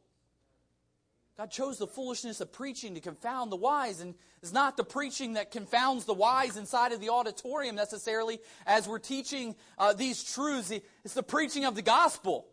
God 1.38 1.51
chose 1.51 1.78
the 1.78 1.86
foolishness 1.86 2.43
of 2.43 2.53
preaching 2.53 2.95
to 2.95 3.01
confound 3.01 3.51
the 3.51 3.57
wise, 3.57 4.01
and 4.01 4.14
it's 4.43 4.53
not 4.53 4.76
the 4.76 4.84
preaching 4.84 5.32
that 5.34 5.51
confounds 5.51 6.05
the 6.05 6.12
wise 6.12 6.59
inside 6.59 6.93
of 6.93 7.01
the 7.01 7.09
auditorium 7.09 7.74
necessarily 7.74 8.38
as 8.66 8.86
we're 8.86 8.99
teaching 8.99 9.57
uh, 9.78 9.95
these 9.95 10.22
truths. 10.22 10.70
It's 11.05 11.14
the 11.14 11.22
preaching 11.22 11.64
of 11.64 11.74
the 11.74 11.82
gospel 11.82 12.49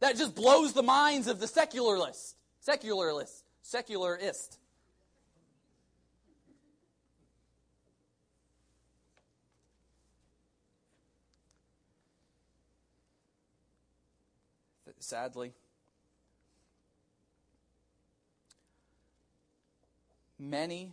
that 0.00 0.16
just 0.16 0.34
blows 0.34 0.72
the 0.72 0.82
minds 0.82 1.28
of 1.28 1.38
the 1.38 1.46
secularist, 1.46 2.34
secularist, 2.58 3.44
secularist. 3.62 4.58
Sadly. 15.04 15.52
Many 20.38 20.92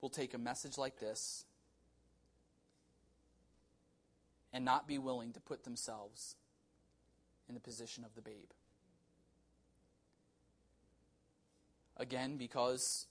will 0.00 0.08
take 0.08 0.34
a 0.34 0.38
message 0.38 0.78
like 0.78 0.98
this 0.98 1.44
and 4.52 4.64
not 4.64 4.88
be 4.88 4.98
willing 4.98 5.32
to 5.32 5.40
put 5.40 5.64
themselves 5.64 6.36
in 7.48 7.54
the 7.54 7.60
position 7.60 8.04
of 8.04 8.14
the 8.14 8.22
babe. 8.22 8.50
Again, 11.96 12.36
because 12.36 13.06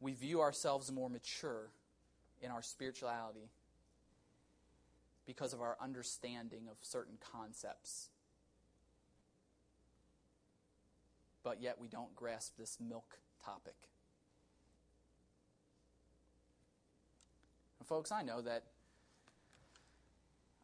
we 0.00 0.12
view 0.12 0.40
ourselves 0.40 0.92
more 0.92 1.08
mature 1.08 1.70
in 2.42 2.50
our 2.50 2.62
spirituality 2.62 3.48
because 5.26 5.52
of 5.52 5.60
our 5.60 5.76
understanding 5.80 6.68
of 6.70 6.76
certain 6.82 7.18
concepts. 7.32 8.10
But 11.46 11.62
yet 11.62 11.80
we 11.80 11.86
don't 11.86 12.12
grasp 12.16 12.56
this 12.58 12.76
milk 12.80 13.20
topic. 13.44 13.76
And 17.78 17.86
folks, 17.86 18.10
I 18.10 18.22
know 18.22 18.40
that 18.40 18.64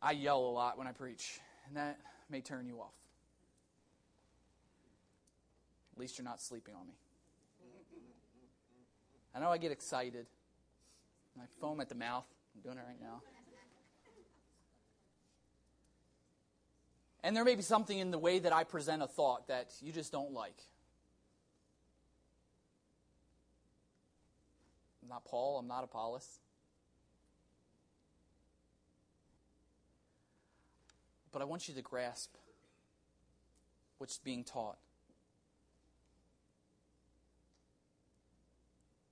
I 0.03 0.11
yell 0.11 0.41
a 0.41 0.51
lot 0.51 0.78
when 0.78 0.89
I 0.89 0.91
preach, 0.91 1.39
and 1.68 1.76
that 1.76 2.01
may 2.28 2.41
turn 2.41 2.66
you 2.66 2.80
off. 2.80 2.97
At 5.95 6.01
least 6.01 6.18
you're 6.18 6.24
not 6.24 6.43
sleeping 6.43 6.74
on 6.74 6.85
me. 6.89 6.95
I 9.37 9.39
know 9.39 9.51
I 9.51 9.59
get 9.59 9.70
excited. 9.70 10.26
I 11.41 11.45
foam 11.61 11.80
at 11.80 11.91
the 11.91 11.95
mouth. 11.95 12.26
I'm 12.57 12.61
doing 12.61 12.76
it 12.76 12.85
right 12.89 13.01
now. 13.01 13.22
And 17.22 17.37
there 17.37 17.45
may 17.45 17.55
be 17.55 17.62
something 17.62 17.97
in 17.97 18.11
the 18.11 18.18
way 18.18 18.41
that 18.41 18.53
I 18.53 18.64
present 18.64 19.01
a 19.01 19.07
thought 19.07 19.47
that 19.47 19.74
you 19.80 19.93
just 19.93 20.11
don't 20.11 20.33
like. 20.33 20.61
Not 25.12 25.26
Paul, 25.26 25.58
I'm 25.58 25.68
not 25.68 25.84
Apollos. 25.84 26.40
But 31.30 31.42
I 31.42 31.44
want 31.44 31.68
you 31.68 31.74
to 31.74 31.82
grasp 31.82 32.34
what's 33.98 34.18
being 34.18 34.42
taught. 34.42 34.78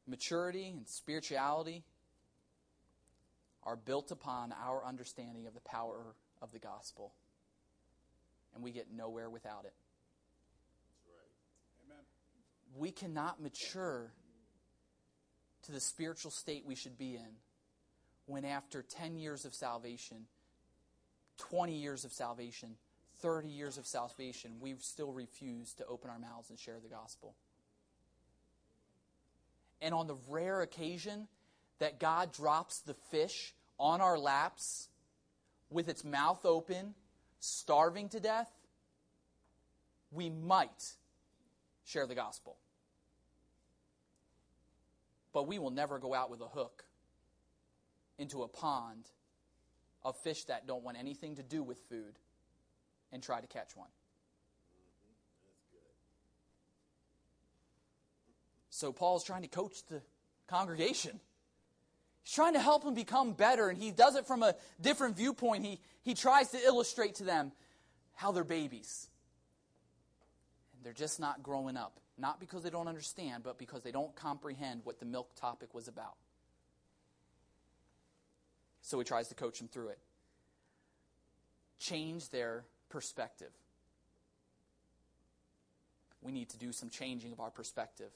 Maturity 0.07 0.68
and 0.68 0.88
spirituality 0.88 1.84
are 3.62 3.76
built 3.76 4.11
upon 4.11 4.55
our 4.64 4.84
understanding 4.86 5.46
of 5.46 5.53
the 5.53 5.61
power 5.61 6.14
of 6.40 6.51
the 6.53 6.59
gospel. 6.59 7.12
And 8.55 8.64
we 8.64 8.70
get 8.70 8.86
nowhere 8.90 9.28
without 9.28 9.66
it. 9.66 9.74
Amen. 11.84 12.05
We 12.74 12.90
cannot 12.90 13.40
mature 13.42 14.12
to 15.71 15.75
the 15.75 15.81
spiritual 15.81 16.31
state 16.31 16.64
we 16.66 16.75
should 16.75 16.99
be 16.99 17.14
in 17.14 17.31
when, 18.27 18.45
after 18.45 18.83
10 18.83 19.16
years 19.16 19.45
of 19.45 19.55
salvation, 19.55 20.27
20 21.39 21.75
years 21.75 22.05
of 22.05 22.12
salvation, 22.12 22.77
30 23.23 23.49
years 23.49 23.79
of 23.79 23.87
salvation, 23.87 24.53
we 24.61 24.75
still 24.81 25.12
refuse 25.12 25.73
to 25.75 25.87
open 25.87 26.11
our 26.11 26.18
mouths 26.18 26.51
and 26.51 26.59
share 26.59 26.79
the 26.83 26.89
gospel. 26.89 27.35
And 29.81 29.95
on 29.95 30.07
the 30.07 30.16
rare 30.29 30.61
occasion 30.61 31.29
that 31.79 31.99
God 31.99 32.33
drops 32.33 32.81
the 32.81 32.95
fish 33.11 33.55
on 33.79 34.01
our 34.01 34.18
laps 34.18 34.89
with 35.71 35.89
its 35.89 36.05
mouth 36.05 36.45
open, 36.45 36.95
starving 37.39 38.09
to 38.11 38.21
death, 38.21 38.51
we 40.12 40.29
might 40.29 40.93
share 41.85 42.07
the 42.07 42.14
gospel. 42.14 42.57
But 45.33 45.47
we 45.47 45.59
will 45.59 45.70
never 45.70 45.99
go 45.99 46.14
out 46.14 46.31
with 46.31 46.41
a 46.41 46.49
hook 46.49 46.85
into 48.18 48.43
a 48.43 48.49
pond 48.49 49.05
of 50.03 50.16
fish 50.18 50.45
that 50.45 50.66
don't 50.66 50.83
want 50.83 50.99
anything 50.99 51.37
to 51.37 51.43
do 51.43 51.62
with 51.62 51.78
food 51.89 52.18
and 53.12 53.22
try 53.22 53.41
to 53.41 53.47
catch 53.47 53.76
one. 53.76 53.89
So 58.70 58.93
Paul's 58.93 59.24
trying 59.24 59.43
to 59.43 59.49
coach 59.49 59.85
the 59.89 60.01
congregation. 60.49 61.20
He's 62.22 62.35
trying 62.35 62.55
to 62.55 62.61
help 62.61 62.85
them 62.85 62.95
become 62.95 63.33
better, 63.33 63.68
and 63.68 63.78
he 63.78 63.91
does 63.91 64.16
it 64.16 64.26
from 64.26 64.43
a 64.43 64.55
different 64.81 65.16
viewpoint. 65.16 65.64
He, 65.64 65.81
he 66.03 66.14
tries 66.14 66.51
to 66.51 66.59
illustrate 66.59 67.16
to 67.16 67.24
them 67.24 67.53
how 68.14 68.33
they're 68.33 68.45
babies. 68.45 69.09
And 70.74 70.85
they're 70.85 70.93
just 70.93 71.20
not 71.20 71.43
growing 71.43 71.76
up. 71.76 72.01
Not 72.21 72.39
because 72.39 72.62
they 72.62 72.71
don't 72.71 72.87
understand, 72.87 73.43
but 73.43 73.59
because 73.59 73.83
they 73.83 73.93
don't 73.93 74.14
comprehend 74.14 74.83
what 74.85 75.01
the 75.01 75.07
milk 75.07 75.31
topic 75.37 75.73
was 75.73 75.89
about. 75.89 76.16
So 78.83 78.99
he 78.99 79.05
tries 79.05 79.29
to 79.29 79.35
coach 79.35 79.59
them 79.59 79.68
through 79.68 79.89
it. 79.89 79.99
Change 81.79 82.29
their 82.29 82.64
perspective. 82.91 83.53
We 86.21 86.31
need 86.31 86.51
to 86.51 86.59
do 86.59 86.73
some 86.73 86.91
changing 86.91 87.33
of 87.33 87.41
our 87.41 87.51
perspective 87.51 88.11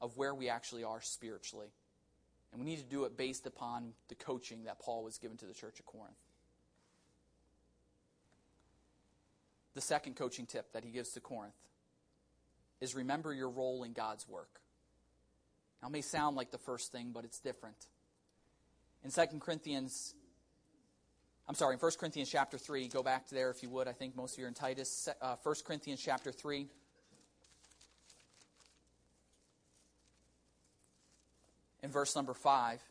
of 0.00 0.16
where 0.16 0.32
we 0.32 0.48
actually 0.48 0.84
are 0.84 1.00
spiritually. 1.00 1.72
And 2.52 2.60
we 2.60 2.66
need 2.66 2.78
to 2.78 2.84
do 2.84 3.02
it 3.04 3.16
based 3.16 3.46
upon 3.48 3.94
the 4.08 4.14
coaching 4.14 4.64
that 4.64 4.78
Paul 4.78 5.02
was 5.02 5.18
given 5.18 5.36
to 5.38 5.46
the 5.46 5.54
church 5.54 5.80
of 5.80 5.86
Corinth. 5.86 6.14
The 9.74 9.80
second 9.80 10.14
coaching 10.14 10.46
tip 10.46 10.72
that 10.72 10.84
he 10.84 10.90
gives 10.90 11.10
to 11.10 11.20
Corinth 11.20 11.54
is 12.80 12.94
remember 12.94 13.32
your 13.32 13.50
role 13.50 13.82
in 13.82 13.92
God's 13.92 14.28
work. 14.28 14.60
Now, 15.82 15.88
may 15.88 16.00
sound 16.00 16.36
like 16.36 16.50
the 16.50 16.58
first 16.58 16.92
thing, 16.92 17.10
but 17.12 17.24
it's 17.24 17.38
different. 17.38 17.76
In 19.04 19.10
2 19.10 19.38
Corinthians, 19.38 20.14
I'm 21.48 21.54
sorry, 21.54 21.74
in 21.74 21.80
1 21.80 21.92
Corinthians 21.98 22.28
chapter 22.28 22.58
3, 22.58 22.88
go 22.88 23.02
back 23.02 23.28
to 23.28 23.34
there 23.34 23.50
if 23.50 23.62
you 23.62 23.70
would. 23.70 23.86
I 23.86 23.92
think 23.92 24.16
most 24.16 24.34
of 24.34 24.38
you 24.38 24.44
are 24.46 24.48
in 24.48 24.54
Titus. 24.54 25.08
Uh, 25.20 25.36
1 25.42 25.54
Corinthians 25.64 26.00
chapter 26.04 26.32
3. 26.32 26.66
In 31.82 31.90
verse 31.90 32.16
number 32.16 32.34
5. 32.34 32.82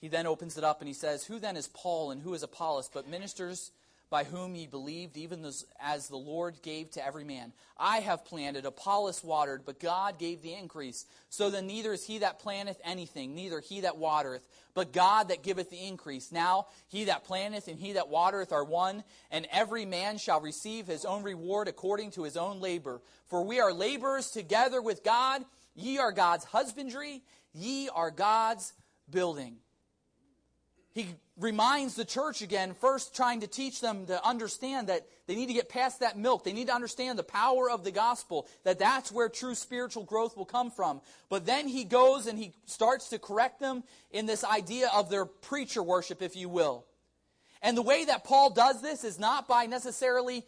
He 0.00 0.08
then 0.08 0.26
opens 0.26 0.56
it 0.56 0.64
up 0.64 0.80
and 0.80 0.88
he 0.88 0.94
says, 0.94 1.24
Who 1.24 1.38
then 1.38 1.56
is 1.56 1.68
Paul 1.68 2.12
and 2.12 2.22
who 2.22 2.32
is 2.34 2.42
Apollos, 2.42 2.88
but 2.92 3.08
ministers 3.08 3.72
by 4.10 4.24
whom 4.24 4.56
ye 4.56 4.66
believed, 4.66 5.16
even 5.16 5.48
as 5.80 6.08
the 6.08 6.16
Lord 6.16 6.60
gave 6.62 6.90
to 6.90 7.06
every 7.06 7.22
man. 7.22 7.52
I 7.78 8.00
have 8.00 8.24
planted, 8.24 8.66
Apollos 8.66 9.22
watered, 9.22 9.62
but 9.64 9.78
God 9.78 10.18
gave 10.18 10.42
the 10.42 10.52
increase. 10.52 11.06
So 11.28 11.48
then 11.48 11.68
neither 11.68 11.92
is 11.92 12.04
he 12.04 12.18
that 12.18 12.40
planteth 12.40 12.80
anything, 12.84 13.36
neither 13.36 13.60
he 13.60 13.82
that 13.82 13.98
watereth, 13.98 14.42
but 14.74 14.92
God 14.92 15.28
that 15.28 15.44
giveth 15.44 15.70
the 15.70 15.86
increase. 15.86 16.32
Now 16.32 16.66
he 16.88 17.04
that 17.04 17.24
planteth 17.24 17.68
and 17.68 17.78
he 17.78 17.92
that 17.92 18.08
watereth 18.08 18.52
are 18.52 18.64
one, 18.64 19.04
and 19.30 19.46
every 19.52 19.86
man 19.86 20.18
shall 20.18 20.40
receive 20.40 20.88
his 20.88 21.04
own 21.04 21.22
reward 21.22 21.68
according 21.68 22.10
to 22.12 22.24
his 22.24 22.36
own 22.36 22.60
labor. 22.60 23.00
For 23.28 23.44
we 23.44 23.60
are 23.60 23.72
laborers 23.72 24.30
together 24.30 24.82
with 24.82 25.04
God. 25.04 25.44
Ye 25.76 25.98
are 25.98 26.12
God's 26.12 26.44
husbandry, 26.44 27.22
ye 27.54 27.88
are 27.88 28.10
God's 28.10 28.72
building 29.08 29.58
he 30.92 31.06
reminds 31.38 31.94
the 31.94 32.04
church 32.04 32.42
again, 32.42 32.74
first 32.74 33.14
trying 33.14 33.40
to 33.40 33.46
teach 33.46 33.80
them 33.80 34.06
to 34.06 34.26
understand 34.26 34.88
that 34.88 35.06
they 35.26 35.34
need 35.36 35.46
to 35.46 35.52
get 35.52 35.68
past 35.68 36.00
that 36.00 36.18
milk. 36.18 36.44
They 36.44 36.52
need 36.52 36.66
to 36.66 36.74
understand 36.74 37.18
the 37.18 37.24
power 37.24 37.70
of 37.70 37.84
the 37.84 37.92
gospel, 37.92 38.48
that 38.64 38.78
that's 38.78 39.12
where 39.12 39.28
true 39.28 39.54
spiritual 39.54 40.04
growth 40.04 40.36
will 40.36 40.44
come 40.44 40.70
from. 40.70 41.00
But 41.28 41.46
then 41.46 41.68
he 41.68 41.84
goes 41.84 42.26
and 42.26 42.38
he 42.38 42.52
starts 42.66 43.08
to 43.10 43.18
correct 43.18 43.60
them 43.60 43.84
in 44.10 44.26
this 44.26 44.44
idea 44.44 44.90
of 44.92 45.10
their 45.10 45.24
preacher 45.24 45.82
worship, 45.82 46.22
if 46.22 46.36
you 46.36 46.48
will. 46.48 46.84
And 47.62 47.76
the 47.76 47.82
way 47.82 48.04
that 48.06 48.24
Paul 48.24 48.50
does 48.50 48.82
this 48.82 49.04
is 49.04 49.18
not 49.18 49.46
by 49.46 49.66
necessarily 49.66 50.44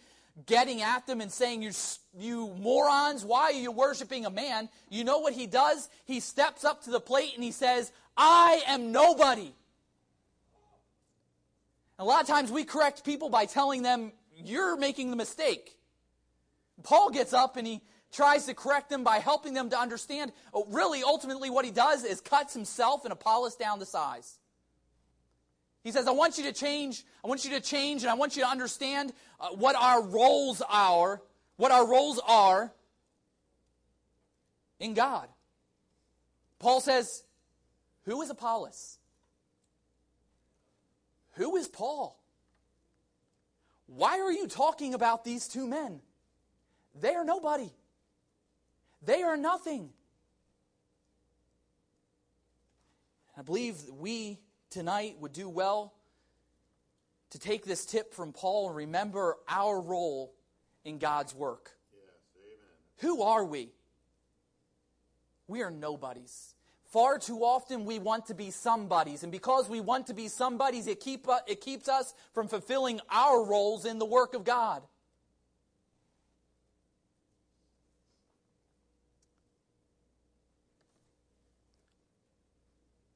getting 0.46 0.80
at 0.82 1.06
them 1.06 1.20
and 1.20 1.30
saying, 1.30 1.62
you, 1.62 1.72
you 2.16 2.54
morons, 2.58 3.24
why 3.24 3.44
are 3.44 3.52
you 3.52 3.70
worshiping 3.70 4.24
a 4.24 4.30
man? 4.30 4.68
You 4.88 5.04
know 5.04 5.18
what 5.18 5.34
he 5.34 5.46
does? 5.46 5.88
He 6.06 6.20
steps 6.20 6.64
up 6.64 6.84
to 6.84 6.90
the 6.90 7.00
plate 7.00 7.32
and 7.34 7.44
he 7.44 7.52
says, 7.52 7.92
I 8.16 8.62
am 8.66 8.92
nobody. 8.92 9.52
A 11.98 12.04
lot 12.04 12.20
of 12.20 12.26
times 12.26 12.50
we 12.50 12.64
correct 12.64 13.04
people 13.04 13.28
by 13.28 13.46
telling 13.46 13.82
them, 13.82 14.12
you're 14.36 14.76
making 14.76 15.10
the 15.10 15.16
mistake. 15.16 15.76
Paul 16.82 17.10
gets 17.10 17.32
up 17.32 17.56
and 17.56 17.66
he 17.66 17.80
tries 18.12 18.46
to 18.46 18.54
correct 18.54 18.90
them 18.90 19.04
by 19.04 19.18
helping 19.18 19.54
them 19.54 19.70
to 19.70 19.78
understand. 19.78 20.32
Oh, 20.52 20.66
really, 20.68 21.02
ultimately, 21.02 21.50
what 21.50 21.64
he 21.64 21.70
does 21.70 22.04
is 22.04 22.20
cuts 22.20 22.54
himself 22.54 23.04
and 23.04 23.12
Apollos 23.12 23.56
down 23.56 23.78
to 23.78 23.86
size. 23.86 24.38
He 25.82 25.90
says, 25.90 26.06
I 26.06 26.12
want 26.12 26.38
you 26.38 26.44
to 26.44 26.52
change, 26.52 27.04
I 27.24 27.28
want 27.28 27.44
you 27.44 27.50
to 27.52 27.60
change, 27.60 28.02
and 28.02 28.10
I 28.10 28.14
want 28.14 28.36
you 28.36 28.42
to 28.42 28.48
understand 28.48 29.12
uh, 29.40 29.48
what 29.48 29.74
our 29.74 30.02
roles 30.02 30.62
are, 30.68 31.20
what 31.56 31.72
our 31.72 31.86
roles 31.86 32.20
are 32.26 32.72
in 34.78 34.94
God. 34.94 35.28
Paul 36.60 36.80
says, 36.80 37.24
Who 38.04 38.22
is 38.22 38.30
Apollos? 38.30 38.98
Who 41.32 41.56
is 41.56 41.68
Paul? 41.68 42.18
Why 43.86 44.20
are 44.20 44.32
you 44.32 44.48
talking 44.48 44.94
about 44.94 45.24
these 45.24 45.48
two 45.48 45.66
men? 45.66 46.00
They 47.00 47.14
are 47.14 47.24
nobody. 47.24 47.70
They 49.02 49.22
are 49.22 49.36
nothing. 49.36 49.90
I 53.36 53.42
believe 53.42 53.76
we 53.98 54.38
tonight 54.70 55.16
would 55.20 55.32
do 55.32 55.48
well 55.48 55.94
to 57.30 57.38
take 57.38 57.64
this 57.64 57.86
tip 57.86 58.12
from 58.12 58.32
Paul 58.32 58.68
and 58.68 58.76
remember 58.76 59.38
our 59.48 59.80
role 59.80 60.34
in 60.84 60.98
God's 60.98 61.34
work. 61.34 61.70
Yes, 61.92 62.10
Who 62.98 63.22
are 63.22 63.44
we? 63.44 63.70
We 65.48 65.62
are 65.62 65.70
nobodies. 65.70 66.54
Far 66.92 67.18
too 67.18 67.42
often 67.42 67.86
we 67.86 67.98
want 67.98 68.26
to 68.26 68.34
be 68.34 68.50
somebodies, 68.50 69.22
and 69.22 69.32
because 69.32 69.66
we 69.66 69.80
want 69.80 70.08
to 70.08 70.14
be 70.14 70.28
somebodies, 70.28 70.86
it, 70.86 71.00
keep, 71.00 71.26
it 71.46 71.62
keeps 71.62 71.88
us 71.88 72.12
from 72.34 72.48
fulfilling 72.48 73.00
our 73.08 73.42
roles 73.42 73.86
in 73.86 73.98
the 73.98 74.04
work 74.04 74.34
of 74.34 74.44
God. 74.44 74.82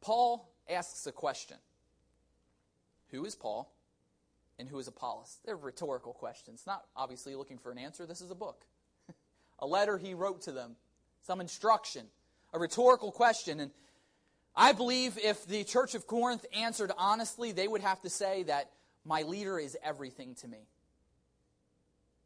Paul 0.00 0.48
asks 0.70 1.06
a 1.06 1.12
question 1.12 1.58
Who 3.10 3.26
is 3.26 3.34
Paul 3.34 3.70
and 4.58 4.70
who 4.70 4.78
is 4.78 4.88
Apollos? 4.88 5.36
They're 5.44 5.54
rhetorical 5.54 6.14
questions, 6.14 6.62
not 6.66 6.86
obviously 6.96 7.34
looking 7.34 7.58
for 7.58 7.72
an 7.72 7.78
answer. 7.78 8.06
This 8.06 8.22
is 8.22 8.30
a 8.30 8.34
book, 8.34 8.64
a 9.58 9.66
letter 9.66 9.98
he 9.98 10.14
wrote 10.14 10.40
to 10.42 10.52
them, 10.52 10.76
some 11.20 11.42
instruction 11.42 12.06
a 12.56 12.58
rhetorical 12.58 13.12
question. 13.12 13.60
And 13.60 13.70
I 14.56 14.72
believe 14.72 15.18
if 15.22 15.46
the 15.46 15.62
church 15.62 15.94
of 15.94 16.06
Corinth 16.06 16.44
answered 16.56 16.90
honestly, 16.98 17.52
they 17.52 17.68
would 17.68 17.82
have 17.82 18.00
to 18.02 18.10
say 18.10 18.44
that 18.44 18.70
My 19.04 19.22
leader 19.22 19.56
is 19.56 19.76
everything 19.84 20.34
to 20.36 20.48
me. 20.48 20.66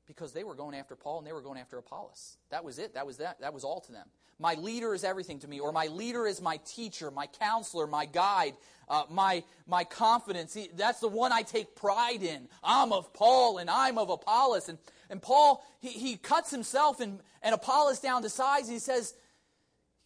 Because 0.06 0.32
they 0.32 0.44
were 0.44 0.54
going 0.54 0.74
after 0.74 0.96
Paul 0.96 1.18
and 1.18 1.26
they 1.26 1.32
were 1.32 1.42
going 1.42 1.58
after 1.58 1.76
Apollos. 1.76 2.38
That 2.50 2.64
was 2.64 2.78
it. 2.78 2.94
That 2.94 3.06
was 3.06 3.18
that. 3.18 3.40
That 3.42 3.52
was 3.52 3.64
all 3.64 3.80
to 3.82 3.92
them. 3.92 4.08
My 4.38 4.54
leader 4.54 4.94
is 4.94 5.04
everything 5.04 5.40
to 5.40 5.48
me, 5.48 5.60
or 5.60 5.70
my 5.70 5.88
leader 5.88 6.26
is 6.26 6.40
my 6.40 6.56
teacher, 6.64 7.10
my 7.10 7.26
counselor, 7.26 7.86
my 7.86 8.06
guide, 8.06 8.54
uh, 8.88 9.02
my, 9.10 9.44
my 9.66 9.84
confidence. 9.84 10.54
He, 10.54 10.70
that's 10.74 11.00
the 11.00 11.08
one 11.08 11.30
I 11.30 11.42
take 11.42 11.76
pride 11.76 12.22
in. 12.22 12.48
I'm 12.64 12.92
of 12.94 13.12
Paul 13.12 13.58
and 13.58 13.68
I'm 13.68 13.98
of 13.98 14.08
Apollos. 14.08 14.70
And, 14.70 14.78
and 15.10 15.20
Paul, 15.20 15.62
he, 15.80 15.90
he 15.90 16.16
cuts 16.16 16.50
himself 16.50 17.00
and, 17.00 17.20
and 17.42 17.54
Apollos 17.54 18.00
down 18.00 18.22
to 18.22 18.30
size. 18.30 18.64
And 18.64 18.72
he 18.72 18.78
says, 18.78 19.12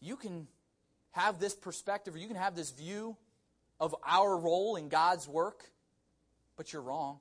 You 0.04 0.16
can 0.16 0.48
have 1.12 1.40
this 1.40 1.54
perspective, 1.54 2.14
or 2.14 2.18
you 2.18 2.28
can 2.28 2.36
have 2.36 2.54
this 2.54 2.70
view 2.70 3.16
of 3.80 3.96
our 4.06 4.36
role 4.36 4.76
in 4.76 4.90
God's 4.90 5.26
work, 5.26 5.64
but 6.58 6.74
you're 6.74 6.82
wrong. 6.82 7.20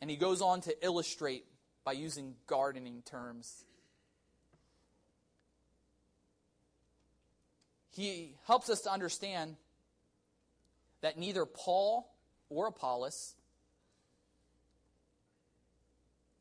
And 0.00 0.08
he 0.08 0.16
goes 0.16 0.40
on 0.40 0.62
to 0.62 0.84
illustrate 0.84 1.44
by 1.84 1.92
using 1.92 2.36
gardening 2.46 3.02
terms. 3.04 3.66
He 7.90 8.34
helps 8.46 8.70
us 8.70 8.80
to 8.82 8.90
understand 8.90 9.56
that 11.02 11.18
neither 11.18 11.44
Paul 11.44 12.10
or 12.48 12.68
Apollos, 12.68 13.34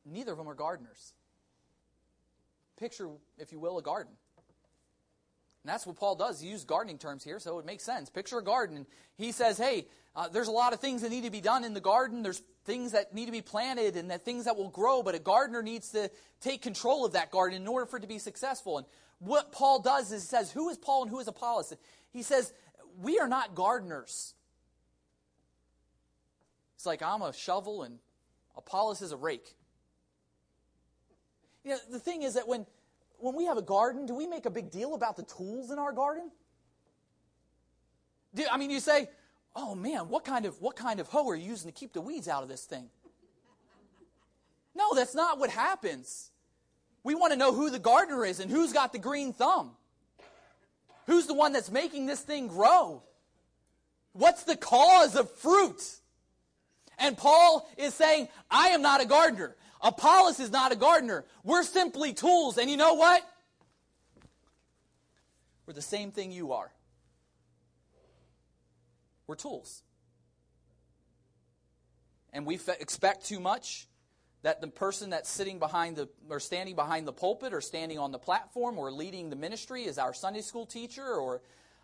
neither 0.05 0.32
of 0.32 0.38
them 0.38 0.47
are 0.47 0.55
gardeners. 0.55 1.11
Picture, 2.78 3.09
if 3.38 3.51
you 3.51 3.59
will, 3.59 3.78
a 3.78 3.82
garden. 3.82 4.13
And 5.63 5.73
that's 5.73 5.88
what 5.88 5.95
Paul 5.95 6.15
does. 6.15 6.39
He 6.39 6.47
uses 6.47 6.63
gardening 6.63 6.99
terms 6.99 7.23
here, 7.23 7.39
so 7.39 7.57
it 7.57 7.65
makes 7.65 7.84
sense. 7.84 8.09
Picture 8.09 8.38
a 8.38 8.43
garden. 8.43 8.78
And 8.78 8.86
he 9.15 9.32
says, 9.32 9.57
hey, 9.57 9.88
uh, 10.15 10.28
there's 10.28 10.47
a 10.47 10.51
lot 10.51 10.73
of 10.73 10.80
things 10.80 11.01
that 11.01 11.09
need 11.09 11.23
to 11.23 11.32
be 11.32 11.41
done 11.41 11.63
in 11.63 11.73
the 11.73 11.82
garden. 11.82 12.21
There's 12.21 12.43
things 12.65 12.91
that 12.91 13.15
need 13.15 13.26
to 13.26 13.32
be 13.32 13.41
planted 13.41 13.95
and 13.95 14.11
that 14.11 14.23
things 14.23 14.45
that 14.45 14.57
will 14.57 14.69
grow, 14.69 15.01
but 15.01 15.15
a 15.15 15.19
gardener 15.19 15.63
needs 15.63 15.89
to 15.93 16.11
take 16.39 16.61
control 16.61 17.03
of 17.03 17.13
that 17.13 17.32
garden 17.32 17.59
in 17.59 17.67
order 17.67 17.88
for 17.88 17.97
it 17.97 18.01
to 18.01 18.07
be 18.07 18.19
successful. 18.19 18.78
And 18.78 18.88
what 19.17 19.51
Paul 19.51 19.80
does 19.80 20.11
is 20.11 20.21
he 20.21 20.28
says, 20.28 20.51
who 20.51 20.69
is 20.69 20.78
Paul 20.78 21.03
and 21.03 21.09
who 21.09 21.19
is 21.19 21.28
Apollos? 21.28 21.73
He 22.11 22.21
says, 22.21 22.53
we 23.01 23.17
are 23.17 23.28
not 23.28 23.55
gardeners. 23.55 24.36
It's 26.76 26.86
like 26.86 27.01
I'm 27.01 27.23
a 27.23 27.34
shovel 27.34 27.82
and 27.82 27.97
Apollos 28.55 29.01
is 29.01 29.11
a 29.11 29.17
rake. 29.17 29.55
You 31.66 31.72
know, 31.72 31.78
the 31.91 31.99
thing 31.99 32.22
is 32.22 32.36
that 32.36 32.47
when 32.47 32.66
when 33.18 33.36
we 33.36 33.45
have 33.45 33.57
a 33.57 33.61
garden, 33.61 34.05
do 34.05 34.13
we 34.13 34.28
make 34.28 34.45
a 34.45 34.49
big 34.49 34.70
deal 34.70 34.93
about 34.93 35.18
the 35.18 35.24
tools 35.24 35.72
in 35.72 35.80
our 35.80 35.91
garden? 35.91 36.30
Do, 38.36 38.43
I 38.51 38.57
mean, 38.57 38.70
you 38.70 38.80
say, 38.80 39.09
"Oh 39.55 39.74
man, 39.74 40.07
what 40.09 40.24
kind 40.24 40.45
of 40.45 40.61
what 40.61 40.76
kind 40.76 40.99
of 40.99 41.07
hoe 41.07 41.28
are 41.28 41.36
you 41.36 41.47
using 41.47 41.72
to 41.72 41.78
keep 41.78 41.91
the 41.91 42.01
weeds 42.01 42.28
out 42.28 42.43
of 42.43 42.49
this 42.49 42.66
thing?" 42.66 42.89
No, 44.76 44.93
that's 44.93 45.16
not 45.16 45.39
what 45.39 45.49
happens. 45.49 46.30
We 47.03 47.16
want 47.16 47.34
to 47.34 47.38
know 47.38 47.53
who 47.53 47.70
the 47.70 47.80
gardener 47.80 48.26
is 48.26 48.39
and 48.39 48.51
who's 48.51 48.74
got 48.74 48.91
the 48.93 48.99
green 48.99 49.34
thumb. 49.34 49.72
Who's 51.07 51.28
the 51.28 51.34
one 51.34 51.53
that's 51.53 51.72
making 51.72 52.07
this 52.07 52.22
thing 52.22 52.47
grow? 52.47 53.03
What's 54.13 54.43
the 54.43 54.57
cause 54.57 55.16
of 55.16 55.32
fruit? 55.38 55.82
And 56.97 57.18
Paul 57.18 57.70
is 57.78 57.93
saying, 57.93 58.28
I 58.49 58.70
am 58.70 58.82
not 58.82 59.01
a 59.01 59.05
gardener. 59.05 59.55
Apollos 59.86 60.39
is 60.39 60.51
not 60.51 60.71
a 60.71 60.75
gardener. 60.75 61.25
We're 61.43 61.63
simply 61.63 62.11
tools. 62.11 62.57
And 62.57 62.69
you 62.69 62.75
know 62.75 62.95
what? 62.95 63.23
We're 65.67 65.73
the 65.73 65.81
same 65.81 66.11
thing 66.11 66.31
you 66.31 66.53
are. 66.53 66.71
We're 69.27 69.36
tools. 69.36 69.83
And 72.33 72.47
we 72.47 72.59
expect 72.79 73.27
too 73.27 73.39
much 73.39 73.88
that 74.41 74.59
the 74.59 74.67
person 74.67 75.11
that's 75.11 75.29
sitting 75.29 75.59
behind 75.59 75.95
the 75.95 76.09
or 76.29 76.39
standing 76.39 76.75
behind 76.75 77.07
the 77.07 77.13
pulpit 77.13 77.53
or 77.53 77.61
standing 77.61 77.97
on 77.97 78.11
the 78.11 78.19
platform 78.19 78.77
or 78.77 78.91
leading 78.91 79.29
the 79.29 79.36
ministry 79.36 79.83
is 79.83 79.97
our 79.97 80.13
Sunday 80.13 80.41
school 80.41 80.65
teacher 80.65 81.05
or 81.05 81.41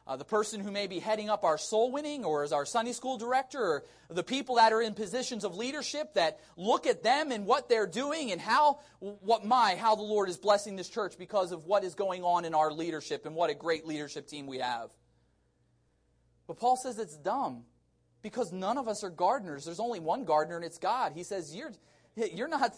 uh, 0.08 0.16
the 0.16 0.26
person 0.26 0.60
who 0.60 0.72
may 0.72 0.88
be 0.88 1.00
heading 1.00 1.30
up 1.30 1.44
our 1.44 1.58
soul 1.58 1.92
winning 1.92 2.26
or 2.26 2.44
as 2.44 2.52
our 2.52 2.66
Sunday 2.66 2.92
school 2.92 3.18
director 3.18 3.60
or 3.60 3.84
the 4.10 4.24
people 4.24 4.56
that 4.56 4.74
are 4.74 4.82
in 4.82 4.94
positions 4.94 5.44
of 5.44 5.56
leadership 5.56 6.16
that 6.16 6.40
look 6.58 6.88
at 6.88 7.04
them 7.04 7.32
and 7.32 7.46
what 7.46 7.70
they're 7.70 7.88
doing 7.88 8.32
and 8.32 8.42
how 8.42 8.80
what 9.00 9.46
my 9.46 9.76
how 9.76 9.96
the 9.96 10.02
Lord 10.02 10.28
is 10.28 10.38
blessing 10.38 10.76
this 10.76 10.90
church 10.90 11.18
because 11.18 11.52
of 11.52 11.66
what 11.66 11.84
is 11.84 11.94
going 11.94 12.24
on 12.24 12.46
in 12.46 12.56
our 12.56 12.72
leadership 12.72 13.26
and 13.26 13.36
what 13.36 13.50
a 13.50 13.54
great 13.54 13.86
leadership 13.86 14.28
team 14.28 14.48
we 14.48 14.58
have. 14.58 14.90
But 16.48 16.58
Paul 16.58 16.78
says 16.78 16.98
it's 16.98 17.18
dumb 17.18 17.64
because 18.22 18.52
none 18.52 18.78
of 18.78 18.88
us 18.88 19.04
are 19.04 19.10
gardeners. 19.10 19.66
There's 19.66 19.80
only 19.80 20.00
one 20.00 20.26
gardener 20.26 20.56
and 20.56 20.66
it's 20.66 20.80
God. 20.80 21.14
He 21.14 21.24
says 21.24 21.56
you're 21.56 21.72
you're 22.16 22.48
not 22.48 22.78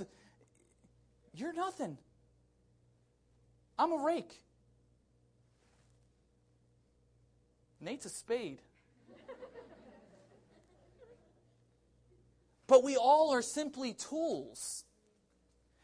you're 1.34 1.54
nothing. 1.54 1.98
I'm 3.80 3.92
a 3.92 4.04
rake. 4.04 4.40
Nate's 7.84 8.06
a 8.06 8.10
spade. 8.10 8.60
but 12.68 12.84
we 12.84 12.96
all 12.96 13.34
are 13.34 13.42
simply 13.42 13.94
tools. 13.94 14.86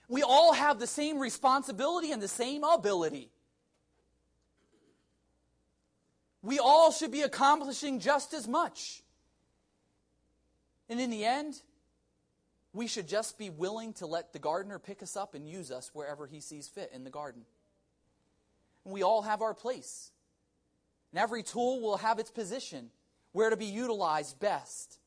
We 0.08 0.24
all 0.24 0.54
have 0.54 0.80
the 0.80 0.88
same 0.88 1.20
responsibility 1.20 2.12
and 2.12 2.22
the 2.22 2.28
same 2.28 2.64
ability. 2.64 3.30
We 6.42 6.58
all 6.58 6.92
should 6.92 7.12
be 7.12 7.22
accomplishing 7.22 8.00
just 8.00 8.34
as 8.34 8.48
much. 8.48 9.04
And 10.88 11.00
in 11.00 11.10
the 11.10 11.26
end, 11.26 11.62
we 12.74 12.88
should 12.88 13.08
just 13.08 13.38
be 13.38 13.50
willing 13.50 13.94
to 13.94 14.06
let 14.06 14.34
the 14.34 14.40
gardener 14.40 14.80
pick 14.80 15.04
us 15.04 15.18
up 15.18 15.36
and 15.36 15.48
use 15.48 15.70
us 15.70 15.92
wherever 15.94 16.28
he 16.28 16.40
sees 16.40 16.68
fit 16.68 16.92
in 16.94 17.04
the 17.04 17.10
garden. 17.10 17.44
And 18.86 18.94
we 18.94 19.04
all 19.04 19.22
have 19.24 19.42
our 19.42 19.54
place. 19.54 20.12
And 21.12 21.20
every 21.20 21.44
tool 21.44 21.82
will 21.82 21.98
have 21.98 22.20
its 22.20 22.32
position, 22.32 22.90
where 23.32 23.50
to 23.50 23.58
be 23.58 23.66
utilized 23.66 24.40
best. 24.40 25.00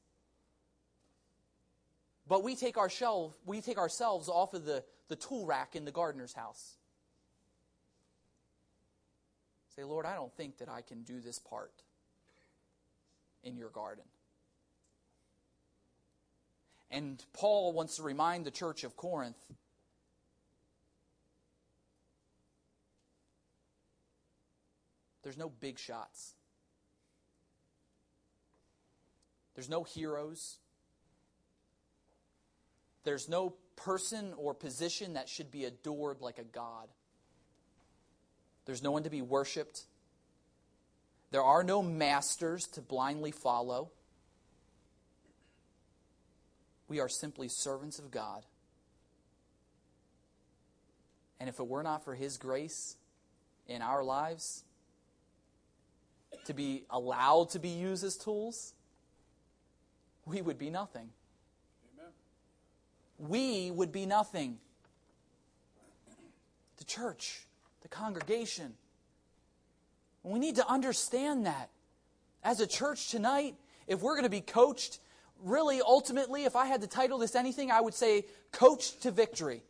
But 2.28 2.42
we 2.42 2.56
take, 2.56 2.76
our 2.76 2.88
shelf, 2.88 3.34
we 3.46 3.60
take 3.60 3.78
ourselves 3.78 4.28
off 4.28 4.54
of 4.54 4.64
the, 4.64 4.84
the 5.08 5.16
tool 5.16 5.46
rack 5.46 5.76
in 5.76 5.84
the 5.84 5.90
gardener's 5.90 6.32
house. 6.32 6.76
Say, 9.76 9.84
Lord, 9.84 10.06
I 10.06 10.14
don't 10.14 10.32
think 10.34 10.58
that 10.58 10.68
I 10.68 10.82
can 10.82 11.02
do 11.02 11.20
this 11.20 11.38
part 11.38 11.72
in 13.42 13.56
your 13.56 13.70
garden. 13.70 14.04
And 16.90 17.24
Paul 17.32 17.72
wants 17.72 17.96
to 17.96 18.02
remind 18.02 18.44
the 18.44 18.50
church 18.50 18.84
of 18.84 18.96
Corinth 18.96 19.38
There's 25.22 25.38
no 25.38 25.48
big 25.48 25.78
shots. 25.78 26.34
There's 29.54 29.68
no 29.68 29.84
heroes. 29.84 30.58
There's 33.04 33.28
no 33.28 33.54
person 33.76 34.32
or 34.36 34.54
position 34.54 35.14
that 35.14 35.28
should 35.28 35.50
be 35.50 35.64
adored 35.64 36.20
like 36.20 36.38
a 36.38 36.44
God. 36.44 36.88
There's 38.64 38.82
no 38.82 38.92
one 38.92 39.02
to 39.02 39.10
be 39.10 39.22
worshiped. 39.22 39.82
There 41.30 41.42
are 41.42 41.64
no 41.64 41.82
masters 41.82 42.66
to 42.68 42.80
blindly 42.80 43.32
follow. 43.32 43.90
We 46.88 47.00
are 47.00 47.08
simply 47.08 47.48
servants 47.48 47.98
of 47.98 48.10
God. 48.10 48.44
And 51.40 51.48
if 51.48 51.58
it 51.58 51.66
were 51.66 51.82
not 51.82 52.04
for 52.04 52.14
His 52.14 52.36
grace 52.36 52.96
in 53.66 53.82
our 53.82 54.04
lives, 54.04 54.62
to 56.44 56.54
be 56.54 56.84
allowed 56.90 57.50
to 57.50 57.58
be 57.58 57.68
used 57.68 58.04
as 58.04 58.16
tools, 58.16 58.74
we 60.26 60.42
would 60.42 60.58
be 60.58 60.70
nothing. 60.70 61.10
Amen. 61.94 62.10
We 63.18 63.70
would 63.70 63.92
be 63.92 64.06
nothing. 64.06 64.58
The 66.78 66.84
church, 66.84 67.46
the 67.82 67.88
congregation. 67.88 68.74
We 70.22 70.38
need 70.38 70.56
to 70.56 70.68
understand 70.68 71.46
that. 71.46 71.70
As 72.44 72.60
a 72.60 72.66
church 72.66 73.10
tonight, 73.10 73.54
if 73.86 74.02
we're 74.02 74.14
going 74.14 74.24
to 74.24 74.30
be 74.30 74.40
coached, 74.40 74.98
really, 75.42 75.80
ultimately, 75.80 76.44
if 76.44 76.56
I 76.56 76.66
had 76.66 76.80
to 76.80 76.86
title 76.86 77.18
this 77.18 77.34
anything, 77.34 77.70
I 77.70 77.80
would 77.80 77.94
say 77.94 78.26
coached 78.50 79.02
to 79.02 79.10
victory. 79.10 79.62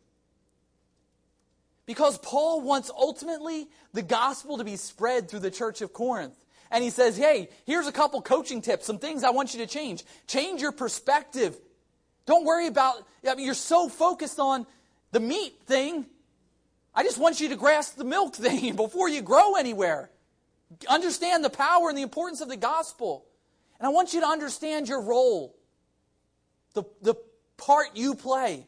Because 1.85 2.17
Paul 2.19 2.61
wants 2.61 2.91
ultimately 2.91 3.69
the 3.93 4.03
gospel 4.03 4.57
to 4.59 4.65
be 4.65 4.77
spread 4.77 5.29
through 5.29 5.41
the 5.41 5.51
church 5.51 5.83
of 5.83 5.93
Corinth 5.93 6.42
and 6.73 6.83
he 6.83 6.91
says, 6.91 7.17
Hey, 7.17 7.51
here's 7.67 7.87
a 7.87 7.93
couple 7.93 8.21
coaching 8.23 8.63
tips, 8.63 8.87
some 8.87 8.99
things 8.99 9.23
I 9.23 9.31
want 9.31 9.55
you 9.55 9.61
to 9.61 9.67
change. 9.67 10.05
Change 10.27 10.61
your 10.61 10.73
perspective. 10.73 11.57
Don't 12.27 12.45
worry 12.45 12.67
about, 12.67 12.97
I 13.29 13.35
mean, 13.35 13.45
you're 13.45 13.55
so 13.55 13.89
focused 13.89 14.41
on 14.41 14.67
the 15.13 15.21
meat 15.21 15.55
thing. 15.67 16.07
I 16.95 17.03
just 17.03 17.19
want 17.19 17.41
you 17.41 17.51
to 17.51 17.57
grasp 17.57 17.97
the 17.97 18.05
milk 18.05 18.35
thing 18.37 18.75
before 18.75 19.09
you 19.09 19.23
grow 19.23 19.55
anywhere. 19.55 20.11
Understand 20.89 21.45
the 21.45 21.51
power 21.51 21.91
and 21.91 21.99
the 21.99 22.03
importance 22.03 22.41
of 22.41 22.49
the 22.49 22.57
gospel. 22.57 23.27
And 23.79 23.87
I 23.87 23.91
want 23.91 24.15
you 24.15 24.21
to 24.21 24.27
understand 24.27 24.89
your 24.89 25.03
role, 25.03 25.55
the, 26.73 26.85
the 27.03 27.15
part 27.59 27.89
you 27.95 28.15
play, 28.15 28.67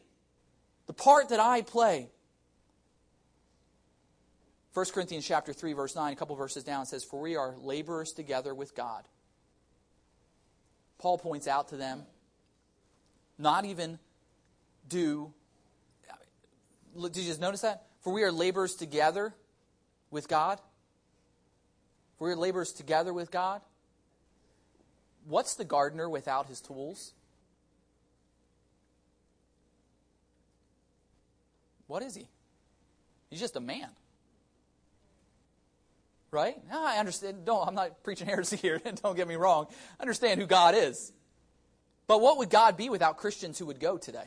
the 0.86 0.92
part 0.92 1.30
that 1.30 1.40
I 1.40 1.62
play. 1.62 2.10
1 4.74 4.86
Corinthians 4.92 5.24
chapter 5.24 5.52
3 5.52 5.72
verse 5.72 5.94
9 5.94 6.12
a 6.12 6.16
couple 6.16 6.34
verses 6.34 6.64
down 6.64 6.84
says 6.84 7.04
for 7.04 7.20
we 7.20 7.36
are 7.36 7.54
laborers 7.62 8.12
together 8.12 8.54
with 8.54 8.74
God. 8.74 9.04
Paul 10.98 11.18
points 11.18 11.46
out 11.46 11.68
to 11.68 11.76
them 11.76 12.02
not 13.38 13.64
even 13.64 13.98
do 14.88 15.32
did 16.96 17.16
you 17.16 17.24
just 17.24 17.40
notice 17.40 17.62
that? 17.62 17.86
For 18.02 18.12
we 18.12 18.22
are 18.22 18.30
laborers 18.30 18.74
together 18.74 19.34
with 20.10 20.28
God. 20.28 20.60
For 22.18 22.28
we 22.28 22.32
are 22.32 22.36
laborers 22.36 22.72
together 22.72 23.12
with 23.12 23.30
God. 23.30 23.60
What's 25.26 25.54
the 25.54 25.64
gardener 25.64 26.08
without 26.08 26.46
his 26.46 26.60
tools? 26.60 27.12
What 31.86 32.02
is 32.02 32.14
he? 32.14 32.28
He's 33.30 33.40
just 33.40 33.56
a 33.56 33.60
man. 33.60 33.88
Right? 36.34 36.56
Now 36.68 36.84
I 36.84 36.98
understand. 36.98 37.44
Don't, 37.44 37.66
I'm 37.66 37.76
not 37.76 38.02
preaching 38.02 38.26
heresy 38.26 38.56
here. 38.56 38.80
Don't 39.02 39.16
get 39.16 39.28
me 39.28 39.36
wrong. 39.36 39.68
I 39.98 40.02
understand 40.02 40.40
who 40.40 40.46
God 40.46 40.74
is. 40.74 41.12
But 42.08 42.20
what 42.20 42.38
would 42.38 42.50
God 42.50 42.76
be 42.76 42.90
without 42.90 43.16
Christians 43.16 43.58
who 43.58 43.66
would 43.66 43.78
go 43.78 43.96
today? 43.96 44.26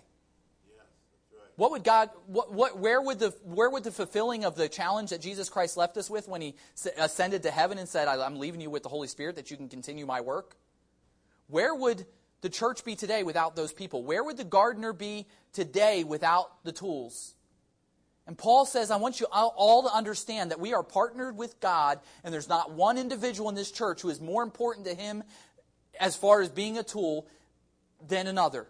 What 1.58 1.72
would 1.72 1.84
God, 1.84 2.12
what, 2.28 2.54
what, 2.54 2.78
where, 2.78 3.02
would 3.02 3.18
the, 3.18 3.34
where 3.44 3.70
would 3.70 3.84
the 3.84 3.92
fulfilling 3.92 4.46
of 4.46 4.56
the 4.56 4.70
challenge 4.70 5.10
that 5.10 5.22
Jesus 5.22 5.50
Christ 5.50 5.76
left 5.76 5.98
us 5.98 6.08
with 6.08 6.28
when 6.28 6.40
he 6.40 6.56
ascended 6.98 7.44
to 7.44 7.52
heaven 7.52 7.80
and 7.80 7.90
said, 7.90 8.08
I'm 8.08 8.38
leaving 8.38 8.62
you 8.62 8.70
with 8.70 8.84
the 8.84 8.90
Holy 8.90 9.08
Spirit 9.08 9.36
that 9.38 9.50
you 9.50 9.58
can 9.58 9.68
continue 9.68 10.06
my 10.06 10.22
work? 10.22 10.56
Where 11.48 11.74
would 11.74 12.06
the 12.42 12.50
church 12.50 12.86
be 12.86 12.96
today 12.96 13.24
without 13.24 13.56
those 13.56 13.74
people? 13.74 14.04
Where 14.04 14.24
would 14.24 14.38
the 14.38 14.44
gardener 14.44 14.94
be 14.94 15.26
today 15.52 16.04
without 16.04 16.64
the 16.64 16.72
tools? 16.72 17.34
And 18.28 18.38
Paul 18.38 18.66
says, 18.66 18.92
I 18.92 18.98
want 18.98 19.22
you 19.22 19.26
all 19.32 19.84
to 19.84 19.96
understand 19.96 20.52
that 20.52 20.60
we 20.60 20.74
are 20.74 20.84
partnered 20.84 21.38
with 21.38 21.60
God, 21.62 22.00
and 22.24 22.34
there's 22.34 22.50
not 22.50 22.72
one 22.72 22.98
individual 22.98 23.48
in 23.48 23.56
this 23.56 23.72
church 23.72 24.02
who 24.02 24.10
is 24.10 24.20
more 24.20 24.44
important 24.44 24.86
to 24.86 24.94
him 24.94 25.24
as 25.98 26.18
far 26.18 26.42
as 26.42 26.50
being 26.50 26.78
a 26.78 26.84
tool 26.84 27.26
than 28.06 28.28
another. 28.28 28.68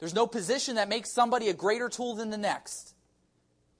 There's 0.00 0.14
no 0.14 0.26
position 0.26 0.74
that 0.74 0.88
makes 0.88 1.10
somebody 1.10 1.48
a 1.48 1.54
greater 1.54 1.88
tool 1.88 2.16
than 2.16 2.30
the 2.30 2.36
next. 2.36 2.94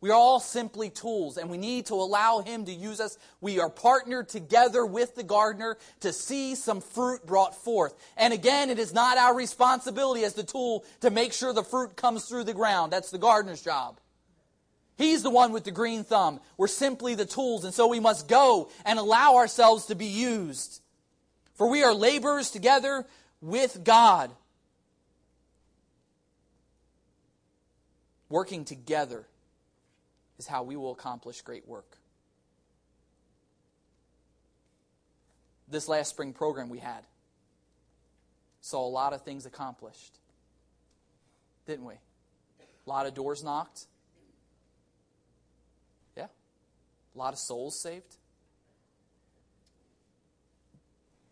We 0.01 0.11
are 0.11 0.15
all 0.15 0.39
simply 0.39 0.91
tools, 0.91 1.39
and 1.39 1.51
we 1.51 1.59
need 1.59 1.87
to 1.87 1.95
allow 1.95 2.39
Him 2.39 2.65
to 2.67 2.73
use 2.73 3.01
us. 3.01 3.19
We 3.41 3.59
are 3.59 3.69
partnered 3.69 4.29
together 4.29 4.87
with 4.87 5.17
the 5.17 5.25
gardener 5.25 5.77
to 6.01 6.13
see 6.13 6.55
some 6.55 6.81
fruit 6.81 7.27
brought 7.27 7.57
forth. 7.57 7.95
And 8.17 8.33
again, 8.33 8.71
it 8.71 8.79
is 8.79 8.95
not 8.95 9.19
our 9.19 9.35
responsibility 9.35 10.23
as 10.23 10.35
the 10.35 10.45
tool 10.45 10.85
to 11.01 11.11
make 11.11 11.33
sure 11.33 11.53
the 11.53 11.65
fruit 11.65 11.97
comes 11.97 12.27
through 12.27 12.45
the 12.45 12.55
ground. 12.55 12.93
That's 12.93 13.11
the 13.11 13.19
gardener's 13.19 13.63
job. 13.63 13.99
He's 14.99 15.23
the 15.23 15.31
one 15.31 15.53
with 15.53 15.63
the 15.63 15.71
green 15.71 16.03
thumb. 16.03 16.41
We're 16.57 16.67
simply 16.67 17.15
the 17.15 17.25
tools, 17.25 17.65
and 17.65 17.73
so 17.73 17.87
we 17.87 18.01
must 18.01 18.27
go 18.27 18.69
and 18.85 18.99
allow 18.99 19.37
ourselves 19.37 19.87
to 19.87 19.95
be 19.95 20.07
used. 20.07 20.83
For 21.55 21.71
we 21.71 21.85
are 21.85 21.95
laborers 21.95 22.51
together 22.51 23.07
with 23.41 23.85
God. 23.85 24.33
Working 28.29 28.65
together 28.65 29.25
is 30.39 30.49
how 30.49 30.65
we 30.65 30.75
will 30.75 30.91
accomplish 30.91 31.43
great 31.43 31.67
work. 31.69 31.97
This 35.69 35.87
last 35.87 36.11
spring 36.11 36.33
program 36.33 36.69
we 36.71 36.79
had 36.79 37.05
saw 38.61 38.85
a 38.85 38.89
lot 38.89 39.13
of 39.13 39.23
things 39.23 39.47
accomplished, 39.47 40.19
didn't 41.67 41.85
we? 41.85 41.95
A 41.95 42.89
lot 42.89 43.07
of 43.07 43.15
doors 43.15 43.45
knocked, 43.45 43.87
a 47.19 47.21
lot 47.21 47.33
of 47.33 47.39
souls 47.41 47.81
saved. 47.81 48.17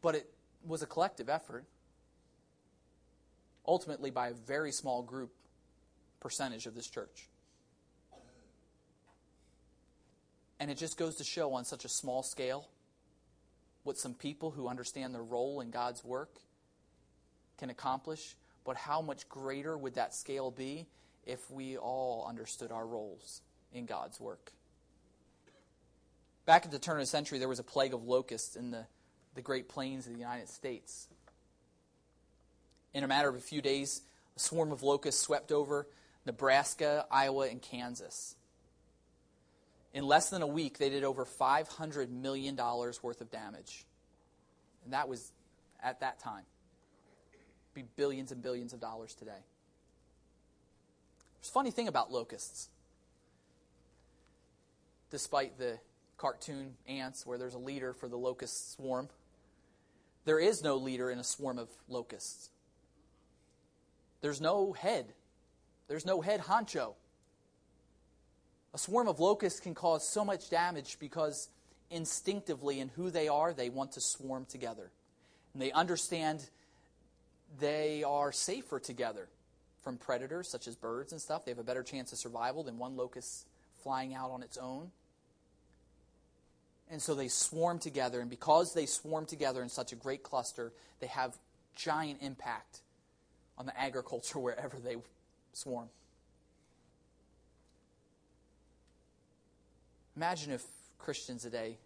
But 0.02 0.16
it 0.16 0.28
was 0.66 0.82
a 0.82 0.86
collective 0.86 1.28
effort, 1.28 1.64
ultimately 3.64 4.10
by 4.10 4.28
a 4.28 4.34
very 4.34 4.72
small 4.72 5.02
group 5.02 5.30
percentage 6.18 6.66
of 6.66 6.74
this 6.74 6.88
church. 6.88 7.28
And 10.58 10.70
it 10.70 10.76
just 10.76 10.96
goes 10.96 11.16
to 11.16 11.24
show 11.24 11.52
on 11.52 11.64
such 11.64 11.84
a 11.84 11.88
small 11.88 12.24
scale 12.24 12.68
what 13.84 13.96
some 13.96 14.14
people 14.14 14.50
who 14.50 14.66
understand 14.66 15.14
their 15.14 15.22
role 15.22 15.60
in 15.60 15.70
God's 15.70 16.02
work 16.02 16.40
can 17.58 17.70
accomplish, 17.70 18.34
but 18.64 18.76
how 18.76 19.00
much 19.00 19.28
greater 19.28 19.78
would 19.78 19.94
that 19.94 20.14
scale 20.14 20.50
be 20.50 20.86
if 21.24 21.48
we 21.48 21.76
all 21.76 22.26
understood 22.28 22.72
our 22.72 22.84
roles 22.84 23.42
in 23.72 23.86
God's 23.86 24.18
work? 24.18 24.50
Back 26.46 26.64
at 26.64 26.70
the 26.70 26.78
turn 26.78 26.94
of 26.94 27.02
the 27.02 27.06
century, 27.06 27.38
there 27.38 27.48
was 27.48 27.58
a 27.58 27.64
plague 27.64 27.92
of 27.92 28.04
locusts 28.04 28.54
in 28.54 28.70
the, 28.70 28.86
the 29.34 29.42
Great 29.42 29.68
Plains 29.68 30.06
of 30.06 30.12
the 30.12 30.18
United 30.18 30.48
States. 30.48 31.08
In 32.94 33.02
a 33.02 33.08
matter 33.08 33.28
of 33.28 33.34
a 33.34 33.40
few 33.40 33.60
days, 33.60 34.02
a 34.36 34.40
swarm 34.40 34.70
of 34.70 34.84
locusts 34.84 35.20
swept 35.20 35.50
over 35.50 35.88
Nebraska, 36.24 37.04
Iowa, 37.10 37.48
and 37.48 37.60
Kansas. 37.60 38.36
In 39.92 40.06
less 40.06 40.30
than 40.30 40.42
a 40.42 40.46
week, 40.46 40.78
they 40.78 40.88
did 40.88 41.02
over 41.02 41.24
$500 41.24 42.10
million 42.10 42.56
worth 42.56 43.20
of 43.20 43.30
damage. 43.30 43.84
And 44.84 44.92
that 44.92 45.08
was 45.08 45.32
at 45.82 46.00
that 46.00 46.20
time. 46.20 46.44
Be 47.74 47.82
billions 47.96 48.30
and 48.30 48.40
billions 48.40 48.72
of 48.72 48.80
dollars 48.80 49.14
today. 49.14 49.32
There's 51.40 51.48
a 51.48 51.52
funny 51.52 51.72
thing 51.72 51.88
about 51.88 52.12
locusts. 52.12 52.68
Despite 55.10 55.58
the 55.58 55.78
cartoon 56.16 56.74
ants 56.86 57.26
where 57.26 57.38
there's 57.38 57.54
a 57.54 57.58
leader 57.58 57.92
for 57.92 58.08
the 58.08 58.16
locust 58.16 58.74
swarm. 58.74 59.08
There 60.24 60.40
is 60.40 60.62
no 60.62 60.76
leader 60.76 61.10
in 61.10 61.18
a 61.18 61.24
swarm 61.24 61.58
of 61.58 61.68
locusts. 61.88 62.50
There's 64.20 64.40
no 64.40 64.72
head. 64.72 65.12
There's 65.88 66.06
no 66.06 66.20
head 66.20 66.40
honcho. 66.40 66.94
A 68.74 68.78
swarm 68.78 69.08
of 69.08 69.20
locusts 69.20 69.60
can 69.60 69.74
cause 69.74 70.06
so 70.06 70.24
much 70.24 70.50
damage 70.50 70.98
because 70.98 71.48
instinctively 71.90 72.80
in 72.80 72.88
who 72.88 73.10
they 73.10 73.28
are, 73.28 73.52
they 73.52 73.70
want 73.70 73.92
to 73.92 74.00
swarm 74.00 74.44
together. 74.46 74.90
And 75.52 75.62
they 75.62 75.72
understand 75.72 76.48
they 77.60 78.02
are 78.04 78.32
safer 78.32 78.80
together 78.80 79.28
from 79.82 79.96
predators 79.96 80.48
such 80.48 80.66
as 80.66 80.74
birds 80.74 81.12
and 81.12 81.20
stuff. 81.20 81.44
They 81.44 81.52
have 81.52 81.58
a 81.58 81.64
better 81.64 81.82
chance 81.82 82.12
of 82.12 82.18
survival 82.18 82.64
than 82.64 82.78
one 82.78 82.96
locust 82.96 83.46
flying 83.82 84.14
out 84.14 84.30
on 84.30 84.42
its 84.42 84.58
own. 84.58 84.90
And 86.90 87.02
so 87.02 87.14
they 87.14 87.28
swarm 87.28 87.78
together, 87.78 88.20
and 88.20 88.30
because 88.30 88.72
they 88.72 88.86
swarm 88.86 89.26
together 89.26 89.62
in 89.62 89.68
such 89.68 89.92
a 89.92 89.96
great 89.96 90.22
cluster, 90.22 90.72
they 91.00 91.08
have 91.08 91.36
giant 91.74 92.22
impact 92.22 92.80
on 93.58 93.66
the 93.66 93.80
agriculture 93.80 94.38
wherever 94.40 94.78
they 94.78 94.96
swarm. 95.52 95.88
Imagine 100.16 100.52
if 100.52 100.64
Christians 100.98 101.42
today 101.42 101.76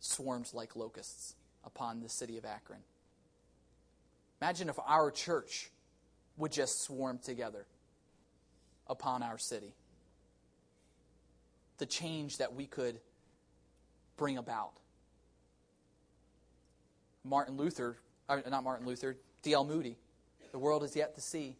swarmed 0.00 0.50
like 0.54 0.76
locusts 0.76 1.34
upon 1.64 2.00
the 2.00 2.08
city 2.08 2.38
of 2.38 2.44
Akron. 2.44 2.80
Imagine 4.40 4.68
if 4.68 4.78
our 4.86 5.10
church 5.10 5.70
would 6.36 6.50
just 6.50 6.82
swarm 6.82 7.18
together 7.18 7.66
upon 8.88 9.22
our 9.22 9.38
city 9.38 9.74
the 11.82 11.86
change 11.86 12.38
that 12.38 12.54
we 12.54 12.64
could 12.64 13.00
bring 14.16 14.38
about. 14.38 14.70
Martin 17.24 17.56
Luther, 17.56 17.96
uh, 18.28 18.38
not 18.48 18.62
Martin 18.62 18.86
Luther, 18.86 19.16
D.L. 19.42 19.64
Moody, 19.64 19.96
the 20.52 20.60
world 20.60 20.84
is 20.84 20.94
yet 20.94 21.16
to 21.16 21.20
see 21.20 21.56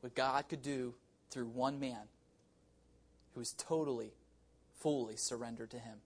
what 0.00 0.14
God 0.14 0.48
could 0.48 0.62
do 0.62 0.94
through 1.30 1.48
one 1.48 1.78
man 1.80 1.98
who 3.34 3.40
was 3.40 3.52
totally, 3.52 4.14
fully 4.78 5.16
surrendered 5.16 5.70
to 5.72 5.78
Him. 5.78 5.98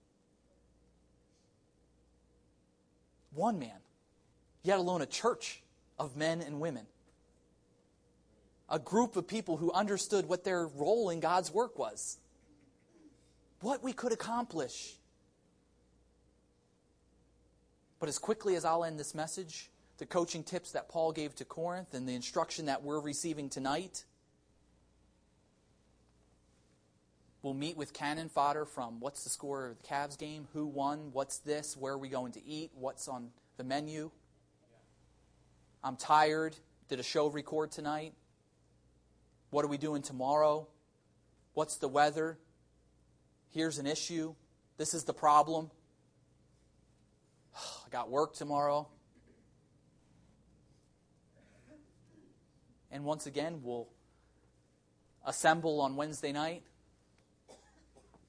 One 3.33 3.59
man, 3.59 3.79
yet 4.61 4.77
alone 4.77 5.01
a 5.01 5.05
church 5.05 5.61
of 5.97 6.17
men 6.17 6.41
and 6.41 6.59
women. 6.59 6.85
A 8.67 8.77
group 8.77 9.15
of 9.15 9.25
people 9.25 9.55
who 9.55 9.71
understood 9.71 10.27
what 10.27 10.43
their 10.43 10.67
role 10.67 11.09
in 11.09 11.21
God's 11.21 11.49
work 11.49 11.79
was 11.79 12.17
what 13.65 13.83
we 13.83 13.91
could 13.91 14.11
accomplish. 14.11 14.93
But 17.99 18.09
as 18.09 18.19
quickly 18.19 18.55
as 18.55 18.63
I'll 18.63 18.83
end 18.83 18.99
this 18.99 19.15
message, 19.15 19.71
the 19.97 20.05
coaching 20.05 20.43
tips 20.43 20.73
that 20.73 20.87
Paul 20.87 21.11
gave 21.11 21.33
to 21.37 21.45
Corinth 21.45 21.95
and 21.95 22.07
the 22.07 22.13
instruction 22.13 22.67
that 22.67 22.83
we're 22.83 22.99
receiving 22.99 23.49
tonight, 23.49 24.05
We'll 27.41 27.53
meet 27.53 27.77
with 27.77 27.93
cannon 27.93 28.29
fodder 28.29 28.65
from 28.65 28.99
what's 28.99 29.23
the 29.23 29.29
score 29.29 29.67
of 29.67 29.77
the 29.77 29.83
Cavs 29.83 30.17
game, 30.17 30.47
who 30.53 30.65
won, 30.65 31.11
what's 31.11 31.37
this, 31.37 31.77
where 31.77 31.93
are 31.93 31.97
we 31.97 32.09
going 32.09 32.31
to 32.31 32.43
eat, 32.43 32.71
what's 32.73 33.07
on 33.07 33.29
the 33.57 33.63
menu. 33.63 34.09
I'm 35.83 35.95
tired. 35.95 36.55
Did 36.89 36.99
a 36.99 37.03
show 37.03 37.29
record 37.29 37.71
tonight? 37.71 38.13
What 39.51 39.63
are 39.63 39.67
we 39.67 39.77
doing 39.77 40.01
tomorrow? 40.01 40.67
What's 41.53 41.75
the 41.75 41.87
weather? 41.87 42.39
Here's 43.55 43.77
an 43.77 43.87
issue. 43.87 44.35
This 44.75 44.93
is 44.93 45.05
the 45.05 45.13
problem. 45.13 45.71
I 47.55 47.89
got 47.89 48.09
work 48.09 48.33
tomorrow. 48.33 48.89
And 52.91 53.05
once 53.05 53.27
again, 53.27 53.61
we'll 53.63 53.87
assemble 55.25 55.79
on 55.79 55.95
Wednesday 55.95 56.33
night 56.33 56.63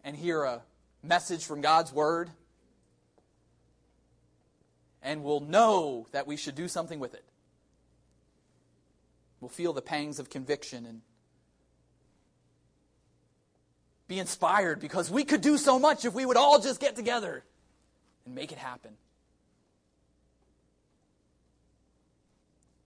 and 0.04 0.14
hear 0.14 0.44
a 0.44 0.62
message 1.02 1.44
from 1.44 1.60
God's 1.60 1.92
Word. 1.92 2.30
And 5.02 5.24
we'll 5.24 5.40
know 5.40 6.06
that 6.12 6.28
we 6.28 6.36
should 6.36 6.54
do 6.54 6.68
something 6.68 7.00
with 7.00 7.14
it. 7.14 7.24
We'll 9.40 9.48
feel 9.48 9.72
the 9.72 9.82
pangs 9.82 10.20
of 10.20 10.30
conviction 10.30 10.86
and 10.86 11.00
be 14.08 14.18
inspired 14.18 14.80
because 14.80 15.10
we 15.10 15.24
could 15.24 15.40
do 15.40 15.58
so 15.58 15.78
much 15.78 16.04
if 16.04 16.14
we 16.14 16.24
would 16.24 16.36
all 16.36 16.60
just 16.60 16.80
get 16.80 16.96
together 16.96 17.42
and 18.24 18.34
make 18.34 18.52
it 18.52 18.58
happen. 18.58 18.92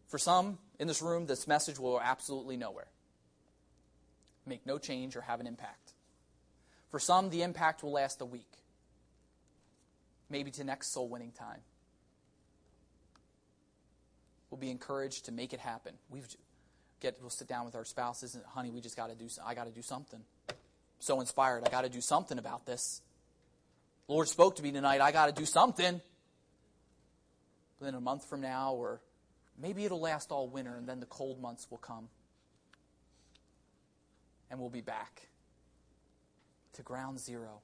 For 0.09 0.19
some 0.19 0.59
in 0.79 0.89
this 0.89 1.03
room, 1.03 1.27
this 1.27 1.47
message 1.47 1.79
will 1.79 1.93
go 1.93 2.01
absolutely 2.01 2.57
nowhere, 2.57 2.89
make 4.47 4.67
no 4.67 4.79
change, 4.79 5.15
or 5.15 5.21
have 5.21 5.41
an 5.41 5.47
impact. 5.47 5.93
For 6.91 6.99
some, 6.99 7.31
the 7.31 7.43
impact 7.43 7.83
will 7.83 7.93
last 7.93 8.21
a 8.21 8.25
week, 8.25 8.51
maybe 10.29 10.51
to 10.53 10.65
next 10.65 10.93
soul 10.93 11.09
winning 11.09 11.31
time. 11.31 11.61
We'll 14.51 14.59
be 14.59 14.71
encouraged 14.71 15.27
to 15.27 15.33
make 15.33 15.53
it 15.53 15.61
happen. 15.61 15.95
We've 16.09 16.27
get 17.01 17.17
we'll 17.21 17.31
sit 17.31 17.49
down 17.49 17.65
with 17.65 17.75
our 17.75 17.85
spouses 17.85 18.35
and 18.35 18.45
honey, 18.45 18.71
we 18.71 18.81
just 18.81 18.97
got 18.97 19.09
to 19.09 19.15
do. 19.15 19.29
I 19.45 19.55
got 19.55 19.65
to 19.65 19.71
do 19.71 19.83
something. 19.83 20.21
So 21.01 21.21
inspired. 21.21 21.67
I 21.67 21.71
got 21.71 21.83
to 21.83 21.89
do 21.89 22.01
something 22.01 22.39
about 22.39 22.67
this. 22.67 23.03
The 24.07 24.13
Lord 24.13 24.29
spoke 24.29 24.57
to 24.57 24.63
me 24.63 24.71
tonight. 24.71 25.01
I 25.01 25.11
got 25.13 25.27
to 25.27 25.33
do 25.33 25.47
something. 25.47 26.01
But 27.79 27.85
then 27.85 27.95
a 27.95 28.01
month 28.01 28.27
from 28.27 28.41
now, 28.41 28.75
or 28.75 29.01
maybe 29.61 29.85
it'll 29.85 30.01
last 30.01 30.31
all 30.31 30.47
winter, 30.47 30.77
and 30.77 30.89
then 30.89 31.01
the 31.01 31.07
cold 31.07 31.41
months 31.41 31.67
will 31.71 31.79
come, 31.79 32.09
and 34.51 34.61
we'll 34.61 34.69
be 34.69 34.83
back 34.83 35.29
to 36.75 36.83
ground 36.83 37.19
zero. 37.19 37.63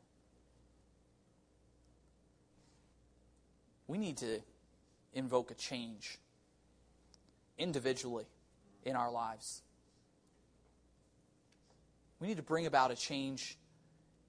We 3.87 3.99
need 3.99 4.16
to 4.18 4.41
invoke 5.14 5.51
a 5.51 5.55
change 5.55 6.18
individually 7.59 8.26
in 8.84 8.97
our 8.97 9.11
lives. 9.11 9.62
We 12.21 12.29
need 12.29 12.37
to 12.37 12.43
bring 12.43 12.67
about 12.67 12.91
a 12.91 12.97
change 12.97 13.59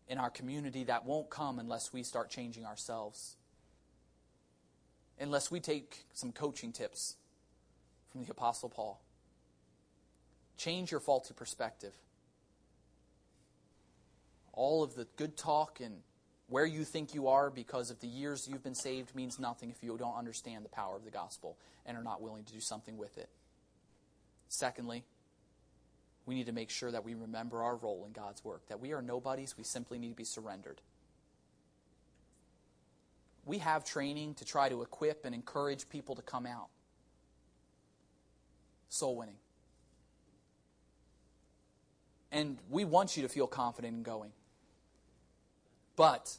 in 0.07 0.17
our 0.17 0.29
community 0.29 0.85
that 0.85 1.05
won't 1.05 1.29
come 1.29 1.59
unless 1.59 1.91
we 1.93 2.03
start 2.03 2.29
changing 2.29 2.65
ourselves. 2.65 3.35
Unless 5.19 5.51
we 5.51 5.59
take 5.59 6.05
some 6.13 6.31
coaching 6.31 6.71
tips 6.71 7.15
from 8.11 8.23
the 8.23 8.31
Apostle 8.31 8.69
Paul. 8.69 9.01
Change 10.57 10.91
your 10.91 10.99
faulty 10.99 11.33
perspective 11.33 11.93
all 14.57 14.83
of 14.83 14.95
the 14.95 15.07
good 15.15 15.38
talk 15.38 15.79
and 15.79 16.01
where 16.49 16.65
you 16.65 16.83
think 16.83 17.13
you 17.13 17.27
are 17.27 17.49
because 17.49 17.91
of 17.91 17.99
the 18.01 18.07
years 18.07 18.47
you've 18.49 18.63
been 18.63 18.75
saved 18.75 19.15
means 19.15 19.39
nothing 19.39 19.69
if 19.69 19.83
you 19.83 19.95
don't 19.97 20.15
understand 20.15 20.65
the 20.65 20.69
power 20.69 20.95
of 20.95 21.05
the 21.05 21.11
gospel 21.11 21.57
and 21.85 21.95
are 21.95 22.03
not 22.03 22.21
willing 22.21 22.43
to 22.43 22.53
do 22.53 22.59
something 22.59 22.97
with 22.97 23.17
it. 23.17 23.29
Secondly, 24.49 25.03
we 26.28 26.36
need 26.36 26.45
to 26.47 26.51
make 26.51 26.69
sure 26.69 26.91
that 26.91 27.05
we 27.05 27.15
remember 27.15 27.63
our 27.63 27.78
role 27.78 28.03
in 28.05 28.11
God's 28.11 28.43
work, 28.43 28.67
that 28.67 28.82
we 28.82 28.91
are 28.91 29.01
nobodies, 29.01 29.55
we 29.57 29.63
simply 29.63 29.97
need 29.97 30.09
to 30.09 30.15
be 30.15 30.25
surrendered. 30.25 30.82
We 33.45 33.59
have 33.59 33.86
training 33.86 34.36
to 34.36 34.45
try 34.45 34.67
to 34.67 34.82
equip 34.82 35.23
and 35.23 35.34
encourage 35.34 35.88
people 35.88 36.15
to 36.15 36.21
come 36.21 36.45
out. 36.45 36.67
Soul 38.89 39.15
winning. 39.15 39.38
And 42.30 42.57
we 42.69 42.84
want 42.84 43.15
you 43.15 43.23
to 43.23 43.30
feel 43.30 43.47
confident 43.47 43.95
in 43.95 44.03
going. 44.03 44.32
But 45.95 46.38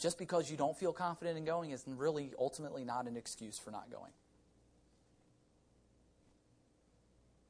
just 0.00 0.18
because 0.18 0.50
you 0.50 0.56
don't 0.56 0.76
feel 0.76 0.92
confident 0.92 1.38
in 1.38 1.44
going 1.44 1.70
is 1.70 1.84
really 1.86 2.32
ultimately 2.36 2.84
not 2.84 3.06
an 3.06 3.16
excuse 3.16 3.56
for 3.56 3.70
not 3.70 3.88
going. 3.88 4.12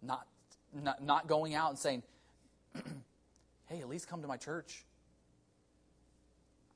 Not, 0.03 0.27
not, 0.75 1.03
not 1.03 1.27
going 1.27 1.55
out 1.55 1.71
and 1.71 1.79
saying, 1.79 2.03
hey, 3.67 3.81
at 3.81 3.89
least 3.89 4.09
come 4.09 4.23
to 4.23 4.29
my 4.29 4.37
church. 4.37 4.85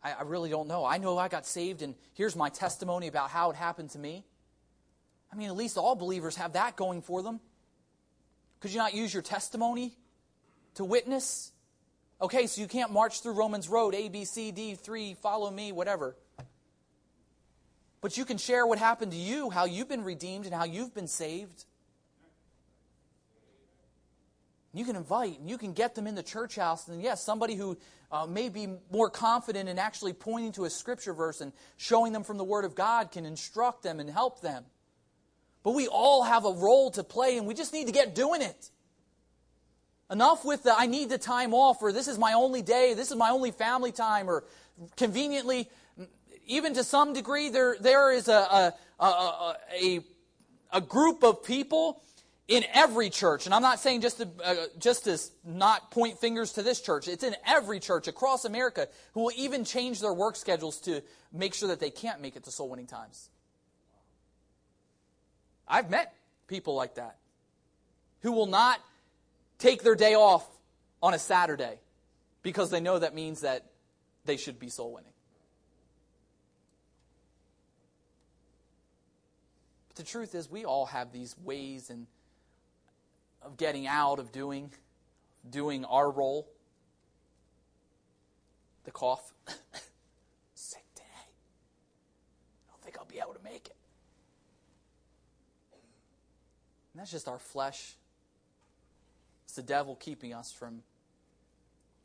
I, 0.02 0.12
I 0.12 0.22
really 0.22 0.50
don't 0.50 0.68
know. 0.68 0.84
I 0.84 0.98
know 0.98 1.18
I 1.18 1.28
got 1.28 1.46
saved, 1.46 1.82
and 1.82 1.94
here's 2.14 2.36
my 2.36 2.48
testimony 2.48 3.06
about 3.06 3.30
how 3.30 3.50
it 3.50 3.56
happened 3.56 3.90
to 3.90 3.98
me. 3.98 4.24
I 5.32 5.36
mean, 5.36 5.48
at 5.48 5.56
least 5.56 5.76
all 5.76 5.94
believers 5.94 6.36
have 6.36 6.52
that 6.52 6.76
going 6.76 7.02
for 7.02 7.22
them. 7.22 7.40
Could 8.60 8.72
you 8.72 8.78
not 8.78 8.94
use 8.94 9.12
your 9.12 9.22
testimony 9.22 9.96
to 10.74 10.84
witness? 10.84 11.52
Okay, 12.20 12.46
so 12.46 12.60
you 12.60 12.68
can't 12.68 12.92
march 12.92 13.20
through 13.22 13.32
Romans 13.32 13.68
Road, 13.68 13.94
A, 13.94 14.08
B, 14.08 14.24
C, 14.24 14.52
D, 14.52 14.74
3, 14.74 15.14
follow 15.14 15.50
me, 15.50 15.72
whatever. 15.72 16.16
But 18.00 18.16
you 18.16 18.24
can 18.24 18.38
share 18.38 18.66
what 18.66 18.78
happened 18.78 19.12
to 19.12 19.18
you, 19.18 19.50
how 19.50 19.64
you've 19.64 19.88
been 19.88 20.04
redeemed, 20.04 20.44
and 20.44 20.54
how 20.54 20.64
you've 20.64 20.94
been 20.94 21.08
saved. 21.08 21.64
You 24.74 24.84
can 24.84 24.96
invite 24.96 25.38
and 25.38 25.48
you 25.48 25.56
can 25.56 25.72
get 25.72 25.94
them 25.94 26.06
in 26.06 26.16
the 26.16 26.22
church 26.22 26.56
house. 26.56 26.88
And 26.88 27.00
yes, 27.00 27.24
somebody 27.24 27.54
who 27.54 27.78
uh, 28.10 28.26
may 28.26 28.48
be 28.48 28.68
more 28.90 29.08
confident 29.08 29.68
in 29.68 29.78
actually 29.78 30.12
pointing 30.12 30.52
to 30.52 30.64
a 30.64 30.70
scripture 30.70 31.14
verse 31.14 31.40
and 31.40 31.52
showing 31.76 32.12
them 32.12 32.24
from 32.24 32.38
the 32.38 32.44
Word 32.44 32.64
of 32.64 32.74
God 32.74 33.12
can 33.12 33.24
instruct 33.24 33.84
them 33.84 34.00
and 34.00 34.10
help 34.10 34.40
them. 34.40 34.64
But 35.62 35.74
we 35.74 35.86
all 35.86 36.24
have 36.24 36.44
a 36.44 36.52
role 36.52 36.90
to 36.90 37.02
play, 37.02 37.38
and 37.38 37.46
we 37.46 37.54
just 37.54 37.72
need 37.72 37.86
to 37.86 37.92
get 37.92 38.14
doing 38.14 38.42
it. 38.42 38.70
Enough 40.10 40.44
with 40.44 40.64
the 40.64 40.74
I 40.76 40.86
need 40.86 41.08
the 41.08 41.18
time 41.18 41.54
off, 41.54 41.80
or 41.80 41.90
this 41.90 42.08
is 42.08 42.18
my 42.18 42.34
only 42.34 42.60
day, 42.60 42.92
this 42.94 43.10
is 43.10 43.16
my 43.16 43.30
only 43.30 43.50
family 43.50 43.90
time, 43.90 44.28
or 44.28 44.44
conveniently, 44.96 45.70
even 46.46 46.74
to 46.74 46.84
some 46.84 47.14
degree, 47.14 47.48
there, 47.48 47.76
there 47.80 48.12
is 48.12 48.28
a, 48.28 48.32
a, 48.32 48.74
a, 49.00 49.56
a, 49.80 50.00
a 50.72 50.80
group 50.80 51.22
of 51.22 51.42
people 51.42 52.02
in 52.46 52.64
every 52.74 53.08
church, 53.08 53.46
and 53.46 53.54
I'm 53.54 53.62
not 53.62 53.80
saying 53.80 54.02
just 54.02 54.18
to, 54.18 54.28
uh, 54.44 54.54
just 54.78 55.04
to 55.04 55.18
not 55.44 55.90
point 55.90 56.18
fingers 56.18 56.52
to 56.54 56.62
this 56.62 56.80
church, 56.80 57.08
it's 57.08 57.24
in 57.24 57.34
every 57.46 57.80
church 57.80 58.06
across 58.06 58.44
America 58.44 58.88
who 59.14 59.20
will 59.20 59.32
even 59.36 59.64
change 59.64 60.00
their 60.00 60.12
work 60.12 60.36
schedules 60.36 60.78
to 60.82 61.02
make 61.32 61.54
sure 61.54 61.68
that 61.68 61.80
they 61.80 61.90
can't 61.90 62.20
make 62.20 62.36
it 62.36 62.44
to 62.44 62.50
soul 62.50 62.68
winning 62.68 62.86
times. 62.86 63.30
I've 65.66 65.88
met 65.88 66.14
people 66.46 66.74
like 66.74 66.96
that 66.96 67.16
who 68.20 68.32
will 68.32 68.46
not 68.46 68.78
take 69.58 69.82
their 69.82 69.94
day 69.94 70.14
off 70.14 70.46
on 71.02 71.14
a 71.14 71.18
Saturday 71.18 71.78
because 72.42 72.70
they 72.70 72.80
know 72.80 72.98
that 72.98 73.14
means 73.14 73.40
that 73.40 73.64
they 74.26 74.36
should 74.36 74.58
be 74.58 74.68
soul 74.68 74.92
winning. 74.92 75.12
But 79.88 79.96
the 79.96 80.02
truth 80.02 80.34
is, 80.34 80.50
we 80.50 80.66
all 80.66 80.86
have 80.86 81.10
these 81.10 81.34
ways 81.42 81.88
and 81.88 82.06
of 83.44 83.56
getting 83.56 83.86
out 83.86 84.18
of 84.18 84.32
doing 84.32 84.72
doing 85.48 85.84
our 85.84 86.10
role. 86.10 86.48
The 88.84 88.90
cough. 88.90 89.32
Sick 90.54 90.84
today. 90.94 91.06
I 91.16 92.70
don't 92.70 92.82
think 92.82 92.98
I'll 92.98 93.06
be 93.06 93.18
able 93.18 93.34
to 93.34 93.44
make 93.44 93.66
it. 93.66 93.76
And 96.92 97.00
that's 97.00 97.10
just 97.10 97.28
our 97.28 97.38
flesh 97.38 97.96
it's 99.54 99.62
the 99.62 99.72
devil 99.72 99.94
keeping 99.94 100.34
us 100.34 100.50
from 100.50 100.82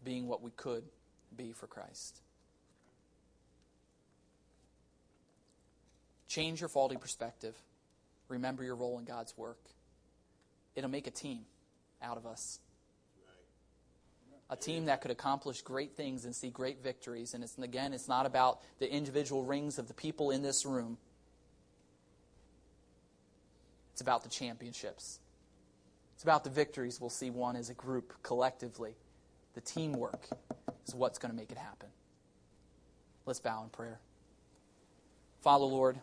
being 0.03 0.27
what 0.27 0.43
we 0.43 0.51
could 0.51 0.83
be 1.35 1.51
for 1.51 1.65
Christ. 1.65 2.21
Change 6.27 6.59
your 6.59 6.69
faulty 6.69 6.95
perspective. 6.95 7.55
Remember 8.27 8.63
your 8.63 8.75
role 8.75 8.99
in 8.99 9.05
God's 9.05 9.35
work. 9.35 9.57
It'll 10.75 10.89
make 10.89 11.07
a 11.07 11.11
team 11.11 11.41
out 12.01 12.17
of 12.17 12.25
us. 12.25 12.59
A 14.51 14.55
team 14.55 14.85
that 14.85 15.01
could 15.01 15.11
accomplish 15.11 15.61
great 15.61 15.95
things 15.95 16.25
and 16.25 16.35
see 16.35 16.49
great 16.49 16.81
victories. 16.83 17.35
And, 17.35 17.43
it's, 17.43 17.55
and 17.55 17.63
again, 17.63 17.93
it's 17.93 18.07
not 18.07 18.25
about 18.25 18.61
the 18.79 18.91
individual 18.91 19.43
rings 19.43 19.77
of 19.77 19.87
the 19.87 19.93
people 19.93 20.31
in 20.31 20.41
this 20.41 20.65
room, 20.65 20.97
it's 23.91 24.01
about 24.01 24.23
the 24.23 24.29
championships. 24.29 25.19
It's 26.15 26.23
about 26.23 26.43
the 26.43 26.49
victories 26.49 26.99
we'll 26.99 27.09
see 27.09 27.29
won 27.29 27.55
as 27.55 27.69
a 27.69 27.73
group 27.73 28.13
collectively 28.23 28.95
the 29.53 29.61
teamwork 29.61 30.27
is 30.87 30.95
what's 30.95 31.19
going 31.19 31.31
to 31.31 31.35
make 31.35 31.51
it 31.51 31.57
happen. 31.57 31.89
Let's 33.25 33.39
bow 33.39 33.63
in 33.63 33.69
prayer. 33.69 33.99
Follow, 35.41 35.67
Lord, 35.67 35.99